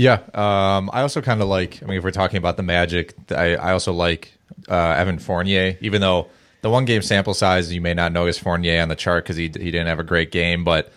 Yeah, 0.00 0.20
um, 0.32 0.88
I 0.94 1.02
also 1.02 1.20
kind 1.20 1.42
of 1.42 1.48
like. 1.48 1.82
I 1.82 1.86
mean, 1.86 1.98
if 1.98 2.04
we're 2.04 2.10
talking 2.10 2.38
about 2.38 2.56
the 2.56 2.62
Magic, 2.62 3.12
I, 3.30 3.54
I 3.56 3.72
also 3.72 3.92
like 3.92 4.32
uh, 4.66 4.94
Evan 4.96 5.18
Fournier. 5.18 5.76
Even 5.82 6.00
though 6.00 6.28
the 6.62 6.70
one 6.70 6.86
game 6.86 7.02
sample 7.02 7.34
size, 7.34 7.70
you 7.70 7.82
may 7.82 7.92
not 7.92 8.10
notice 8.10 8.38
Fournier 8.38 8.80
on 8.80 8.88
the 8.88 8.96
chart 8.96 9.24
because 9.24 9.36
he 9.36 9.42
he 9.42 9.70
didn't 9.70 9.88
have 9.88 9.98
a 9.98 10.02
great 10.02 10.30
game, 10.32 10.64
but 10.64 10.90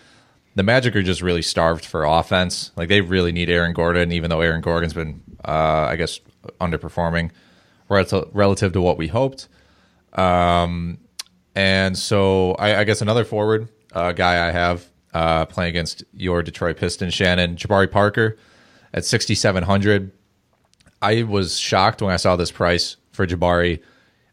the 0.54 0.62
Magic 0.62 0.96
are 0.96 1.02
just 1.02 1.20
really 1.20 1.42
starved 1.42 1.84
for 1.84 2.04
offense. 2.04 2.70
Like 2.76 2.88
they 2.88 3.02
really 3.02 3.30
need 3.30 3.50
Aaron 3.50 3.74
Gordon, 3.74 4.10
even 4.10 4.30
though 4.30 4.40
Aaron 4.40 4.62
Gordon's 4.62 4.94
been, 4.94 5.20
uh, 5.44 5.86
I 5.90 5.96
guess, 5.96 6.18
underperforming 6.58 7.30
relative 7.90 8.30
relative 8.32 8.72
to 8.72 8.80
what 8.80 8.96
we 8.96 9.08
hoped. 9.08 9.48
Um, 10.14 10.96
and 11.54 11.98
so 11.98 12.52
I, 12.52 12.76
I 12.76 12.84
guess 12.84 13.02
another 13.02 13.26
forward 13.26 13.68
uh, 13.92 14.12
guy 14.12 14.48
I 14.48 14.50
have 14.50 14.86
uh, 15.12 15.44
playing 15.44 15.68
against 15.68 16.04
your 16.14 16.42
Detroit 16.42 16.78
Pistons, 16.78 17.12
Shannon 17.12 17.56
Jabari 17.56 17.90
Parker 17.90 18.38
at 18.94 19.04
6,700. 19.04 20.12
I 21.02 21.24
was 21.24 21.58
shocked 21.58 22.00
when 22.00 22.12
I 22.12 22.16
saw 22.16 22.36
this 22.36 22.50
price 22.50 22.96
for 23.12 23.26
Jabari. 23.26 23.82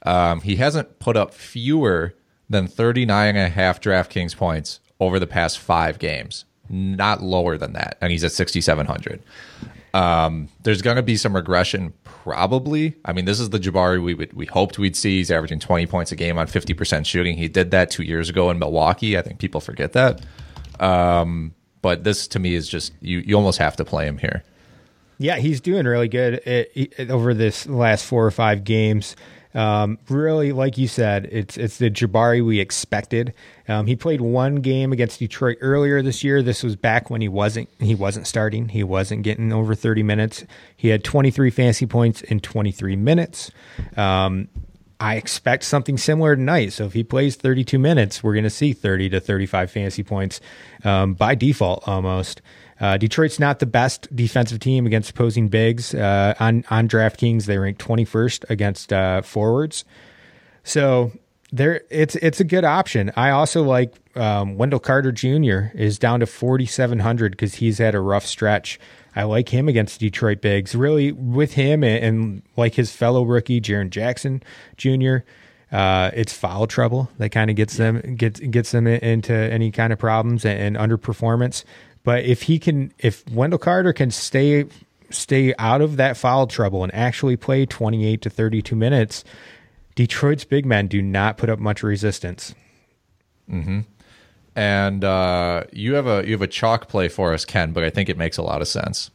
Um, 0.03 0.39
he 0.41 0.55
hasn't 0.55 0.99
put 0.99 1.18
up 1.18 1.34
fewer 1.34 2.14
than 2.49 2.68
39 2.68 3.36
and 3.36 3.38
a 3.38 3.49
half 3.49 3.82
DraftKings 3.82 4.38
points 4.38 4.80
over 4.99 5.20
the 5.20 5.28
past 5.28 5.59
five 5.59 5.99
games, 5.99 6.45
not 6.70 7.22
lower 7.22 7.57
than 7.57 7.74
that. 7.74 7.97
And 7.99 8.12
he's 8.12 8.24
at 8.24 8.32
6,700. 8.32 9.22
Um, 9.93 10.47
there's 10.64 10.82
going 10.82 10.95
to 10.95 11.03
be 11.03 11.18
some 11.18 11.36
regression, 11.36 11.93
probably. 12.03 12.95
I 13.03 13.12
mean, 13.12 13.26
this 13.26 13.39
is 13.39 13.49
the 13.49 13.59
Jabari 13.59 14.01
we 14.01 14.14
would, 14.14 14.32
we 14.34 14.45
hoped 14.45 14.80
we'd 14.80 14.95
see. 14.95 15.18
He's 15.18 15.32
averaging 15.32 15.59
20 15.59 15.86
points 15.88 16.12
a 16.12 16.16
game 16.16 16.38
on 16.38 16.47
50% 16.47 17.05
shooting. 17.05 17.36
He 17.36 17.49
did 17.49 17.72
that 17.72 17.91
two 17.91 18.03
years 18.03 18.30
ago 18.30 18.49
in 18.49 18.59
Milwaukee. 18.59 19.18
I 19.18 19.22
think 19.22 19.39
people 19.39 19.59
forget 19.59 19.93
that. 19.93 20.22
Um, 20.80 21.53
but 21.82 22.03
this 22.03 22.28
to 22.30 22.39
me 22.39 22.53
is 22.53 22.68
just 22.68 22.93
you. 23.01 23.20
You 23.20 23.36
almost 23.36 23.57
have 23.57 23.76
to 23.78 23.86
play 23.86 24.05
him 24.05 24.18
here. 24.18 24.43
Yeah, 25.22 25.38
he's 25.38 25.61
doing 25.61 25.86
really 25.86 26.07
good 26.07 26.36
it, 26.45 26.72
it- 26.97 27.11
over 27.11 27.34
this 27.34 27.67
last 27.67 28.05
four 28.05 28.26
or 28.26 28.32
five 28.32 28.63
games. 28.63 29.15
Um, 29.53 29.99
really, 30.07 30.53
like 30.53 30.78
you 30.78 30.88
said, 30.88 31.28
it's 31.30 31.57
it's 31.57 31.78
the 31.78 31.91
Jabari 31.91 32.43
we 32.43 32.61
expected. 32.61 33.34
Um, 33.67 33.86
he 33.86 33.97
played 33.97 34.22
one 34.22 34.55
game 34.55 34.93
against 34.93 35.19
Detroit 35.19 35.57
earlier 35.59 36.01
this 36.01 36.24
year. 36.24 36.41
This 36.41 36.63
was 36.63 36.78
back 36.78 37.09
when 37.09 37.19
he 37.19 37.28
wasn't 37.28 37.69
he 37.80 37.93
wasn't 37.93 38.28
starting. 38.28 38.69
He 38.69 38.84
wasn't 38.84 39.24
getting 39.24 39.51
over 39.51 39.76
thirty 39.76 40.03
minutes. 40.03 40.45
He 40.78 40.88
had 40.88 41.03
twenty 41.03 41.32
three 41.32 41.49
fantasy 41.49 41.86
points 41.86 42.22
in 42.22 42.39
twenty 42.39 42.72
three 42.72 42.95
minutes. 42.95 43.51
Um, 43.97 44.47
I 45.01 45.15
expect 45.15 45.65
something 45.65 45.97
similar 45.97 46.36
tonight. 46.36 46.72
So 46.74 46.86
if 46.86 46.93
he 46.93 47.03
plays 47.03 47.36
32 47.36 47.80
minutes, 47.80 48.22
we're 48.24 48.34
going 48.36 48.43
to 48.43 48.51
see 48.51 48.72
30 48.72 49.09
to 49.09 49.19
35 49.19 49.72
fantasy 49.72 50.03
points 50.03 50.39
um, 50.84 51.15
by 51.15 51.34
default 51.34 51.88
almost. 51.88 52.39
Uh, 52.82 52.97
Detroit's 52.97 53.39
not 53.39 53.59
the 53.59 53.67
best 53.67 54.13
defensive 54.13 54.59
team 54.59 54.88
against 54.88 55.11
opposing 55.11 55.47
bigs. 55.47 55.93
Uh, 55.93 56.34
on 56.39 56.65
on 56.71 56.89
DraftKings, 56.89 57.45
they 57.45 57.59
rank 57.59 57.77
21st 57.77 58.49
against 58.49 58.91
uh, 58.91 59.21
forwards. 59.21 59.86
So 60.63 61.11
there, 61.51 61.82
it's 61.91 62.15
it's 62.15 62.39
a 62.39 62.43
good 62.43 62.65
option. 62.65 63.11
I 63.15 63.29
also 63.29 63.61
like 63.61 63.93
um, 64.15 64.57
Wendell 64.57 64.79
Carter 64.79 65.11
Jr. 65.11 65.77
is 65.77 65.99
down 65.99 66.21
to 66.21 66.25
4,700 66.25 67.32
because 67.32 67.55
he's 67.55 67.77
had 67.77 67.93
a 67.93 67.99
rough 67.99 68.25
stretch. 68.25 68.79
I 69.15 69.23
like 69.23 69.49
him 69.49 69.67
against 69.67 69.99
Detroit 69.99 70.41
bigs. 70.41 70.73
Really, 70.73 71.11
with 71.11 71.53
him 71.53 71.84
and, 71.84 72.03
and 72.03 72.41
like 72.57 72.75
his 72.75 72.91
fellow 72.91 73.23
rookie 73.23 73.61
Jaren 73.61 73.91
Jackson 73.91 74.41
Jr. 74.77 75.17
Uh, 75.71 76.11
it's 76.13 76.34
foul 76.34 76.67
trouble 76.67 77.09
that 77.17 77.29
kind 77.29 77.49
of 77.49 77.55
gets 77.55 77.77
them 77.77 77.99
gets 78.15 78.39
gets 78.39 78.71
them 78.71 78.88
into 78.88 79.34
any 79.34 79.71
kind 79.71 79.93
of 79.93 79.99
problems 79.99 80.43
and, 80.45 80.77
and 80.77 80.91
underperformance. 80.91 81.63
But 82.03 82.25
if 82.25 82.43
he 82.43 82.59
can, 82.59 82.93
if 82.97 83.27
Wendell 83.29 83.59
Carter 83.59 83.93
can 83.93 84.11
stay 84.11 84.65
stay 85.09 85.53
out 85.59 85.81
of 85.81 85.97
that 85.97 86.17
foul 86.17 86.47
trouble 86.47 86.83
and 86.83 86.93
actually 86.95 87.35
play 87.35 87.65
28 87.65 88.21
to 88.21 88.29
32 88.29 88.75
minutes, 88.75 89.23
Detroit's 89.95 90.45
big 90.45 90.65
men 90.65 90.87
do 90.87 91.01
not 91.01 91.37
put 91.37 91.49
up 91.49 91.59
much 91.59 91.83
resistance. 91.83 92.55
Mm-hmm. 93.49 93.81
And 94.55 95.03
uh, 95.03 95.63
you 95.71 95.93
have 95.95 96.07
a 96.07 96.25
you 96.25 96.33
have 96.33 96.41
a 96.41 96.47
chalk 96.47 96.87
play 96.87 97.07
for 97.07 97.33
us, 97.33 97.45
Ken, 97.45 97.71
but 97.71 97.83
I 97.83 97.89
think 97.89 98.09
it 98.09 98.17
makes 98.17 98.37
a 98.37 98.41
lot 98.41 98.61
of 98.61 98.67
sense. 98.67 99.11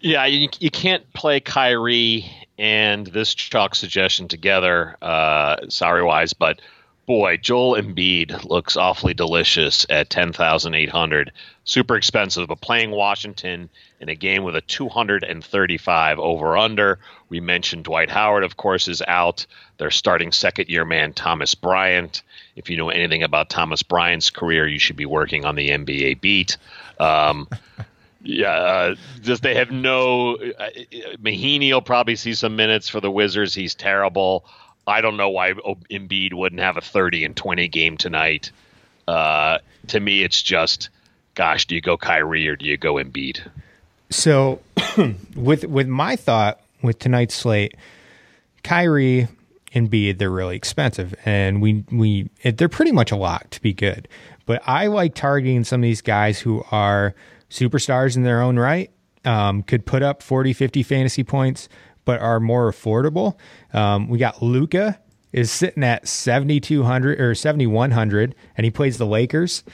Yeah, 0.00 0.26
you, 0.26 0.48
you 0.60 0.70
can't 0.70 1.10
play 1.14 1.40
Kyrie 1.40 2.30
and 2.58 3.06
this 3.06 3.34
chalk 3.34 3.74
suggestion 3.74 4.28
together, 4.28 4.96
uh, 5.00 5.56
sorry 5.68 6.02
wise, 6.02 6.34
but 6.34 6.60
boy, 7.06 7.36
Joel 7.36 7.80
Embiid 7.80 8.44
looks 8.44 8.76
awfully 8.76 9.14
delicious 9.14 9.86
at 9.90 10.10
ten 10.10 10.32
thousand 10.32 10.74
eight 10.74 10.88
hundred. 10.88 11.32
Super 11.64 11.96
expensive, 11.96 12.48
but 12.48 12.60
playing 12.60 12.90
Washington 12.90 13.68
in 14.00 14.08
a 14.08 14.14
game 14.14 14.44
with 14.44 14.56
a 14.56 14.60
two 14.60 14.88
hundred 14.88 15.24
and 15.24 15.44
thirty-five 15.44 16.18
over 16.18 16.56
under. 16.56 16.98
We 17.28 17.40
mentioned 17.40 17.84
Dwight 17.84 18.10
Howard, 18.10 18.44
of 18.44 18.56
course, 18.56 18.88
is 18.88 19.02
out. 19.06 19.46
They're 19.78 19.90
starting 19.90 20.32
second 20.32 20.68
year 20.68 20.84
man 20.84 21.12
Thomas 21.12 21.54
Bryant. 21.54 22.22
If 22.56 22.70
you 22.70 22.76
know 22.76 22.90
anything 22.90 23.22
about 23.22 23.50
Thomas 23.50 23.82
Bryant's 23.82 24.30
career, 24.30 24.66
you 24.66 24.78
should 24.78 24.96
be 24.96 25.06
working 25.06 25.44
on 25.44 25.56
the 25.56 25.70
NBA 25.70 26.20
beat. 26.20 26.56
Um, 27.00 27.48
yeah, 28.22 28.52
uh, 28.52 28.94
just 29.20 29.42
they 29.42 29.54
have 29.54 29.70
no. 29.70 30.36
Uh, 30.36 30.70
Mahinmi 31.22 31.72
will 31.72 31.82
probably 31.82 32.16
see 32.16 32.34
some 32.34 32.56
minutes 32.56 32.88
for 32.88 33.00
the 33.00 33.10
Wizards. 33.10 33.54
He's 33.54 33.74
terrible. 33.74 34.44
I 34.86 35.00
don't 35.00 35.16
know 35.16 35.30
why 35.30 35.52
Embiid 35.52 36.34
wouldn't 36.34 36.60
have 36.60 36.76
a 36.76 36.80
30 36.80 37.24
and 37.24 37.36
20 37.36 37.68
game 37.68 37.96
tonight. 37.96 38.50
Uh, 39.08 39.58
to 39.88 40.00
me, 40.00 40.22
it's 40.22 40.42
just, 40.42 40.90
gosh, 41.34 41.66
do 41.66 41.74
you 41.74 41.80
go 41.80 41.96
Kyrie 41.96 42.48
or 42.48 42.56
do 42.56 42.66
you 42.66 42.76
go 42.76 42.94
Embiid? 42.94 43.40
So, 44.10 44.60
with 45.34 45.64
with 45.64 45.88
my 45.88 46.16
thought 46.16 46.60
with 46.82 46.98
tonight's 46.98 47.34
slate, 47.34 47.74
Kyrie 48.62 49.28
and 49.72 49.90
Embiid, 49.90 50.18
they're 50.18 50.30
really 50.30 50.56
expensive, 50.56 51.14
and 51.24 51.60
we 51.60 51.84
we 51.90 52.30
they're 52.44 52.68
pretty 52.68 52.92
much 52.92 53.10
a 53.10 53.16
lock 53.16 53.50
to 53.50 53.60
be 53.60 53.72
good. 53.72 54.06
But 54.46 54.62
I 54.66 54.86
like 54.86 55.14
targeting 55.14 55.64
some 55.64 55.80
of 55.80 55.82
these 55.82 56.02
guys 56.02 56.40
who 56.40 56.64
are 56.70 57.14
superstars 57.50 58.16
in 58.16 58.22
their 58.22 58.42
own 58.42 58.58
right, 58.58 58.90
um, 59.24 59.62
could 59.62 59.86
put 59.86 60.02
up 60.02 60.22
40, 60.22 60.52
50 60.52 60.82
fantasy 60.82 61.24
points, 61.24 61.68
but 62.04 62.20
are 62.20 62.40
more 62.40 62.70
affordable. 62.70 63.36
Um, 63.72 64.08
we 64.08 64.18
got 64.18 64.42
Luka 64.42 64.98
is 65.32 65.50
sitting 65.50 65.82
at 65.82 66.06
7,200 66.06 67.20
or 67.20 67.34
7,100, 67.34 68.34
and 68.56 68.64
he 68.64 68.70
plays 68.70 68.98
the 68.98 69.06
Lakers. 69.06 69.64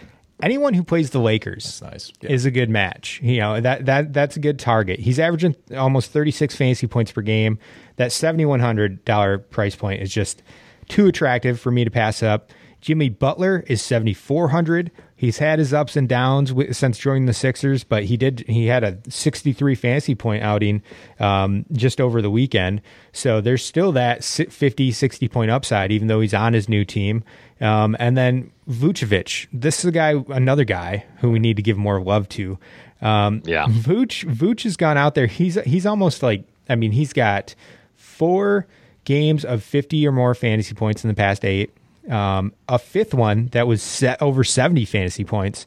Anyone 0.42 0.72
who 0.72 0.82
plays 0.82 1.10
the 1.10 1.18
Lakers 1.18 1.82
nice. 1.82 2.12
yeah. 2.22 2.30
is 2.30 2.46
a 2.46 2.50
good 2.50 2.70
match. 2.70 3.20
You 3.22 3.40
know 3.40 3.60
that 3.60 3.84
that 3.84 4.14
that's 4.14 4.36
a 4.36 4.40
good 4.40 4.58
target. 4.58 4.98
He's 4.98 5.18
averaging 5.18 5.54
almost 5.76 6.12
36 6.12 6.56
fantasy 6.56 6.86
points 6.86 7.12
per 7.12 7.20
game. 7.20 7.58
That 7.96 8.10
$7,100 8.10 9.50
price 9.50 9.76
point 9.76 10.00
is 10.00 10.10
just 10.10 10.42
too 10.88 11.06
attractive 11.08 11.60
for 11.60 11.70
me 11.70 11.84
to 11.84 11.90
pass 11.90 12.22
up. 12.22 12.52
Jimmy 12.80 13.10
Butler 13.10 13.64
is 13.66 13.82
7400. 13.82 14.90
He's 15.14 15.36
had 15.36 15.58
his 15.58 15.74
ups 15.74 15.96
and 15.96 16.08
downs 16.08 16.54
since 16.76 16.98
joining 16.98 17.26
the 17.26 17.34
Sixers, 17.34 17.84
but 17.84 18.04
he 18.04 18.16
did 18.16 18.44
he 18.48 18.66
had 18.66 18.82
a 18.82 18.98
63 19.08 19.74
fantasy 19.74 20.14
point 20.14 20.42
outing 20.42 20.82
um, 21.18 21.66
just 21.72 22.00
over 22.00 22.22
the 22.22 22.30
weekend. 22.30 22.80
So 23.12 23.42
there's 23.42 23.62
still 23.62 23.92
that 23.92 24.24
50 24.24 24.92
60 24.92 25.28
point 25.28 25.50
upside 25.50 25.92
even 25.92 26.08
though 26.08 26.20
he's 26.20 26.32
on 26.32 26.54
his 26.54 26.70
new 26.70 26.86
team. 26.86 27.22
Um, 27.60 27.96
and 28.00 28.16
then 28.16 28.50
Vucevic, 28.66 29.46
this 29.52 29.80
is 29.80 29.84
a 29.84 29.92
guy 29.92 30.14
another 30.30 30.64
guy 30.64 31.04
who 31.18 31.30
we 31.30 31.38
need 31.38 31.56
to 31.56 31.62
give 31.62 31.76
more 31.76 32.00
love 32.00 32.28
to. 32.30 32.58
Um, 33.02 33.42
yeah. 33.44 33.66
Vuce 33.66 34.24
Vuce 34.24 34.62
has 34.62 34.78
gone 34.78 34.96
out 34.96 35.14
there. 35.14 35.26
He's 35.26 35.56
he's 35.64 35.84
almost 35.84 36.22
like 36.22 36.44
I 36.70 36.76
mean, 36.76 36.92
he's 36.92 37.12
got 37.12 37.54
four 37.94 38.66
games 39.04 39.44
of 39.44 39.62
50 39.62 40.06
or 40.06 40.12
more 40.12 40.34
fantasy 40.34 40.74
points 40.74 41.04
in 41.04 41.08
the 41.08 41.14
past 41.14 41.44
8 41.44 41.70
um, 42.10 42.52
a 42.68 42.78
fifth 42.78 43.14
one 43.14 43.48
that 43.48 43.66
was 43.66 43.82
set 43.82 44.20
over 44.20 44.44
70 44.44 44.84
fantasy 44.84 45.24
points. 45.24 45.66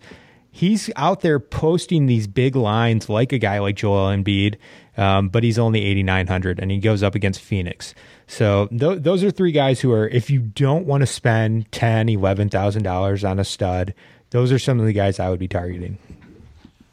He's 0.52 0.90
out 0.96 1.22
there 1.22 1.40
posting 1.40 2.06
these 2.06 2.28
big 2.28 2.56
lines 2.56 3.10
like 3.10 3.32
a 3.34 3.40
guy 3.40 3.60
like 3.60 3.76
Joel 3.76 4.16
Embiid, 4.16 4.58
um, 4.98 5.30
but 5.30 5.44
he's 5.44 5.58
only 5.58 5.84
8,900 5.84 6.60
and 6.60 6.70
he 6.70 6.78
goes 6.78 7.02
up 7.02 7.16
against 7.16 7.40
Phoenix. 7.42 7.96
So 8.28 8.68
th- 8.68 9.02
those 9.02 9.24
are 9.24 9.32
three 9.32 9.52
guys 9.52 9.80
who 9.80 9.92
are, 9.92 10.08
if 10.08 10.30
you 10.30 10.40
don't 10.40 10.86
want 10.86 11.02
to 11.02 11.08
spend 11.08 11.72
ten, 11.72 12.10
eleven 12.10 12.50
thousand 12.50 12.84
dollars 12.84 13.24
on 13.24 13.40
a 13.40 13.44
stud, 13.44 13.94
those 14.30 14.52
are 14.52 14.60
some 14.60 14.80
of 14.80 14.86
the 14.86 14.94
guys 14.94 15.20
I 15.20 15.30
would 15.30 15.40
be 15.40 15.48
targeting. 15.48 15.98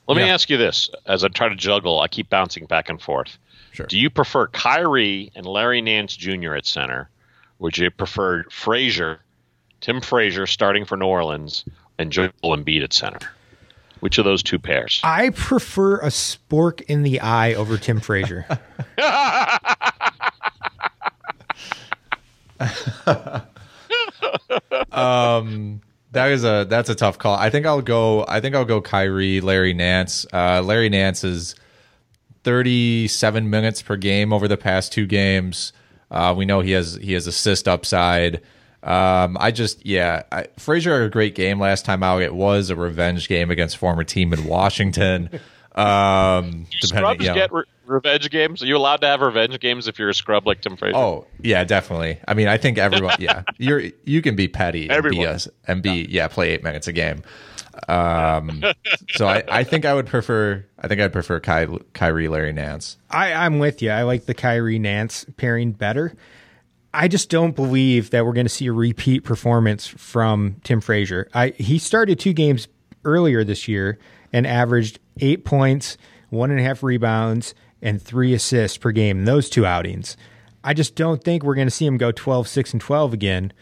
Let 0.09 0.19
yeah. 0.19 0.25
me 0.25 0.31
ask 0.31 0.51
you 0.51 0.57
this: 0.57 0.91
as 1.07 1.23
I'm 1.23 1.33
trying 1.33 1.51
to 1.51 1.57
juggle, 1.57 2.01
I 2.01 2.09
keep 2.09 2.29
bouncing 2.29 2.67
back 2.67 2.89
and 2.89 3.01
forth. 3.01 3.39
Sure. 3.73 3.87
Do 3.87 3.99
you 3.99 4.11
prefer 4.11 4.49
Kyrie 4.49 5.31
and 5.35 5.47
Larry 5.47 5.81
Nance 5.81 6.17
Jr. 6.17 6.55
at 6.55 6.67
center? 6.67 7.09
Would 7.61 7.79
you 7.79 7.91
prefer 7.91 8.43
Frazier 8.51 9.21
Tim 9.81 10.01
Frazier 10.01 10.47
starting 10.47 10.85
for 10.85 10.97
New 10.97 11.07
Orleans, 11.07 11.65
and 11.99 12.11
Joel 12.11 12.31
Embiid 12.45 12.83
at 12.83 12.93
center. 12.93 13.19
Which 14.01 14.19
of 14.19 14.25
those 14.25 14.43
two 14.43 14.59
pairs? 14.59 15.01
I 15.05 15.31
prefer 15.31 15.99
a 15.99 16.07
spork 16.07 16.81
in 16.83 17.03
the 17.03 17.21
eye 17.21 17.53
over 17.55 17.77
Tim 17.77 18.01
Frazier. 18.01 18.47
um, 24.93 25.83
that 26.13 26.31
is 26.31 26.45
a 26.45 26.67
that's 26.69 26.89
a 26.89 26.95
tough 26.95 27.19
call. 27.19 27.37
I 27.37 27.51
think 27.51 27.67
I'll 27.67 27.83
go. 27.83 28.25
I 28.27 28.41
think 28.41 28.55
I'll 28.55 28.65
go 28.65 28.81
Kyrie, 28.81 29.43
Larry 29.43 29.75
Nance. 29.75 30.27
Uh, 30.33 30.63
Larry 30.63 30.89
Nance 30.89 31.23
is 31.23 31.55
thirty 32.43 33.07
seven 33.07 33.51
minutes 33.51 33.83
per 33.83 33.97
game 33.97 34.33
over 34.33 34.49
the 34.49 34.57
past 34.57 34.93
two 34.93 35.07
games. 35.07 35.75
Uh, 36.11 36.35
we 36.37 36.47
know 36.47 36.61
he 36.61 36.71
has 36.73 36.95
he 36.97 37.13
has 37.13 37.27
assist 37.27 37.69
upside. 37.69 38.41
Um, 38.83 39.37
I 39.39 39.51
just, 39.51 39.85
yeah, 39.85 40.23
I, 40.33 40.47
Frazier 40.59 40.95
had 40.95 41.03
a 41.03 41.11
great 41.11 41.35
game 41.35 41.61
last 41.61 41.85
time 41.85 42.03
out. 42.03 42.23
It 42.23 42.35
was 42.35 42.71
a 42.71 42.77
revenge 42.77 43.29
game 43.29 43.51
against 43.51 43.77
former 43.77 44.05
team 44.05 44.33
in 44.33 44.45
Washington. 44.45 45.31
Um, 45.73 46.67
Do 46.81 46.89
scrubs 46.89 47.23
you 47.23 47.29
know. 47.29 47.35
get 47.35 47.53
re- 47.53 47.63
revenge 47.87 48.29
games? 48.31 48.61
Are 48.61 48.67
you 48.67 48.77
allowed 48.77 49.03
to 49.03 49.07
have 49.07 49.21
revenge 49.21 49.59
games 49.61 49.87
if 49.87 50.01
you're 50.01 50.09
a 50.09 50.15
scrub 50.15 50.45
like 50.45 50.61
Tim 50.63 50.77
Frazier? 50.77 50.97
Oh, 50.97 51.27
yeah, 51.41 51.63
definitely. 51.63 52.19
I 52.27 52.35
mean, 52.35 52.49
I 52.49 52.57
think 52.57 52.77
everyone, 52.77 53.15
yeah, 53.21 53.45
you're 53.59 53.85
you 54.05 54.21
can 54.21 54.35
be 54.35 54.49
petty 54.49 54.83
and 54.83 54.93
everyone. 54.93 55.19
be, 55.19 55.25
a, 55.25 55.39
and 55.69 55.81
be 55.81 56.07
yeah, 56.11 56.27
play 56.27 56.51
eight 56.51 56.65
minutes 56.65 56.89
a 56.89 56.93
game. 56.93 57.23
Um, 57.89 58.65
so 59.11 59.29
I, 59.29 59.45
I 59.49 59.65
think 59.65 59.85
I 59.85 59.95
would 59.95 60.07
prefer. 60.07 60.65
I 60.79 60.89
think 60.89 61.01
I'd 61.01 61.13
prefer 61.13 61.39
Ky, 61.39 61.67
Kyrie, 61.93 62.29
Larry 62.29 62.53
Nance. 62.53 62.97
I, 63.09 63.33
I'm 63.33 63.61
with 63.61 63.81
you. 63.81 63.91
I 63.91 64.03
like 64.03 64.27
the 64.27 64.35
Kyrie 64.35 64.81
Nance 64.81 65.25
pairing 65.37 65.71
better. 65.71 66.15
I 66.93 67.09
just 67.09 67.31
don't 67.31 67.55
believe 67.55 68.11
that 68.11 68.27
we're 68.27 68.33
going 68.33 68.47
to 68.47 68.51
see 68.51 68.67
a 68.67 68.73
repeat 68.73 69.21
performance 69.21 69.87
from 69.87 70.57
Tim 70.65 70.81
Frazier. 70.81 71.29
I 71.33 71.51
he 71.51 71.79
started 71.79 72.19
two 72.19 72.33
games 72.33 72.69
earlier 73.05 73.45
this 73.45 73.69
year 73.69 73.99
and 74.33 74.47
averaged 74.47 74.99
eight 75.21 75.45
points, 75.45 75.97
one 76.31 76.51
and 76.51 76.59
a 76.59 76.63
half 76.63 76.83
rebounds, 76.83 77.55
and 77.81 78.01
three 78.01 78.35
assists 78.35 78.77
per 78.77 78.91
game 78.91 79.21
in 79.21 79.25
those 79.25 79.49
two 79.49 79.65
outings. 79.65 80.17
I 80.63 80.75
just 80.75 80.95
don't 80.95 81.23
think 81.23 81.43
we're 81.43 81.55
going 81.55 81.67
to 81.67 81.73
see 81.73 81.87
him 81.87 81.97
go 81.97 82.13
12, 82.13 82.47
6, 82.47 82.73
and 82.73 82.81
12 82.81 83.13
again. 83.15 83.53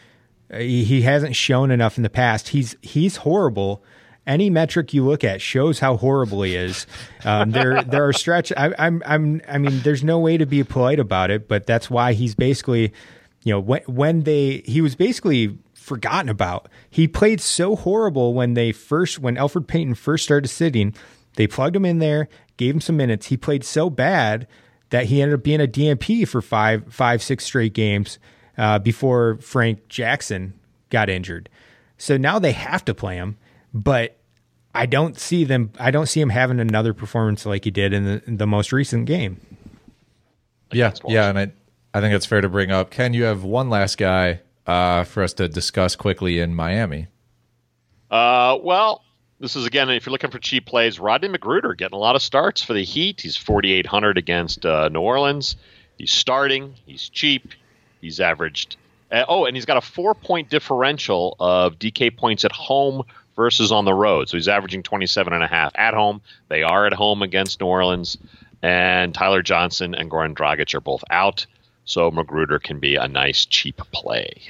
He 0.52 1.02
hasn't 1.02 1.36
shown 1.36 1.70
enough 1.70 1.96
in 1.98 2.02
the 2.02 2.10
past. 2.10 2.48
He's 2.48 2.74
he's 2.80 3.16
horrible. 3.16 3.84
Any 4.26 4.48
metric 4.50 4.94
you 4.94 5.04
look 5.04 5.22
at 5.22 5.42
shows 5.42 5.78
how 5.78 5.96
horrible 5.98 6.42
he 6.42 6.56
is. 6.56 6.86
Um, 7.24 7.50
there 7.50 7.82
there 7.82 8.06
are 8.06 8.12
stretch. 8.14 8.52
I, 8.56 8.72
I'm 8.78 9.02
I'm 9.04 9.42
I 9.46 9.58
mean, 9.58 9.80
there's 9.80 10.02
no 10.02 10.18
way 10.18 10.38
to 10.38 10.46
be 10.46 10.64
polite 10.64 10.98
about 10.98 11.30
it, 11.30 11.48
but 11.48 11.66
that's 11.66 11.90
why 11.90 12.14
he's 12.14 12.34
basically 12.34 12.94
you 13.48 13.54
know, 13.54 13.60
when 13.60 13.80
when 13.86 14.22
they 14.24 14.62
he 14.66 14.82
was 14.82 14.94
basically 14.94 15.56
forgotten 15.74 16.28
about. 16.28 16.68
He 16.90 17.08
played 17.08 17.40
so 17.40 17.74
horrible 17.74 18.34
when 18.34 18.52
they 18.52 18.72
first 18.72 19.18
when 19.18 19.36
Elfrid 19.36 19.66
Payton 19.66 19.94
first 19.94 20.22
started 20.22 20.48
sitting. 20.48 20.94
They 21.36 21.46
plugged 21.46 21.74
him 21.74 21.86
in 21.86 21.98
there, 21.98 22.28
gave 22.58 22.74
him 22.74 22.82
some 22.82 22.98
minutes. 22.98 23.26
He 23.26 23.38
played 23.38 23.64
so 23.64 23.88
bad 23.88 24.46
that 24.90 25.06
he 25.06 25.22
ended 25.22 25.38
up 25.38 25.44
being 25.44 25.62
a 25.62 25.66
DNP 25.66 26.28
for 26.28 26.42
five, 26.42 26.92
five, 26.92 27.22
six 27.22 27.44
straight 27.44 27.72
games 27.72 28.18
uh, 28.58 28.78
before 28.78 29.38
Frank 29.40 29.88
Jackson 29.88 30.52
got 30.90 31.08
injured. 31.08 31.48
So 31.96 32.18
now 32.18 32.38
they 32.38 32.52
have 32.52 32.84
to 32.84 32.92
play 32.92 33.16
him, 33.16 33.38
but 33.72 34.18
I 34.74 34.84
don't 34.84 35.18
see 35.18 35.44
them. 35.44 35.72
I 35.78 35.90
don't 35.90 36.06
see 36.06 36.20
him 36.20 36.28
having 36.28 36.60
another 36.60 36.92
performance 36.92 37.46
like 37.46 37.64
he 37.64 37.70
did 37.70 37.94
in 37.94 38.04
the, 38.04 38.22
in 38.26 38.36
the 38.36 38.46
most 38.46 38.72
recent 38.72 39.06
game. 39.06 39.40
Yeah, 40.70 40.92
yeah, 41.06 41.30
and 41.30 41.38
I 41.38 41.52
I 41.94 42.00
think 42.00 42.14
it's 42.14 42.26
fair 42.26 42.40
to 42.40 42.48
bring 42.48 42.70
up. 42.70 42.90
Ken, 42.90 43.14
you 43.14 43.24
have 43.24 43.44
one 43.44 43.70
last 43.70 43.98
guy 43.98 44.40
uh, 44.66 45.04
for 45.04 45.22
us 45.22 45.32
to 45.34 45.48
discuss 45.48 45.96
quickly 45.96 46.38
in 46.38 46.54
Miami. 46.54 47.08
Uh, 48.10 48.58
well, 48.62 49.02
this 49.40 49.56
is 49.56 49.66
again, 49.66 49.88
if 49.90 50.06
you're 50.06 50.12
looking 50.12 50.30
for 50.30 50.38
cheap 50.38 50.66
plays, 50.66 50.98
Rodney 50.98 51.28
McGruder 51.28 51.76
getting 51.76 51.96
a 51.96 52.00
lot 52.00 52.16
of 52.16 52.22
starts 52.22 52.62
for 52.62 52.72
the 52.72 52.84
Heat. 52.84 53.20
He's 53.20 53.36
4,800 53.36 54.18
against 54.18 54.66
uh, 54.66 54.88
New 54.88 55.00
Orleans. 55.00 55.56
He's 55.96 56.12
starting. 56.12 56.74
He's 56.86 57.08
cheap. 57.08 57.48
He's 58.00 58.20
averaged. 58.20 58.76
Uh, 59.10 59.24
oh, 59.28 59.46
and 59.46 59.56
he's 59.56 59.64
got 59.64 59.76
a 59.76 59.80
four 59.80 60.14
point 60.14 60.50
differential 60.50 61.36
of 61.40 61.78
DK 61.78 62.16
points 62.16 62.44
at 62.44 62.52
home 62.52 63.02
versus 63.36 63.72
on 63.72 63.84
the 63.84 63.94
road. 63.94 64.28
So 64.28 64.36
he's 64.36 64.48
averaging 64.48 64.82
27 64.82 65.32
and 65.32 65.42
a 65.42 65.46
half 65.46 65.72
at 65.76 65.94
home. 65.94 66.20
They 66.48 66.62
are 66.62 66.86
at 66.86 66.92
home 66.92 67.22
against 67.22 67.60
New 67.60 67.66
Orleans. 67.66 68.18
And 68.60 69.14
Tyler 69.14 69.42
Johnson 69.42 69.94
and 69.94 70.10
Goran 70.10 70.34
Dragic 70.34 70.74
are 70.74 70.80
both 70.80 71.04
out. 71.10 71.46
So 71.88 72.10
McGruder 72.10 72.62
can 72.62 72.78
be 72.78 72.96
a 72.96 73.08
nice 73.08 73.46
cheap 73.46 73.78
play. 73.92 74.42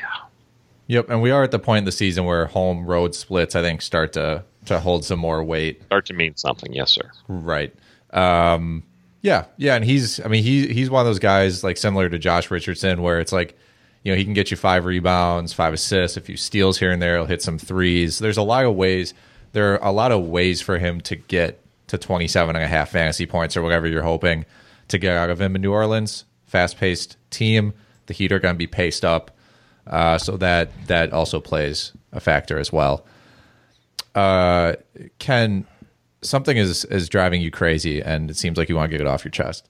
Yep, 0.88 1.08
and 1.08 1.22
we 1.22 1.30
are 1.30 1.44
at 1.44 1.52
the 1.52 1.60
point 1.60 1.78
in 1.78 1.84
the 1.84 1.92
season 1.92 2.24
where 2.24 2.46
home 2.46 2.84
road 2.84 3.14
splits 3.14 3.54
I 3.54 3.62
think 3.62 3.80
start 3.80 4.12
to 4.14 4.42
to 4.66 4.80
hold 4.80 5.04
some 5.04 5.20
more 5.20 5.44
weight. 5.44 5.84
Start 5.84 6.06
to 6.06 6.14
mean 6.14 6.34
something, 6.34 6.72
yes, 6.72 6.90
sir. 6.90 7.08
Right. 7.28 7.72
Um, 8.12 8.82
yeah, 9.22 9.44
yeah, 9.56 9.76
and 9.76 9.84
he's 9.84 10.18
I 10.18 10.26
mean 10.26 10.42
he 10.42 10.66
he's 10.66 10.90
one 10.90 11.00
of 11.00 11.06
those 11.06 11.20
guys 11.20 11.62
like 11.62 11.76
similar 11.76 12.08
to 12.08 12.18
Josh 12.18 12.50
Richardson 12.50 13.02
where 13.02 13.20
it's 13.20 13.32
like 13.32 13.56
you 14.02 14.10
know 14.10 14.18
he 14.18 14.24
can 14.24 14.34
get 14.34 14.50
you 14.50 14.56
five 14.56 14.84
rebounds, 14.84 15.52
five 15.52 15.72
assists, 15.72 16.16
a 16.16 16.20
few 16.20 16.36
steals 16.36 16.80
here 16.80 16.90
and 16.90 17.00
there. 17.00 17.18
He'll 17.18 17.26
hit 17.26 17.40
some 17.40 17.56
threes. 17.58 18.18
There's 18.18 18.36
a 18.36 18.42
lot 18.42 18.64
of 18.64 18.74
ways. 18.74 19.14
There 19.52 19.74
are 19.74 19.88
a 19.88 19.92
lot 19.92 20.10
of 20.10 20.26
ways 20.26 20.60
for 20.60 20.78
him 20.78 21.00
to 21.02 21.14
get 21.14 21.60
to 21.86 21.98
27 21.98 22.56
and 22.56 22.64
a 22.64 22.68
half 22.68 22.90
fantasy 22.90 23.26
points 23.26 23.56
or 23.56 23.62
whatever 23.62 23.86
you're 23.86 24.02
hoping 24.02 24.44
to 24.88 24.98
get 24.98 25.16
out 25.16 25.30
of 25.30 25.40
him 25.40 25.54
in 25.54 25.62
New 25.62 25.72
Orleans 25.72 26.24
fast 26.48 26.78
paced 26.78 27.17
team. 27.30 27.72
The 28.06 28.14
Heat 28.14 28.32
are 28.32 28.38
going 28.38 28.54
to 28.54 28.58
be 28.58 28.66
paced 28.66 29.04
up, 29.04 29.30
uh, 29.86 30.18
so 30.18 30.36
that 30.38 30.70
that 30.86 31.12
also 31.12 31.40
plays 31.40 31.92
a 32.12 32.20
factor 32.20 32.58
as 32.58 32.72
well. 32.72 33.04
Uh, 34.14 34.74
Ken, 35.18 35.66
something 36.22 36.56
is 36.56 36.84
is 36.86 37.08
driving 37.08 37.42
you 37.42 37.50
crazy, 37.50 38.00
and 38.00 38.30
it 38.30 38.36
seems 38.36 38.56
like 38.56 38.68
you 38.68 38.76
want 38.76 38.90
to 38.90 38.96
get 38.96 39.00
it 39.00 39.06
off 39.06 39.24
your 39.24 39.32
chest. 39.32 39.68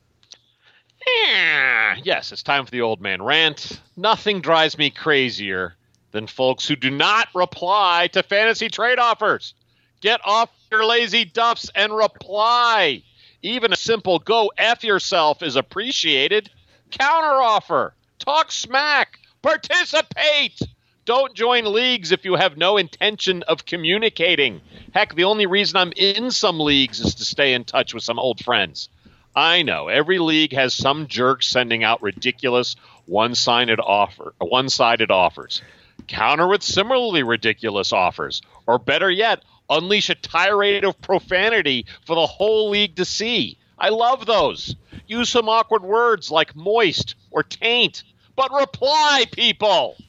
Yes, 2.05 2.33
it's 2.33 2.43
time 2.43 2.65
for 2.65 2.71
the 2.71 2.81
old 2.81 3.01
man 3.01 3.23
rant. 3.23 3.81
Nothing 3.97 4.41
drives 4.41 4.79
me 4.79 4.91
crazier 4.91 5.75
than 6.13 6.27
folks 6.27 6.67
who 6.67 6.77
do 6.77 6.91
not 6.91 7.29
reply 7.35 8.09
to 8.13 8.23
fantasy 8.23 8.69
trade 8.69 8.99
offers. 8.99 9.55
Get 10.01 10.21
off 10.25 10.51
your 10.71 10.87
lazy 10.87 11.25
duffs 11.25 11.71
and 11.75 11.95
reply. 11.95 13.03
Even 13.43 13.73
a 13.73 13.77
simple 13.77 14.19
go 14.19 14.51
F 14.57 14.85
yourself 14.85 15.43
is 15.43 15.57
appreciated 15.57 16.51
counteroffer. 16.91 17.93
Talk 18.19 18.53
smack. 18.53 19.19
Participate. 19.43 20.61
Don't 21.05 21.35
join 21.35 21.65
leagues 21.73 22.13
if 22.13 22.25
you 22.25 22.35
have 22.35 22.57
no 22.57 22.77
intention 22.77 23.43
of 23.45 23.65
communicating. 23.65 24.61
Heck, 24.93 25.15
the 25.15 25.25
only 25.25 25.47
reason 25.47 25.77
I'm 25.79 25.93
in 25.97 26.31
some 26.31 26.61
leagues 26.61 27.01
is 27.01 27.15
to 27.15 27.25
stay 27.25 27.55
in 27.55 27.65
touch 27.65 27.95
with 27.95 28.05
some 28.05 28.19
old 28.19 28.45
friends. 28.45 28.91
I 29.35 29.63
know 29.63 29.89
every 29.89 30.19
league 30.19 30.53
has 30.53 30.75
some 30.75 31.07
jerk 31.07 31.43
sending 31.43 31.85
out 31.85 32.03
ridiculous 32.03 32.77
one-sided 33.07 33.81
offer, 33.81 34.35
one-sided 34.39 35.11
offers. 35.11 35.63
Counter 36.09 36.47
with 36.49 36.63
similarly 36.63 37.23
ridiculous 37.23 37.93
offers, 37.93 38.43
or 38.67 38.79
better 38.79 39.11
yet, 39.11 39.43
unleash 39.71 40.11
a 40.11 40.15
tirade 40.15 40.85
of 40.85 41.01
profanity 41.01 41.87
for 42.05 42.17
the 42.17 42.27
whole 42.27 42.71
league 42.71 42.97
to 42.97 43.05
see. 43.05 43.57
I 43.79 43.91
love 43.91 44.27
those. 44.27 44.75
Use 45.09 45.31
some 45.31 45.49
awkward 45.49 45.83
words 45.83 46.31
like 46.31 46.55
moist 46.55 47.15
or 47.31 47.43
taint, 47.43 48.05
but 48.37 48.53
reply, 48.53 49.25
people. 49.33 49.97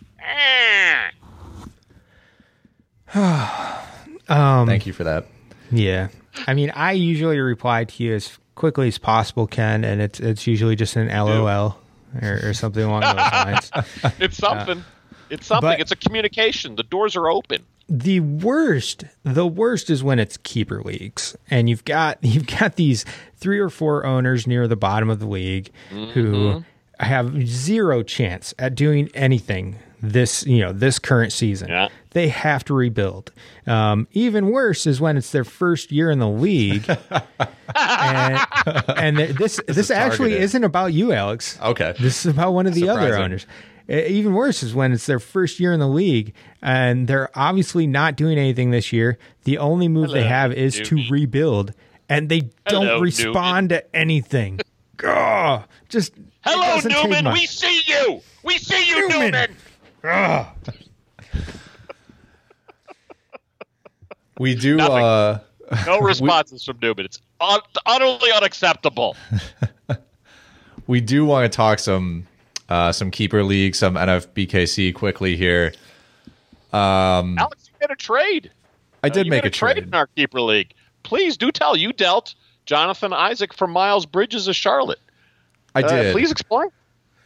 um, 3.15 4.67
Thank 4.67 4.85
you 4.85 4.93
for 4.93 5.05
that. 5.05 5.25
Yeah. 5.71 6.09
I 6.47 6.53
mean, 6.53 6.69
I 6.71 6.91
usually 6.91 7.39
reply 7.39 7.85
to 7.85 8.03
you 8.03 8.13
as 8.13 8.37
quickly 8.55 8.89
as 8.89 8.97
possible, 8.97 9.47
Ken, 9.47 9.83
and 9.83 10.01
it's 10.01 10.19
it's 10.19 10.45
usually 10.45 10.75
just 10.75 10.95
an 10.95 11.07
LOL 11.07 11.79
or, 12.21 12.39
or 12.43 12.53
something 12.53 12.83
along 12.83 13.01
those 13.01 13.15
lines. 13.31 13.71
it's 14.19 14.37
something. 14.37 14.83
it's 15.29 15.47
something. 15.47 15.69
but- 15.69 15.79
it's 15.79 15.91
a 15.91 15.95
communication. 15.95 16.75
The 16.75 16.83
doors 16.83 17.15
are 17.15 17.29
open. 17.29 17.65
The 17.89 18.19
worst 18.19 19.03
the 19.23 19.47
worst 19.47 19.89
is 19.89 20.03
when 20.03 20.19
it's 20.19 20.37
keeper 20.37 20.81
leagues 20.83 21.35
and 21.49 21.69
you've 21.69 21.83
got 21.85 22.17
you've 22.23 22.45
got 22.47 22.75
these 22.75 23.03
three 23.35 23.59
or 23.59 23.69
four 23.69 24.05
owners 24.05 24.45
near 24.45 24.67
the 24.67 24.75
bottom 24.75 25.09
of 25.09 25.19
the 25.19 25.27
league 25.27 25.71
who 26.13 26.63
have 26.99 27.47
zero 27.47 28.03
chance 28.03 28.53
at 28.59 28.75
doing 28.75 29.09
anything 29.13 29.75
this 30.01 30.45
you 30.45 30.59
know 30.61 30.71
this 30.71 30.99
current 30.99 31.31
season 31.33 31.67
Yeah. 31.69 31.89
they 32.11 32.29
have 32.29 32.63
to 32.65 32.73
rebuild 32.73 33.31
um, 33.67 34.07
even 34.11 34.47
worse 34.51 34.85
is 34.87 35.01
when 35.01 35.17
it's 35.17 35.31
their 35.31 35.43
first 35.43 35.91
year 35.91 36.09
in 36.11 36.19
the 36.19 36.27
league 36.29 36.87
and, 37.75 38.39
and 38.97 39.17
th- 39.17 39.35
this 39.37 39.59
this, 39.67 39.91
actually 39.91 40.29
targeted. 40.29 40.41
isn't 40.43 40.63
about 40.63 40.93
you 40.93 41.11
alex 41.11 41.57
Okay. 41.61 41.93
this 41.99 42.25
is 42.25 42.31
about 42.31 42.51
one 42.53 42.65
of 42.67 42.73
the 42.75 42.87
other 42.89 43.17
owners. 43.17 43.45
E- 43.89 44.05
Even 44.07 44.33
worse 44.33 44.61
is 44.63 44.73
when 44.75 44.91
it's 44.91 45.05
their 45.05 45.19
first 45.19 45.59
year 45.59 45.73
in 45.73 45.79
the 45.79 45.87
league 45.87 46.33
and 46.61 47.07
they're 47.07 47.29
obviously 47.35 47.87
not 47.87 48.15
doing 48.15 48.37
anything 48.37 48.71
this 48.71 48.93
year. 48.93 49.17
The 49.45 49.57
only 49.57 49.87
move 49.87 50.11
they 50.11 50.23
have 50.23 50.51
is 50.53 50.75
Newman. 50.91 51.05
to 51.07 51.11
rebuild, 51.13 51.73
and 52.07 52.29
they 52.29 52.41
don't 52.67 52.85
Hello, 52.85 52.99
respond 52.99 53.69
to 53.69 53.95
anything. 53.95 54.59
Ugh, 55.03 55.63
just 55.87 56.13
Hello, 56.41 56.79
Newman. 56.83 57.31
We 57.33 57.45
see 57.45 57.81
you. 57.87 58.21
We 58.43 58.57
see 58.57 58.87
you, 58.89 59.09
Newman. 59.09 59.55
Newman. 60.03 60.45
We 64.37 64.55
do. 64.55 64.77
Nothing. 64.77 65.03
Uh, 65.03 65.39
No 65.85 65.99
responses 66.01 66.63
from 66.63 66.79
Newman. 66.81 67.05
It's 67.05 67.21
un- 67.41 67.59
utterly 67.85 68.31
unacceptable. 68.31 69.15
we 70.87 71.01
do 71.01 71.25
want 71.25 71.51
to 71.51 71.55
talk 71.55 71.79
some 71.79 72.25
uh, 72.69 72.91
some 72.91 73.11
keeper 73.11 73.43
league, 73.43 73.75
some 73.75 73.95
NFBKC 73.95 74.93
quickly 74.93 75.35
here. 75.35 75.73
Um, 76.71 77.37
Alex, 77.37 77.67
you 77.69 77.73
made 77.81 77.91
a 77.91 77.95
trade. 77.95 78.51
I 79.03 79.07
Uh, 79.07 79.09
did 79.09 79.25
you 79.25 79.29
make 79.31 79.43
made 79.43 79.47
a 79.47 79.51
trade. 79.53 79.77
in 79.79 79.93
our 79.93 80.07
keeper 80.15 80.41
league. 80.41 80.73
Please 81.03 81.37
do 81.37 81.51
tell. 81.51 81.75
You 81.75 81.93
dealt 81.93 82.35
Jonathan 82.65 83.13
Isaac 83.13 83.53
for 83.53 83.67
Miles 83.67 84.05
Bridges 84.05 84.47
of 84.47 84.55
Charlotte. 84.55 84.99
I 85.73 85.81
Uh, 85.81 85.87
did. 85.87 86.11
please 86.13 86.31
explain. 86.31 86.69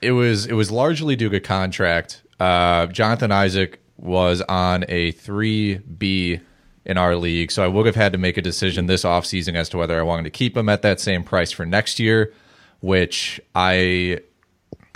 It 0.01 0.11
was 0.11 0.45
it 0.45 0.53
was 0.53 0.69
largely 0.71 1.15
due 1.15 1.29
to 1.29 1.39
contract. 1.39 2.21
Uh, 2.39 2.87
Jonathan 2.87 3.31
Isaac 3.31 3.79
was 3.97 4.41
on 4.41 4.85
a 4.89 5.11
three 5.11 5.75
B 5.77 6.39
in 6.85 6.97
our 6.97 7.15
league, 7.15 7.51
so 7.51 7.63
I 7.63 7.67
would 7.67 7.85
have 7.85 7.95
had 7.95 8.11
to 8.11 8.17
make 8.17 8.37
a 8.37 8.41
decision 8.41 8.85
this 8.87 9.03
offseason 9.03 9.55
as 9.55 9.69
to 9.69 9.77
whether 9.77 9.97
I 9.97 10.03
wanted 10.03 10.23
to 10.23 10.29
keep 10.29 10.55
him 10.57 10.67
at 10.67 10.81
that 10.81 10.99
same 10.99 11.23
price 11.23 11.51
for 11.51 11.65
next 11.65 11.99
year, 11.99 12.33
which 12.81 13.39
I 13.55 14.19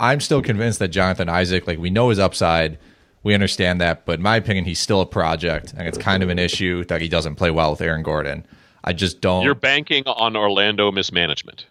I'm 0.00 0.20
still 0.20 0.42
convinced 0.42 0.78
that 0.78 0.88
Jonathan 0.88 1.28
Isaac, 1.28 1.66
like 1.66 1.78
we 1.78 1.90
know 1.90 2.08
his 2.10 2.18
upside, 2.18 2.78
we 3.22 3.34
understand 3.34 3.80
that, 3.80 4.04
but 4.06 4.16
in 4.18 4.22
my 4.22 4.36
opinion, 4.36 4.64
he's 4.64 4.78
still 4.78 5.00
a 5.00 5.06
project, 5.06 5.74
and 5.76 5.88
it's 5.88 5.98
kind 5.98 6.22
of 6.22 6.28
an 6.28 6.38
issue 6.38 6.84
that 6.84 7.00
he 7.00 7.08
doesn't 7.08 7.34
play 7.34 7.50
well 7.50 7.72
with 7.72 7.80
Aaron 7.80 8.02
Gordon. 8.02 8.46
I 8.84 8.92
just 8.92 9.20
don't. 9.20 9.42
You're 9.42 9.54
banking 9.56 10.04
on 10.06 10.36
Orlando 10.36 10.92
mismanagement. 10.92 11.66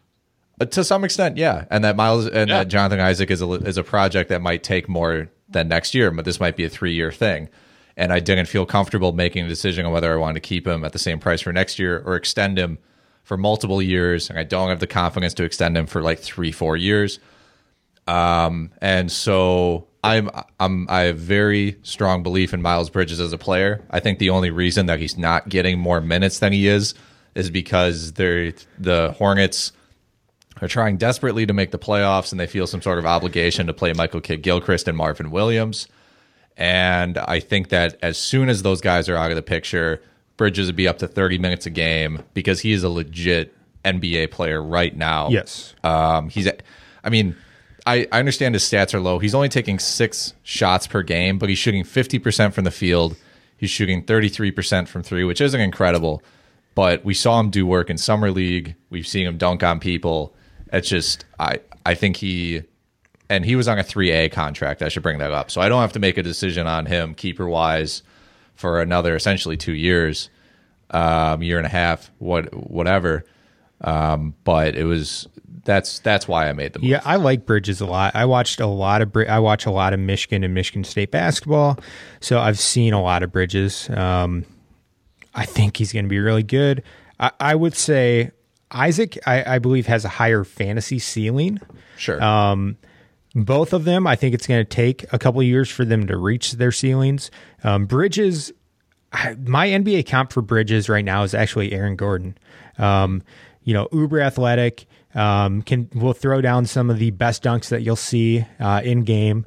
Uh, 0.59 0.65
to 0.65 0.84
some 0.84 1.03
extent, 1.03 1.38
yeah, 1.38 1.65
and 1.71 1.84
that 1.84 1.95
Miles 1.95 2.28
and 2.28 2.49
Yeah. 2.49 2.59
that 2.59 2.67
Jonathan 2.67 2.99
Isaac 2.99 3.32
is 3.32 3.41
a 3.41 3.49
is 3.49 3.78
a 3.78 3.84
project 3.84 4.30
that 4.30 4.41
might 4.41 4.61
take 4.63 4.89
more 4.89 5.30
than 5.49 5.67
next 5.69 5.95
year, 5.95 6.11
but 6.11 6.25
this 6.25 6.39
might 6.39 6.57
be 6.57 6.65
a 6.65 6.69
three 6.69 6.93
year 6.93 7.11
thing. 7.11 7.47
And 7.95 8.11
I 8.11 8.19
didn't 8.19 8.47
feel 8.47 8.65
comfortable 8.65 9.13
making 9.13 9.45
a 9.45 9.47
decision 9.47 9.86
on 9.86 9.91
whether 9.91 10.11
I 10.13 10.17
wanted 10.17 10.36
to 10.36 10.39
keep 10.47 10.67
him 10.67 10.84
at 10.84 10.91
the 10.93 10.99
same 10.99 11.17
price 11.19 11.41
for 11.41 11.51
next 11.53 11.80
year 11.80 12.03
or 12.05 12.15
extend 12.15 12.59
him 12.59 12.78
for 13.23 13.38
multiple 13.38 13.82
years. 13.82 14.30
And 14.30 14.38
I 14.38 14.43
don't 14.43 14.69
have 14.69 14.80
the 14.80 14.86
confidence 14.88 15.34
to 15.36 15.43
extend 15.43 15.75
him 15.78 15.88
for 15.88 16.01
like 16.03 16.19
three, 16.19 16.51
four 16.51 16.78
years. 16.78 17.19
Um, 18.07 18.71
and 18.81 19.11
so 19.11 19.87
I'm 20.03 20.29
I'm 20.59 20.87
I 20.89 21.01
have 21.01 21.17
very 21.17 21.77
strong 21.83 22.23
belief 22.23 22.53
in 22.53 22.61
Miles 22.61 22.89
Bridges 22.89 23.19
as 23.19 23.33
a 23.33 23.37
player. 23.37 23.83
I 23.89 23.99
think 23.99 24.19
the 24.19 24.29
only 24.29 24.49
reason 24.49 24.85
that 24.85 24.99
he's 24.99 25.17
not 25.17 25.49
getting 25.49 25.79
more 25.79 25.99
minutes 25.99 26.39
than 26.39 26.53
he 26.53 26.67
is 26.67 26.93
is 27.35 27.49
because 27.49 28.13
they're 28.13 28.53
the 28.79 29.13
Hornets 29.17 29.73
are 30.61 30.67
trying 30.67 30.97
desperately 30.97 31.45
to 31.45 31.53
make 31.53 31.71
the 31.71 31.79
playoffs 31.79 32.31
and 32.31 32.39
they 32.39 32.47
feel 32.47 32.65
some 32.65 32.81
sort 32.81 32.97
of 32.97 33.05
obligation 33.05 33.67
to 33.67 33.73
play 33.73 33.93
Michael 33.93 34.21
Kidd 34.21 34.41
Gilchrist 34.41 34.87
and 34.87 34.97
Marvin 34.97 35.29
Williams. 35.29 35.87
And 36.55 37.19
I 37.19 37.39
think 37.39 37.69
that 37.69 37.97
as 38.01 38.17
soon 38.17 38.49
as 38.49 38.63
those 38.63 38.81
guys 38.81 39.07
are 39.07 39.15
out 39.15 39.29
of 39.29 39.35
the 39.35 39.43
picture, 39.43 40.01
Bridges 40.37 40.67
would 40.67 40.75
be 40.75 40.87
up 40.87 40.97
to 40.99 41.07
30 41.07 41.37
minutes 41.37 41.65
a 41.67 41.69
game 41.69 42.23
because 42.33 42.61
he 42.61 42.71
is 42.71 42.83
a 42.83 42.89
legit 42.89 43.55
NBA 43.85 44.31
player 44.31 44.61
right 44.61 44.95
now. 44.95 45.29
Yes. 45.29 45.75
Um, 45.83 46.29
he's, 46.29 46.49
I 47.03 47.09
mean, 47.09 47.35
I, 47.88 48.05
I 48.11 48.19
understand 48.19 48.53
his 48.53 48.63
stats 48.63 48.93
are 48.93 48.99
low. 48.99 49.17
He's 49.17 49.33
only 49.33 49.47
taking 49.47 49.79
six 49.79 50.33
shots 50.43 50.88
per 50.88 51.03
game, 51.03 51.39
but 51.39 51.47
he's 51.47 51.57
shooting 51.57 51.85
50% 51.85 52.51
from 52.51 52.65
the 52.65 52.71
field. 52.71 53.15
He's 53.55 53.69
shooting 53.69 54.03
33% 54.03 54.89
from 54.89 55.03
three, 55.03 55.23
which 55.23 55.39
isn't 55.39 55.59
incredible. 55.59 56.21
But 56.75 57.05
we 57.05 57.13
saw 57.13 57.39
him 57.39 57.49
do 57.49 57.65
work 57.65 57.89
in 57.89 57.97
summer 57.97 58.29
league. 58.29 58.75
We've 58.89 59.07
seen 59.07 59.25
him 59.25 59.38
dunk 59.38 59.63
on 59.63 59.79
people. 59.79 60.35
It's 60.71 60.89
just 60.89 61.25
I 61.39 61.61
I 61.85 61.95
think 61.95 62.17
he 62.17 62.63
and 63.29 63.45
he 63.45 63.55
was 63.55 63.67
on 63.67 63.79
a 63.79 63.83
3A 63.83 64.31
contract. 64.33 64.81
I 64.81 64.89
should 64.89 65.01
bring 65.01 65.17
that 65.19 65.31
up. 65.31 65.49
So 65.49 65.61
I 65.61 65.69
don't 65.69 65.81
have 65.81 65.93
to 65.93 65.99
make 65.99 66.17
a 66.17 66.23
decision 66.23 66.67
on 66.67 66.85
him 66.85 67.15
keeper 67.15 67.47
wise 67.47 68.03
for 68.55 68.81
another 68.81 69.15
essentially 69.15 69.57
2 69.57 69.71
years, 69.71 70.29
um 70.91 71.41
year 71.41 71.57
and 71.57 71.65
a 71.65 71.69
half, 71.69 72.11
what 72.19 72.53
whatever. 72.53 73.25
Um 73.82 74.34
but 74.43 74.75
it 74.75 74.86
was 74.86 75.28
that's 75.67 75.99
that's 75.99 76.28
why 76.28 76.47
I 76.49 76.53
made 76.53 76.73
the 76.73 76.80
move. 76.80 76.89
Yeah, 76.89 77.01
I 77.03 77.17
like 77.17 77.45
Bridges 77.45 77.82
a 77.82 77.86
lot. 77.86 78.15
I 78.15 78.25
watched 78.25 78.59
a 78.59 78.65
lot 78.65 79.01
of 79.01 79.15
I 79.15 79.39
watch 79.39 79.65
a 79.65 79.71
lot 79.71 79.93
of 79.93 79.99
Michigan 79.99 80.43
and 80.43 80.53
Michigan 80.53 80.84
State 80.84 81.11
basketball, 81.11 81.78
so 82.21 82.39
I've 82.39 82.57
seen 82.57 82.93
a 82.93 83.01
lot 83.01 83.21
of 83.21 83.32
Bridges. 83.32 83.89
Um, 83.89 84.45
I 85.36 85.45
think 85.45 85.78
he's 85.78 85.93
going 85.93 86.05
to 86.05 86.09
be 86.09 86.19
really 86.19 86.41
good. 86.41 86.84
I, 87.19 87.32
I 87.39 87.55
would 87.55 87.75
say 87.75 88.32
Isaac, 88.71 89.19
I, 89.28 89.55
I 89.55 89.59
believe, 89.59 89.86
has 89.88 90.05
a 90.05 90.09
higher 90.09 90.43
fantasy 90.43 90.99
ceiling. 90.99 91.59
Sure. 91.97 92.21
Um, 92.23 92.78
both 93.36 93.73
of 93.73 93.84
them, 93.84 94.07
I 94.07 94.15
think 94.15 94.34
it's 94.34 94.47
going 94.47 94.65
to 94.65 94.69
take 94.69 95.05
a 95.13 95.19
couple 95.19 95.41
of 95.41 95.47
years 95.47 95.69
for 95.69 95.86
them 95.86 96.07
to 96.07 96.17
reach 96.17 96.53
their 96.53 96.71
ceilings. 96.71 97.30
Um, 97.63 97.86
Bridges, 97.86 98.51
I, 99.11 99.36
my 99.36 99.67
NBA 99.67 100.09
comp 100.09 100.32
for 100.32 100.41
Bridges 100.41 100.89
right 100.89 101.05
now 101.05 101.23
is 101.23 101.34
actually 101.34 101.73
Aaron 101.73 101.95
Gordon. 101.95 102.38
Um, 102.78 103.21
you 103.68 103.74
know, 103.74 103.89
uber 103.91 104.22
athletic, 104.22 104.86
um, 105.13 105.61
can 105.61 105.89
will 105.93 106.13
throw 106.13 106.39
down 106.39 106.65
some 106.65 106.89
of 106.89 106.99
the 106.99 107.11
best 107.11 107.43
dunks 107.43 107.68
that 107.68 107.82
you'll 107.82 107.97
see 107.97 108.45
uh, 108.61 108.80
in 108.82 109.03
game, 109.03 109.45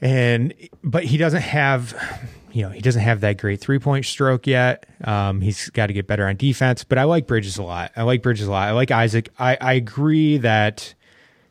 and 0.00 0.54
but 0.84 1.02
he 1.02 1.16
doesn't 1.16 1.42
have, 1.42 1.92
you 2.52 2.62
know, 2.62 2.68
he 2.68 2.80
doesn't 2.80 3.02
have 3.02 3.20
that 3.22 3.36
great 3.36 3.60
three 3.60 3.80
point 3.80 4.04
stroke 4.04 4.46
yet. 4.46 4.86
Um, 5.02 5.40
he's 5.40 5.68
got 5.70 5.88
to 5.88 5.92
get 5.92 6.06
better 6.06 6.28
on 6.28 6.36
defense. 6.36 6.84
But 6.84 6.98
I 6.98 7.04
like 7.04 7.26
Bridges 7.26 7.58
a 7.58 7.64
lot. 7.64 7.90
I 7.96 8.04
like 8.04 8.22
Bridges 8.22 8.46
a 8.46 8.52
lot. 8.52 8.68
I 8.68 8.70
like 8.70 8.92
Isaac. 8.92 9.30
I, 9.36 9.58
I 9.60 9.72
agree 9.72 10.38
that 10.38 10.94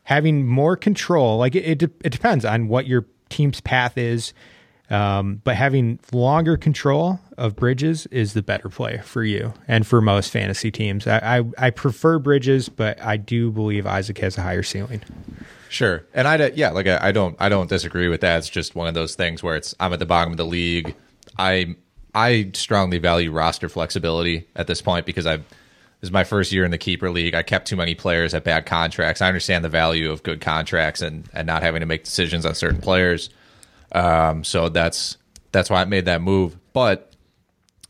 having 0.04 0.48
more 0.48 0.78
control, 0.78 1.38
like 1.38 1.54
it, 1.54 1.84
it, 1.84 1.92
it 2.02 2.12
depends 2.14 2.46
on 2.46 2.70
what 2.70 2.88
your 2.88 3.06
team's 3.28 3.60
path 3.60 3.98
is. 3.98 4.34
Um, 4.90 5.42
but 5.44 5.56
having 5.56 6.00
longer 6.14 6.56
control 6.56 7.20
of 7.38 7.56
Bridges 7.56 8.06
is 8.08 8.34
the 8.34 8.42
better 8.42 8.70
play 8.70 9.00
for 9.00 9.24
you 9.24 9.54
and 9.68 9.86
for 9.86 10.00
most 10.00 10.32
fantasy 10.32 10.72
teams. 10.72 11.06
I, 11.08 11.40
I, 11.40 11.68
I 11.68 11.70
prefer 11.72 12.20
Bridges, 12.20 12.70
but 12.70 13.02
I 13.02 13.18
do 13.18 13.52
believe 13.52 13.86
Isaac 13.86 14.18
has 14.20 14.38
a 14.38 14.42
higher 14.42 14.64
ceiling. 14.64 15.02
Sure, 15.70 16.06
and 16.14 16.28
I 16.28 16.52
yeah, 16.56 16.70
like 16.72 16.88
I, 16.88 17.10
I 17.10 17.12
don't 17.12 17.36
I 17.40 17.50
don't 17.50 17.68
disagree 17.70 18.08
with 18.08 18.22
that. 18.22 18.38
It's 18.38 18.50
just 18.50 18.76
one 18.76 18.88
of 18.88 18.94
those 18.94 19.16
things 19.16 19.44
where 19.44 19.58
it's 19.58 19.76
I'm 19.80 19.92
at 19.92 20.00
the 20.00 20.06
bottom 20.06 20.32
of 20.32 20.38
the 20.38 20.46
league. 20.46 20.96
I 21.38 21.76
I 22.16 22.52
strongly 22.54 23.00
value 23.00 23.32
roster 23.32 23.68
flexibility 23.68 24.48
at 24.56 24.68
this 24.68 24.82
point 24.82 25.06
because 25.06 25.28
I 25.28 25.40
is 26.02 26.12
my 26.12 26.24
first 26.24 26.52
year 26.52 26.64
in 26.64 26.72
the 26.72 26.78
keeper 26.78 27.10
league. 27.10 27.36
I 27.36 27.44
kept 27.44 27.68
too 27.68 27.76
many 27.76 27.96
players 27.96 28.34
at 28.34 28.44
bad 28.44 28.66
contracts. 28.66 29.22
I 29.22 29.28
understand 29.28 29.66
the 29.66 29.70
value 29.70 30.12
of 30.12 30.24
good 30.24 30.40
contracts 30.40 31.02
and 31.02 31.28
and 31.34 31.46
not 31.46 31.64
having 31.64 31.82
to 31.82 31.86
make 31.86 32.06
decisions 32.06 32.46
on 32.46 32.56
certain 32.56 32.80
players. 32.82 33.30
Um, 33.92 34.44
so 34.44 34.70
that's 34.70 35.18
that's 35.52 35.70
why 35.70 35.82
I 35.82 35.86
made 35.86 36.06
that 36.06 36.22
move. 36.22 36.58
But 36.74 37.14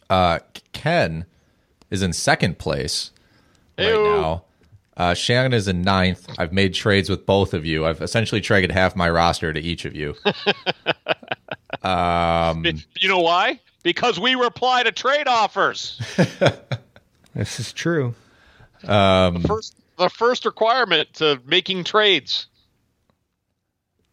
uh, 0.09 0.39
Ken 0.73 1.25
is 1.89 2.01
in 2.01 2.13
second 2.13 2.57
place 2.59 3.11
right 3.77 3.87
Ew. 3.89 4.03
now. 4.03 4.43
Uh, 4.95 5.13
Shannon 5.13 5.53
is 5.53 5.67
in 5.67 5.83
ninth. 5.83 6.27
I've 6.39 6.51
made 6.51 6.73
trades 6.73 7.07
with 7.09 7.25
both 7.25 7.53
of 7.53 7.65
you. 7.65 7.85
I've 7.85 8.01
essentially 8.01 8.41
traded 8.41 8.71
half 8.71 8.95
my 8.95 9.09
roster 9.09 9.53
to 9.53 9.59
each 9.59 9.85
of 9.85 9.95
you. 9.95 10.15
um, 11.83 12.65
You 12.99 13.07
know 13.09 13.19
why? 13.19 13.59
Because 13.83 14.19
we 14.19 14.35
reply 14.35 14.83
to 14.83 14.91
trade 14.91 15.27
offers. 15.27 16.01
This 17.35 17.59
is 17.59 17.71
true. 17.71 18.15
um, 18.87 19.43
First, 19.43 19.75
the 19.99 20.09
first 20.09 20.43
requirement 20.43 21.13
to 21.15 21.39
making 21.45 21.83
trades. 21.83 22.47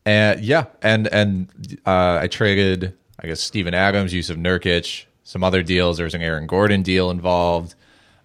And 0.07 0.41
yeah, 0.41 0.67
and 0.83 1.07
and 1.09 1.79
uh, 1.87 2.19
I 2.23 2.29
traded, 2.29 2.97
I 3.19 3.27
guess, 3.27 3.41
Steven 3.41 3.75
Adams, 3.75 4.13
Jusuf 4.13 4.37
Nurkic, 4.37 5.07
some 5.23 5.43
other 5.43 5.63
deals. 5.63 5.97
There's 5.97 6.15
an 6.15 6.23
Aaron 6.23 6.47
Gordon 6.47 6.83
deal 6.83 7.11
involved. 7.11 7.75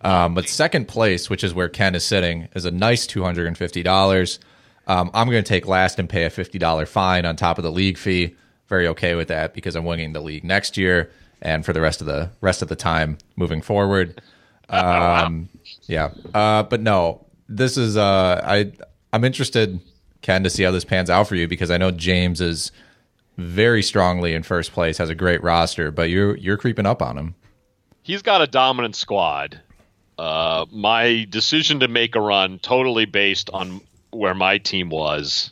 Um, 0.01 0.33
but 0.33 0.47
second 0.47 0.87
place, 0.87 1.29
which 1.29 1.43
is 1.43 1.53
where 1.53 1.69
Ken 1.69 1.95
is 1.95 2.05
sitting, 2.05 2.47
is 2.53 2.65
a 2.65 2.71
nice 2.71 3.07
two 3.07 3.23
hundred 3.23 3.47
and 3.47 3.57
fifty 3.57 3.83
dollars. 3.83 4.39
Um, 4.87 5.11
I'm 5.13 5.29
going 5.29 5.43
to 5.43 5.47
take 5.47 5.67
last 5.67 5.99
and 5.99 6.09
pay 6.09 6.25
a 6.25 6.29
fifty 6.29 6.57
dollar 6.57 6.85
fine 6.85 7.25
on 7.25 7.35
top 7.35 7.57
of 7.57 7.63
the 7.63 7.71
league 7.71 7.97
fee. 7.97 8.35
Very 8.67 8.87
okay 8.87 9.15
with 9.15 9.29
that 9.29 9.53
because 9.53 9.75
I'm 9.75 9.85
winning 9.85 10.13
the 10.13 10.21
league 10.21 10.43
next 10.43 10.77
year 10.77 11.11
and 11.41 11.65
for 11.65 11.73
the 11.73 11.81
rest 11.81 12.01
of 12.01 12.07
the 12.07 12.29
rest 12.41 12.61
of 12.61 12.67
the 12.67 12.75
time 12.75 13.17
moving 13.35 13.61
forward. 13.61 14.21
Um, 14.71 15.49
yeah, 15.87 16.11
uh, 16.31 16.61
but 16.61 16.79
no, 16.79 17.25
this 17.47 17.75
is 17.75 17.97
uh, 17.97 18.39
I 18.45 18.71
I'm 19.11 19.23
interested, 19.23 19.79
Ken, 20.21 20.43
to 20.43 20.49
see 20.49 20.63
how 20.63 20.71
this 20.71 20.85
pans 20.85 21.09
out 21.09 21.27
for 21.27 21.35
you 21.35 21.47
because 21.47 21.71
I 21.71 21.77
know 21.77 21.91
James 21.91 22.41
is 22.41 22.71
very 23.37 23.81
strongly 23.81 24.33
in 24.33 24.43
first 24.43 24.73
place, 24.73 24.97
has 24.97 25.09
a 25.09 25.15
great 25.15 25.41
roster, 25.41 25.91
but 25.91 26.09
you're 26.09 26.35
you're 26.37 26.57
creeping 26.57 26.85
up 26.85 27.01
on 27.01 27.17
him. 27.17 27.35
He's 28.03 28.21
got 28.21 28.41
a 28.41 28.47
dominant 28.47 28.95
squad. 28.95 29.61
Uh, 30.17 30.65
my 30.71 31.25
decision 31.29 31.79
to 31.79 31.87
make 31.87 32.15
a 32.15 32.19
run 32.21 32.59
totally 32.59 33.05
based 33.05 33.49
on 33.51 33.79
where 34.11 34.33
my 34.33 34.57
team 34.57 34.89
was, 34.89 35.51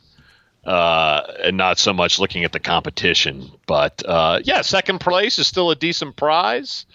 uh, 0.65 1.21
and 1.41 1.55
not 1.55 1.79
so 1.79 1.93
much 1.93 2.19
looking 2.19 2.43
at 2.43 2.51
the 2.51 2.59
competition. 2.59 3.49
But 3.65 4.03
uh, 4.05 4.41
yeah, 4.43 4.61
second 4.61 4.99
place 4.99 5.39
is 5.39 5.47
still 5.47 5.71
a 5.71 5.75
decent 5.75 6.17
prize. 6.17 6.85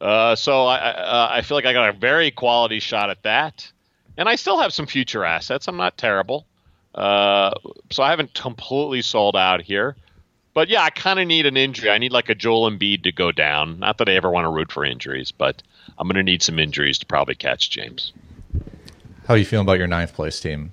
Uh, 0.00 0.34
so 0.34 0.66
I, 0.66 0.76
I, 0.76 0.90
uh, 0.90 1.28
I 1.32 1.42
feel 1.42 1.56
like 1.56 1.66
I 1.66 1.72
got 1.72 1.88
a 1.88 1.92
very 1.92 2.30
quality 2.30 2.80
shot 2.80 3.10
at 3.10 3.22
that, 3.22 3.70
and 4.18 4.28
I 4.28 4.36
still 4.36 4.58
have 4.60 4.72
some 4.72 4.86
future 4.86 5.24
assets. 5.24 5.68
I'm 5.68 5.76
not 5.76 5.96
terrible, 5.96 6.46
uh, 6.94 7.52
so 7.90 8.02
I 8.02 8.10
haven't 8.10 8.34
completely 8.34 9.02
sold 9.02 9.36
out 9.36 9.62
here. 9.62 9.96
But 10.52 10.68
yeah, 10.68 10.82
I 10.82 10.90
kind 10.90 11.20
of 11.20 11.26
need 11.28 11.46
an 11.46 11.56
injury. 11.56 11.90
I 11.90 11.98
need 11.98 12.12
like 12.12 12.28
a 12.28 12.34
Joel 12.34 12.70
Embiid 12.70 13.04
to 13.04 13.12
go 13.12 13.30
down. 13.30 13.78
Not 13.78 13.98
that 13.98 14.08
I 14.08 14.14
ever 14.14 14.30
want 14.30 14.46
to 14.46 14.48
root 14.50 14.72
for 14.72 14.84
injuries, 14.84 15.30
but 15.30 15.62
I'm 15.98 16.08
going 16.08 16.16
to 16.16 16.22
need 16.22 16.42
some 16.42 16.58
injuries 16.58 16.98
to 16.98 17.06
probably 17.06 17.36
catch 17.36 17.70
James. 17.70 18.12
How 19.26 19.34
are 19.34 19.36
you 19.36 19.44
feeling 19.44 19.64
about 19.64 19.78
your 19.78 19.86
ninth 19.86 20.12
place 20.12 20.40
team, 20.40 20.72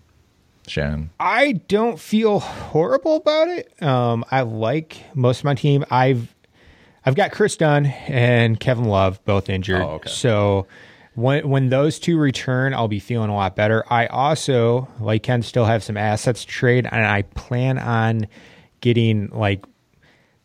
Shannon? 0.66 1.12
I 1.20 1.54
don't 1.68 2.00
feel 2.00 2.40
horrible 2.40 3.18
about 3.18 3.50
it. 3.50 3.82
Um, 3.84 4.26
I 4.32 4.42
like 4.42 5.04
most 5.14 5.40
of 5.40 5.46
my 5.46 5.54
team. 5.54 5.86
I've 5.92 6.34
I've 7.06 7.16
got 7.16 7.32
Kris 7.32 7.56
Dunn 7.56 7.86
and 7.86 8.60
Kevin 8.60 8.86
Love 8.86 9.24
both 9.26 9.48
injured. 9.48 9.82
Oh, 9.82 9.92
okay. 9.92 10.10
So 10.10 10.66
when 11.18 11.50
when 11.50 11.70
those 11.70 11.98
two 11.98 12.16
return, 12.18 12.76
I'll 12.76 12.88
be 12.88 13.00
feeling 13.00 13.32
a 13.32 13.36
lot 13.36 13.56
better. 13.56 13.84
I 13.92 14.06
also, 14.06 14.88
like 15.00 15.24
Ken, 15.24 15.42
still 15.42 15.66
have 15.66 15.84
some 15.84 15.98
assets 15.98 16.46
to 16.46 16.48
trade, 16.52 16.88
and 16.92 17.06
I 17.06 17.24
plan 17.24 17.80
on 17.80 18.28
getting 18.82 19.30
like 19.30 19.66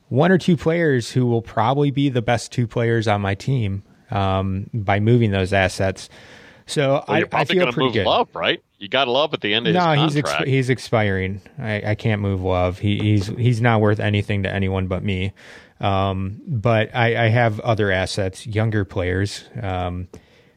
one 0.09 0.33
or 0.33 0.39
two 0.39 0.57
players 0.57 1.11
who 1.11 1.27
will 1.27 1.43
probably 1.43 1.91
be 1.91 2.09
the 2.09 2.23
best 2.23 2.53
two 2.53 2.67
players 2.67 3.07
on 3.07 3.21
my 3.21 3.35
team 3.35 3.83
um, 4.11 4.71
by 4.73 4.99
moving 4.99 5.31
those 5.31 5.53
assets. 5.53 6.09
So 6.65 6.93
Well, 6.93 7.05
I, 7.07 7.19
you're 7.19 7.27
I 7.27 7.29
probably 7.29 7.55
feel 7.57 7.65
pretty 7.73 7.81
move 7.87 7.93
good. 7.93 8.07
Love, 8.07 8.29
right? 8.35 8.63
You 8.79 8.89
got 8.89 9.09
Love 9.09 9.35
at 9.35 9.43
the 9.43 9.53
end 9.53 9.67
of 9.67 9.75
No, 9.75 9.93
his 9.93 10.15
he's 10.15 10.23
contract. 10.23 10.45
exp- 10.47 10.49
he's 10.49 10.71
expiring. 10.71 11.43
I, 11.59 11.83
I 11.91 11.95
can't 11.97 12.23
move 12.23 12.41
Love. 12.43 12.79
He, 12.79 12.99
he's 12.99 13.27
he's 13.27 13.61
not 13.61 13.83
worth 13.83 14.01
anything 14.01 14.45
to 14.45 14.51
anyone 14.51 14.87
but 14.87 15.03
me. 15.05 15.33
Um, 15.81 16.41
but 16.47 16.95
I, 16.95 17.27
I 17.27 17.29
have 17.29 17.61
other 17.61 17.91
assets, 17.91 18.47
younger 18.47 18.85
players, 18.87 19.45
um, 19.61 20.09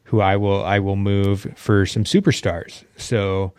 who 0.05 0.21
I 0.21 0.35
will 0.37 0.63
I 0.63 0.79
will 0.79 0.95
move 0.95 1.53
for 1.55 1.85
some 1.85 2.03
superstars. 2.03 2.83
So 2.97 3.53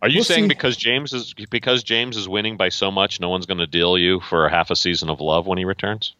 Are 0.00 0.08
you 0.08 0.18
we'll 0.18 0.24
saying 0.24 0.44
see. 0.44 0.48
because 0.48 0.76
James 0.76 1.12
is 1.12 1.34
because 1.50 1.82
James 1.82 2.16
is 2.16 2.28
winning 2.28 2.56
by 2.56 2.68
so 2.70 2.90
much, 2.90 3.20
no 3.20 3.28
one's 3.28 3.46
going 3.46 3.58
to 3.58 3.66
deal 3.66 3.96
you 3.98 4.20
for 4.20 4.46
a 4.46 4.50
half 4.50 4.70
a 4.70 4.76
season 4.76 5.08
of 5.10 5.20
Love 5.20 5.46
when 5.46 5.58
he 5.58 5.64
returns? 5.64 6.14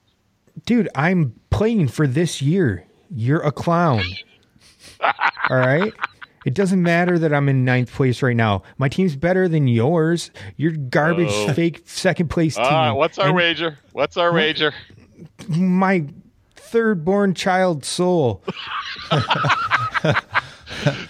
dude, 0.66 0.88
I'm 0.94 1.34
playing 1.50 1.88
for 1.88 2.06
this 2.06 2.42
year. 2.42 2.84
You're 3.10 3.40
a 3.40 3.50
clown. 3.50 4.02
All 5.50 5.56
right. 5.56 5.92
It 6.44 6.54
doesn't 6.54 6.82
matter 6.82 7.18
that 7.20 7.32
I'm 7.32 7.48
in 7.48 7.64
ninth 7.64 7.92
place 7.92 8.20
right 8.20 8.36
now. 8.36 8.62
My 8.76 8.88
team's 8.88 9.14
better 9.16 9.48
than 9.48 9.68
yours. 9.68 10.30
You're 10.56 10.72
garbage, 10.72 11.28
Oh. 11.30 11.52
fake 11.54 11.82
second 11.86 12.28
place 12.28 12.56
team. 12.56 12.64
Ah, 12.68 12.92
what's 12.94 13.18
our 13.18 13.28
And 13.28 13.36
wager? 13.36 13.78
What's 13.92 14.16
our 14.16 14.32
wager? 14.32 14.74
My 15.48 16.04
third 16.72 17.04
born 17.04 17.34
child 17.34 17.84
soul. 17.84 18.42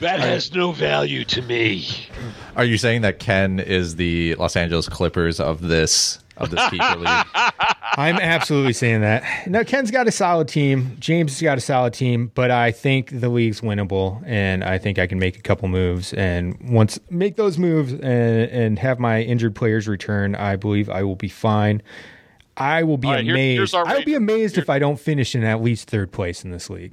That 0.00 0.20
has 0.20 0.52
no 0.52 0.72
value 0.72 1.24
to 1.26 1.40
me. 1.40 1.86
Are 2.56 2.64
you 2.64 2.76
saying 2.76 3.02
that 3.02 3.20
Ken 3.20 3.60
is 3.60 3.96
the 3.96 4.34
Los 4.34 4.56
Angeles 4.56 4.88
Clippers 4.88 5.40
of 5.40 5.62
this 5.62 6.18
of 6.36 6.50
this 6.50 6.68
keeper 6.68 6.96
league? 6.96 7.26
I'm 7.94 8.16
absolutely 8.16 8.72
saying 8.72 9.02
that. 9.02 9.22
No, 9.46 9.64
Ken's 9.64 9.90
got 9.90 10.08
a 10.08 10.10
solid 10.10 10.48
team. 10.48 10.96
James 10.98 11.32
has 11.32 11.42
got 11.42 11.58
a 11.58 11.60
solid 11.60 11.94
team, 11.94 12.32
but 12.34 12.50
I 12.50 12.72
think 12.72 13.20
the 13.20 13.28
league's 13.28 13.60
winnable, 13.60 14.22
and 14.26 14.64
I 14.64 14.78
think 14.78 14.98
I 14.98 15.06
can 15.06 15.18
make 15.18 15.38
a 15.38 15.42
couple 15.42 15.68
moves. 15.68 16.12
And 16.14 16.58
once 16.70 16.98
make 17.08 17.36
those 17.36 17.56
moves 17.56 17.92
and, 17.92 18.02
and 18.02 18.78
have 18.78 18.98
my 18.98 19.22
injured 19.22 19.54
players 19.54 19.86
return, 19.86 20.34
I 20.34 20.56
believe 20.56 20.90
I 20.90 21.02
will 21.02 21.16
be 21.16 21.28
fine. 21.28 21.82
I 22.56 22.82
will 22.82 22.98
be 22.98 23.08
All 23.08 23.14
right, 23.14 23.24
here- 23.24 23.34
amazed. 23.34 23.56
here's 23.58 23.74
our 23.74 23.86
I 23.86 23.94
will 23.94 24.04
be 24.04 24.12
wager. 24.12 24.16
amazed 24.18 24.58
if 24.58 24.68
I 24.70 24.78
don't 24.78 24.98
finish 25.00 25.34
in 25.34 25.42
at 25.44 25.62
least 25.62 25.88
third 25.88 26.12
place 26.12 26.44
in 26.44 26.50
this 26.50 26.68
league. 26.70 26.92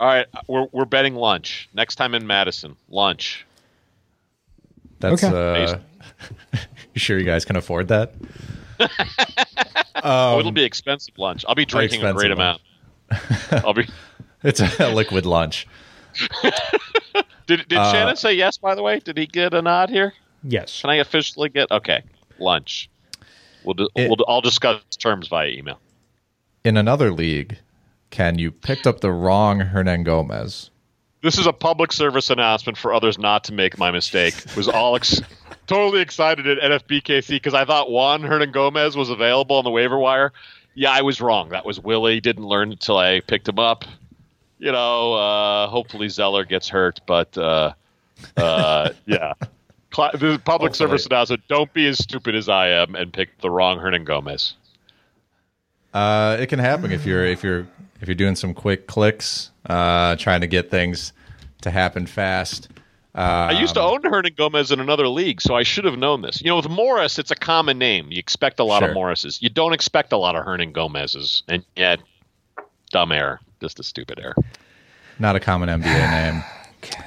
All 0.00 0.06
right, 0.08 0.26
we're 0.48 0.66
we're 0.72 0.84
betting 0.84 1.14
lunch 1.14 1.68
next 1.74 1.96
time 1.96 2.14
in 2.14 2.26
Madison. 2.26 2.76
Lunch. 2.88 3.44
That's 5.00 5.22
Okay. 5.24 5.64
uh, 5.64 5.78
you 6.94 6.98
sure 7.00 7.18
you 7.18 7.24
guys 7.24 7.44
can 7.44 7.56
afford 7.56 7.88
that? 7.88 8.14
oh, 10.02 10.38
it'll 10.38 10.52
be 10.52 10.64
expensive 10.64 11.16
lunch. 11.18 11.44
I'll 11.48 11.54
be 11.54 11.64
drinking 11.64 12.04
a 12.04 12.12
great 12.12 12.30
expensive 12.30 12.60
amount. 13.52 13.64
I'll 13.66 13.74
be. 13.74 13.88
It's 14.44 14.58
a 14.80 14.92
liquid 14.92 15.24
lunch. 15.24 15.68
Did 17.46 17.68
did 17.68 17.78
Uh, 17.78 17.92
Shannon 17.92 18.16
say 18.16 18.32
yes? 18.34 18.58
By 18.58 18.74
the 18.74 18.82
way, 18.82 18.98
did 18.98 19.16
he 19.16 19.26
get 19.26 19.54
a 19.54 19.62
nod 19.62 19.88
here? 19.88 20.14
Yes. 20.42 20.80
Can 20.80 20.90
I 20.90 20.96
officially 20.96 21.48
get 21.48 21.70
okay 21.70 22.02
lunch? 22.40 22.90
We'll 23.64 23.74
do, 23.74 23.88
It- 23.94 24.08
we'll 24.08 24.16
I'll 24.28 24.40
discuss 24.40 24.80
terms 24.98 25.28
via 25.28 25.48
email. 25.48 25.78
In 26.64 26.76
another 26.76 27.10
league, 27.12 27.58
Ken, 28.10 28.38
you 28.38 28.50
picked 28.50 28.86
up 28.86 29.00
the 29.00 29.10
wrong 29.12 29.60
Hernangómez. 29.60 30.70
This 31.22 31.38
is 31.38 31.46
a 31.46 31.52
public 31.52 31.92
service 31.92 32.30
announcement 32.30 32.76
for 32.76 32.92
others 32.92 33.18
not 33.18 33.44
to 33.44 33.52
make 33.52 33.78
my 33.78 33.90
mistake. 33.90 34.34
Was 34.56 34.68
all 34.68 34.96
ex- 34.96 35.20
totally 35.66 36.00
excited 36.02 36.46
at 36.46 36.58
NFBKC 36.58 37.28
because 37.28 37.54
I 37.54 37.64
thought 37.64 37.90
Juan 37.90 38.22
Hernangómez 38.22 38.96
was 38.96 39.08
available 39.08 39.56
on 39.56 39.64
the 39.64 39.70
waiver 39.70 39.98
wire. 39.98 40.32
Yeah, 40.74 40.90
I 40.90 41.02
was 41.02 41.20
wrong. 41.20 41.50
That 41.50 41.64
was 41.64 41.78
Willy. 41.78 42.20
Didn't 42.20 42.44
learn 42.44 42.72
until 42.72 42.96
I 42.96 43.20
picked 43.20 43.48
him 43.48 43.58
up. 43.58 43.84
You 44.58 44.72
know, 44.72 45.14
uh, 45.14 45.66
hopefully 45.68 46.08
Zeller 46.08 46.44
gets 46.44 46.68
hurt, 46.68 47.00
but 47.06 47.36
uh, 47.38 47.72
uh, 48.36 48.90
yeah. 49.06 49.34
Cla- 49.92 50.10
the 50.16 50.40
public 50.44 50.70
Hopefully. 50.72 50.88
service 50.88 51.06
announcement: 51.06 51.42
Don't 51.48 51.72
be 51.72 51.86
as 51.86 51.98
stupid 51.98 52.34
as 52.34 52.48
I 52.48 52.68
am 52.68 52.94
and 52.94 53.12
pick 53.12 53.38
the 53.40 53.50
wrong 53.50 53.78
Hernangómez. 53.78 54.54
Uh, 55.94 56.36
it 56.40 56.46
can 56.48 56.58
happen 56.58 56.90
if 56.90 57.04
you're 57.06 57.24
if 57.24 57.44
you're 57.44 57.66
if 58.00 58.08
you're 58.08 58.14
doing 58.14 58.34
some 58.34 58.54
quick 58.54 58.86
clicks, 58.86 59.50
uh, 59.66 60.16
trying 60.16 60.40
to 60.40 60.46
get 60.46 60.70
things 60.70 61.12
to 61.60 61.70
happen 61.70 62.06
fast. 62.06 62.68
Uh, 63.14 63.50
I 63.50 63.60
used 63.60 63.74
to 63.74 63.82
own 63.82 64.00
Hernangómez 64.00 64.72
in 64.72 64.80
another 64.80 65.06
league, 65.06 65.42
so 65.42 65.54
I 65.54 65.62
should 65.64 65.84
have 65.84 65.98
known 65.98 66.22
this. 66.22 66.40
You 66.40 66.48
know, 66.48 66.56
with 66.56 66.70
Morris, 66.70 67.18
it's 67.18 67.30
a 67.30 67.34
common 67.36 67.76
name. 67.76 68.10
You 68.10 68.18
expect 68.18 68.58
a 68.58 68.64
lot 68.64 68.78
Sure. 68.80 68.88
of 68.88 68.94
Morrises. 68.94 69.42
You 69.42 69.50
don't 69.50 69.74
expect 69.74 70.12
a 70.14 70.16
lot 70.16 70.34
of 70.34 70.46
Hernangómez's, 70.46 71.42
and 71.46 71.62
yet, 71.76 72.00
dumb 72.90 73.12
error, 73.12 73.38
just 73.60 73.78
a 73.78 73.82
stupid 73.82 74.18
error. 74.18 74.34
not 75.18 75.36
a 75.36 75.40
common 75.40 75.68
NBA 75.68 76.10
name. 76.32 76.42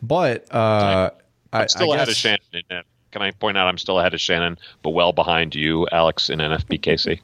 But 0.00 0.52
uh, 0.54 1.10
I, 1.52 1.62
I'm 1.62 1.68
still 1.68 1.92
I 1.92 1.96
ahead 1.96 2.08
of 2.08 2.14
Shannon. 2.14 2.40
In 2.52 2.62
that. 2.70 2.84
Can 3.10 3.22
I 3.22 3.30
point 3.30 3.56
out 3.56 3.66
I'm 3.68 3.78
still 3.78 3.98
ahead 3.98 4.12
of 4.12 4.20
Shannon, 4.20 4.58
but 4.82 4.90
well 4.90 5.12
behind 5.12 5.54
you, 5.54 5.88
Alex, 5.90 6.28
in 6.28 6.40
NFBKC? 6.40 7.20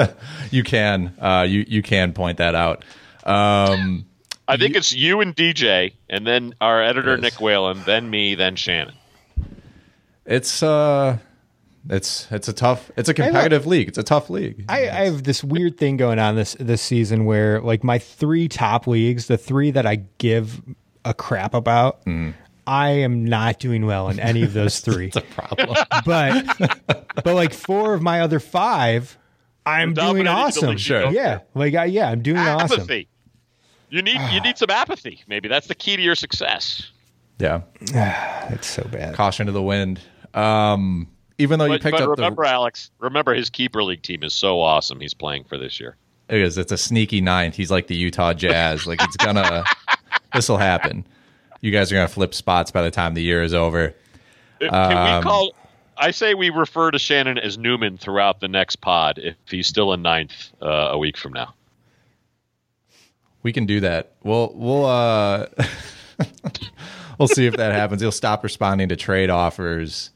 you 0.50 0.62
can 0.62 1.14
uh, 1.20 1.46
you 1.48 1.64
you 1.68 1.82
can 1.82 2.12
point 2.12 2.38
that 2.38 2.54
out. 2.54 2.84
Um, 3.24 4.06
I 4.46 4.56
think 4.56 4.76
it's 4.76 4.94
you 4.94 5.20
and 5.20 5.36
DJ, 5.36 5.92
and 6.08 6.26
then 6.26 6.54
our 6.60 6.82
editor 6.82 7.18
Nick 7.18 7.38
Whalen, 7.40 7.82
then 7.84 8.08
me, 8.08 8.34
then 8.34 8.56
Shannon. 8.56 8.94
It's 10.24 10.62
uh, 10.62 11.18
it's 11.90 12.26
it's 12.30 12.48
a 12.48 12.52
tough. 12.54 12.90
It's 12.96 13.10
a 13.10 13.14
competitive 13.14 13.66
league. 13.66 13.88
It's 13.88 13.98
a 13.98 14.02
tough 14.02 14.30
league. 14.30 14.64
I, 14.68 14.88
I 14.88 15.04
have 15.04 15.24
this 15.24 15.44
weird 15.44 15.76
thing 15.76 15.98
going 15.98 16.18
on 16.18 16.36
this 16.36 16.56
this 16.58 16.80
season 16.80 17.26
where 17.26 17.60
like 17.60 17.84
my 17.84 17.98
three 17.98 18.48
top 18.48 18.86
leagues, 18.86 19.26
the 19.26 19.36
three 19.38 19.70
that 19.70 19.86
I 19.86 19.96
give 20.16 20.62
a 21.04 21.12
crap 21.12 21.52
about, 21.54 22.00
I 22.68 22.90
am 22.90 23.24
not 23.24 23.58
doing 23.58 23.86
well 23.86 24.10
in 24.10 24.20
any 24.20 24.42
of 24.42 24.52
those 24.52 24.80
three. 24.86 25.06
it's 25.06 25.16
a 25.16 25.22
problem. 25.22 25.74
but 26.04 26.44
but 27.24 27.34
like 27.34 27.54
four 27.54 27.94
of 27.94 28.02
my 28.02 28.20
other 28.20 28.38
five, 28.40 29.16
I'm 29.64 29.94
doing 29.94 30.28
awesome. 30.28 30.76
Sure. 30.76 31.10
Yeah, 31.10 31.40
like 31.54 31.74
I, 31.74 31.86
yeah, 31.86 32.10
I'm 32.10 32.22
doing 32.22 32.38
awesome. 32.38 32.86
You 33.90 34.02
need 34.02 34.20
you 34.32 34.40
need 34.42 34.58
some 34.58 34.70
apathy. 34.70 35.22
Maybe 35.26 35.48
that's 35.48 35.66
the 35.66 35.74
key 35.74 35.96
to 35.96 36.02
your 36.02 36.14
success. 36.14 36.90
yeah. 37.38 37.62
It's 38.50 38.66
so 38.66 38.82
bad. 38.84 39.14
Caution 39.14 39.46
to 39.46 39.52
the 39.52 39.62
wind. 39.62 40.00
Um, 40.34 41.06
even 41.38 41.58
though 41.58 41.66
you 41.66 41.78
picked 41.78 41.92
but 41.98 42.02
up 42.02 42.08
remember, 42.10 42.44
the, 42.44 42.50
Alex, 42.50 42.90
remember 42.98 43.34
his 43.34 43.48
keeper 43.50 43.82
league 43.82 44.02
team 44.02 44.22
is 44.22 44.32
so 44.34 44.60
awesome. 44.60 45.00
He's 45.00 45.14
playing 45.14 45.44
for 45.44 45.56
this 45.58 45.78
year. 45.78 45.96
it 46.28 46.40
is. 46.40 46.56
It's 46.58 46.72
a 46.72 46.78
sneaky 46.78 47.20
ninth. 47.20 47.54
He's 47.56 47.70
like 47.70 47.86
the 47.86 47.94
Utah 47.96 48.32
Jazz. 48.34 48.86
Like 48.86 49.02
it's 49.02 49.16
gonna. 49.16 49.64
this 50.34 50.48
will 50.48 50.58
happen. 50.58 51.06
You 51.60 51.70
guys 51.70 51.90
are 51.90 51.96
gonna 51.96 52.08
flip 52.08 52.34
spots 52.34 52.70
by 52.70 52.82
the 52.82 52.90
time 52.90 53.14
the 53.14 53.22
year 53.22 53.42
is 53.42 53.54
over. 53.54 53.94
Can 54.60 54.74
Um, 54.74 55.18
we 55.18 55.22
call? 55.22 55.54
I 55.96 56.12
say 56.12 56.34
we 56.34 56.50
refer 56.50 56.90
to 56.92 56.98
Shannon 56.98 57.38
as 57.38 57.58
Newman 57.58 57.96
throughout 57.98 58.38
the 58.40 58.46
next 58.48 58.76
pod 58.76 59.18
if 59.18 59.34
he's 59.50 59.66
still 59.66 59.92
in 59.92 60.02
ninth 60.02 60.50
uh, 60.62 60.90
a 60.92 60.98
week 60.98 61.16
from 61.16 61.32
now. 61.32 61.54
We 63.42 63.52
can 63.52 63.66
do 63.66 63.80
that. 63.80 64.12
We'll 64.22 64.52
we'll 64.54 64.84
uh 64.84 65.46
we'll 67.18 67.28
see 67.28 67.46
if 67.46 67.56
that 67.56 67.72
happens. 67.72 68.00
He'll 68.00 68.12
stop 68.12 68.42
responding 68.44 68.88
to 68.90 68.96
trade 68.96 69.30
offers. 69.30 70.10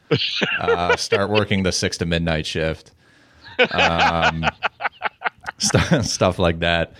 Uh, 0.60 0.96
start 0.96 1.30
working 1.30 1.62
the 1.62 1.72
six 1.72 1.98
to 1.98 2.06
midnight 2.06 2.46
shift. 2.46 2.92
Um, 3.72 4.44
st- 5.58 6.04
stuff 6.04 6.38
like 6.38 6.60
that. 6.60 6.92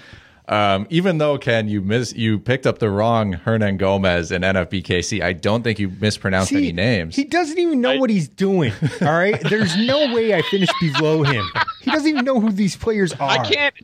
Um, 0.52 0.86
even 0.90 1.16
though 1.16 1.38
Ken, 1.38 1.66
you 1.66 1.80
miss 1.80 2.12
you 2.12 2.38
picked 2.38 2.66
up 2.66 2.78
the 2.78 2.90
wrong 2.90 3.32
Hernangómez 3.32 4.30
in 4.30 4.42
NFBKC. 4.42 5.22
I 5.22 5.32
don't 5.32 5.62
think 5.62 5.78
you 5.78 5.88
mispronounced 5.88 6.50
See, 6.50 6.56
any 6.56 6.72
names. 6.72 7.16
He 7.16 7.24
doesn't 7.24 7.58
even 7.58 7.80
know 7.80 7.96
what 7.96 8.10
he's 8.10 8.28
doing. 8.28 8.74
All 9.00 9.16
right, 9.16 9.40
there's 9.48 9.74
no 9.78 10.12
way 10.12 10.34
I 10.34 10.42
finish 10.42 10.68
below 10.78 11.22
him. 11.22 11.50
He 11.80 11.90
doesn't 11.90 12.06
even 12.06 12.26
know 12.26 12.38
who 12.38 12.52
these 12.52 12.76
players 12.76 13.14
are. 13.14 13.30
I 13.30 13.38
can't, 13.38 13.74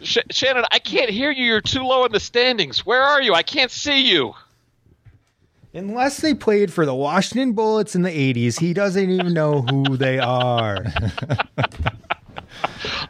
Sh- 0.00 0.16
Shannon. 0.30 0.64
I 0.72 0.78
can't 0.78 1.10
hear 1.10 1.30
you. 1.30 1.44
You're 1.44 1.60
too 1.60 1.82
low 1.82 2.06
in 2.06 2.12
the 2.12 2.20
standings. 2.20 2.86
Where 2.86 3.02
are 3.02 3.20
you? 3.20 3.34
I 3.34 3.42
can't 3.42 3.70
see 3.70 4.10
you. 4.10 4.34
Unless 5.74 6.22
they 6.22 6.32
played 6.32 6.72
for 6.72 6.86
the 6.86 6.94
Washington 6.94 7.52
Bullets 7.52 7.94
in 7.94 8.00
the 8.00 8.08
80s, 8.08 8.60
he 8.60 8.72
doesn't 8.72 9.10
even 9.10 9.34
know 9.34 9.60
who 9.60 9.98
they 9.98 10.20
are. 10.20 10.86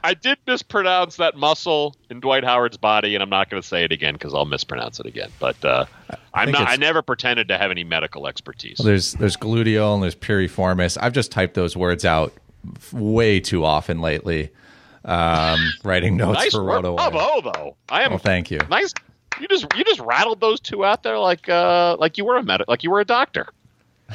I 0.05 0.13
did 0.13 0.37
mispronounce 0.47 1.17
that 1.17 1.35
muscle 1.35 1.97
in 2.11 2.21
Dwight 2.21 2.45
Howard's 2.45 2.77
body, 2.77 3.15
and 3.15 3.23
I'm 3.23 3.31
not 3.31 3.49
going 3.49 3.61
to 3.61 3.67
say 3.67 3.85
it 3.85 3.91
again 3.91 4.13
because 4.13 4.35
I'll 4.35 4.45
mispronounce 4.45 5.01
it 5.01 5.07
again. 5.07 5.31
But 5.39 5.65
uh, 5.65 5.87
I'm 6.35 6.51
not. 6.51 6.69
I 6.69 6.77
never 6.77 7.01
pretended 7.01 7.49
to 7.49 7.57
have 7.57 7.71
any 7.71 7.85
medical 7.85 8.27
expertise. 8.27 8.77
Well, 8.79 8.87
there's 8.87 9.15
there's 9.15 9.37
gluteal 9.39 9.95
and 9.95 10.03
there's 10.03 10.15
piriformis. 10.15 10.99
I've 11.01 11.15
just 11.15 11.33
typed 11.33 11.55
those 11.55 11.75
words 11.75 12.05
out 12.05 12.35
way 12.93 13.41
too 13.41 13.65
often 13.65 14.03
lately. 14.03 14.51
Um, 15.07 15.59
writing 15.85 16.19
notes 16.19 16.39
nice 16.39 16.53
for 16.53 16.61
RotoWire. 16.61 17.11
bravo, 17.11 17.51
though. 17.53 17.77
I 17.89 18.03
am. 18.03 18.11
Well, 18.11 18.19
thank 18.19 18.51
you. 18.51 18.59
Nice. 18.69 18.93
You 19.41 19.49
just 19.49 19.67
you 19.75 19.85
just 19.85 20.01
rattled 20.01 20.41
those 20.41 20.61
two 20.61 20.85
out 20.85 21.03
there 21.03 21.19
like 21.19 21.49
uh 21.49 21.97
like 21.99 22.19
you 22.19 22.27
were 22.27 22.37
a 22.37 22.43
med- 22.43 22.65
like 22.69 22.85
you 22.85 22.91
were 22.91 23.01
a 23.01 23.07
doctor. 23.07 23.49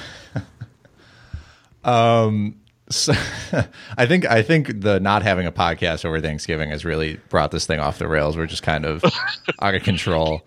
Um, 1.84 2.60
so, 2.90 3.14
I 3.98 4.06
think 4.06 4.26
I 4.26 4.42
think 4.42 4.82
the 4.82 5.00
not 5.00 5.24
having 5.24 5.46
a 5.46 5.52
podcast 5.52 6.06
over 6.06 6.20
Thanksgiving 6.20 6.70
has 6.72 6.86
really 6.86 7.20
brought 7.30 7.52
this 7.52 7.66
thing 7.66 7.80
off 7.80 8.00
the 8.00 8.08
rails. 8.08 8.38
We're 8.38 8.48
just 8.48 8.64
kind 8.64 8.86
of 8.86 9.04
out 9.62 9.76
of 9.76 9.84
control. 9.84 10.46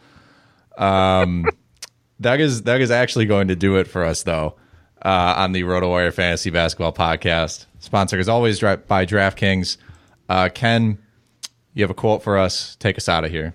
Um, 0.79 1.47
Doug 2.21 2.41
is 2.41 2.61
Doug 2.61 2.81
is 2.81 2.91
actually 2.91 3.27
going 3.27 3.49
to 3.49 3.57
do 3.57 3.77
it 3.77 3.87
for 3.87 4.05
us 4.05 4.23
though 4.23 4.57
uh, 5.05 5.35
on 5.37 5.53
the 5.53 5.63
RotoWire 5.63 6.13
Fantasy 6.13 6.51
Basketball 6.51 6.93
Podcast. 6.93 7.67
Sponsored 7.81 8.21
as 8.21 8.29
always 8.29 8.61
by 8.61 9.07
DraftKings. 9.07 9.77
Uh, 10.29 10.49
Ken, 10.49 10.99
you 11.75 11.83
have 11.83 11.91
a 11.91 11.95
quote 11.95 12.23
for 12.23 12.39
us. 12.39 12.77
Take 12.77 12.97
us 12.97 13.09
out 13.09 13.25
of 13.25 13.31
here. 13.31 13.55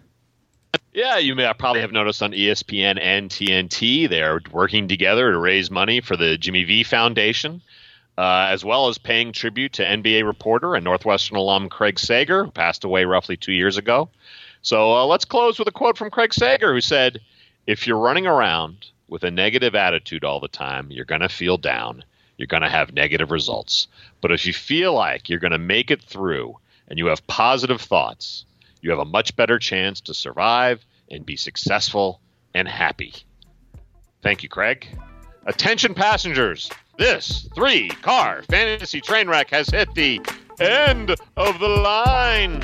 Yeah, 0.94 1.18
you 1.18 1.36
may 1.36 1.52
probably 1.58 1.82
have 1.82 1.92
noticed 1.92 2.22
on 2.24 2.32
ESPN 2.32 3.00
and 3.02 3.30
TNT 3.30 4.10
they're 4.10 4.42
working 4.52 4.88
together 4.88 5.32
to 5.32 5.38
raise 5.38 5.70
money 5.70 6.02
for 6.02 6.18
the 6.18 6.38
Jimmy 6.38 6.64
V 6.64 6.84
Foundation, 6.84 7.62
uh, 8.18 8.48
as 8.50 8.66
well 8.66 8.88
as 8.88 8.98
paying 8.98 9.32
tribute 9.32 9.74
to 9.74 9.86
NBA 9.86 10.26
reporter 10.26 10.76
and 10.76 10.84
Northwestern 10.84 11.38
alum 11.38 11.70
Craig 11.70 12.00
Sager, 12.00 12.46
who 12.46 12.52
passed 12.52 12.84
away 12.84 13.06
roughly 13.06 13.38
two 13.38 13.54
years 13.54 13.78
ago. 13.78 14.10
So 14.62 14.96
uh, 14.96 15.06
let's 15.06 15.26
close 15.26 15.60
with 15.60 15.68
a 15.68 15.72
quote 15.72 15.98
from 15.98 16.10
Craig 16.10 16.34
Sager, 16.34 16.74
who 16.74 16.82
said, 16.82 17.22
"If 17.66 17.88
you're 17.88 18.00
running 18.00 18.28
around 18.28 18.88
with 19.08 19.24
a 19.24 19.32
negative 19.32 19.76
attitude 19.76 20.24
all 20.24 20.40
the 20.40 20.48
time, 20.48 20.92
you're 20.92 21.06
going 21.06 21.22
to 21.22 21.30
feel 21.30 21.58
down. 21.58 22.04
You're 22.38 22.48
going 22.48 22.64
to 22.64 22.70
have 22.70 22.94
negative 22.94 23.32
results. 23.32 23.88
But 24.22 24.32
if 24.32 24.46
you 24.46 24.54
feel 24.54 24.94
like 24.94 25.30
you're 25.30 25.40
going 25.40 25.52
to 25.52 25.58
make 25.58 25.92
it 25.92 26.02
through 26.02 26.58
and 26.88 26.98
you 27.00 27.08
have 27.08 27.26
positive 27.28 27.82
thoughts." 27.82 28.46
you 28.82 28.92
have 28.92 29.00
a 29.00 29.06
much 29.06 29.36
better 29.36 29.60
chance 29.60 30.02
to 30.02 30.14
survive 30.14 30.86
and 31.10 31.26
be 31.26 31.36
successful 31.36 32.22
and 32.54 32.68
happy. 32.68 33.14
Thank 34.22 34.44
you, 34.44 34.50
Craig. 34.50 34.88
Attention, 35.46 35.94
passengers. 35.94 36.70
This 36.98 37.48
three 37.54 37.90
car 37.90 38.42
fantasy 38.50 39.00
train 39.02 39.28
wreck 39.28 39.52
has 39.52 39.70
hit 39.70 39.94
the 39.94 40.20
end 40.60 41.12
of 41.36 41.60
the 41.60 41.68
line. 41.68 42.64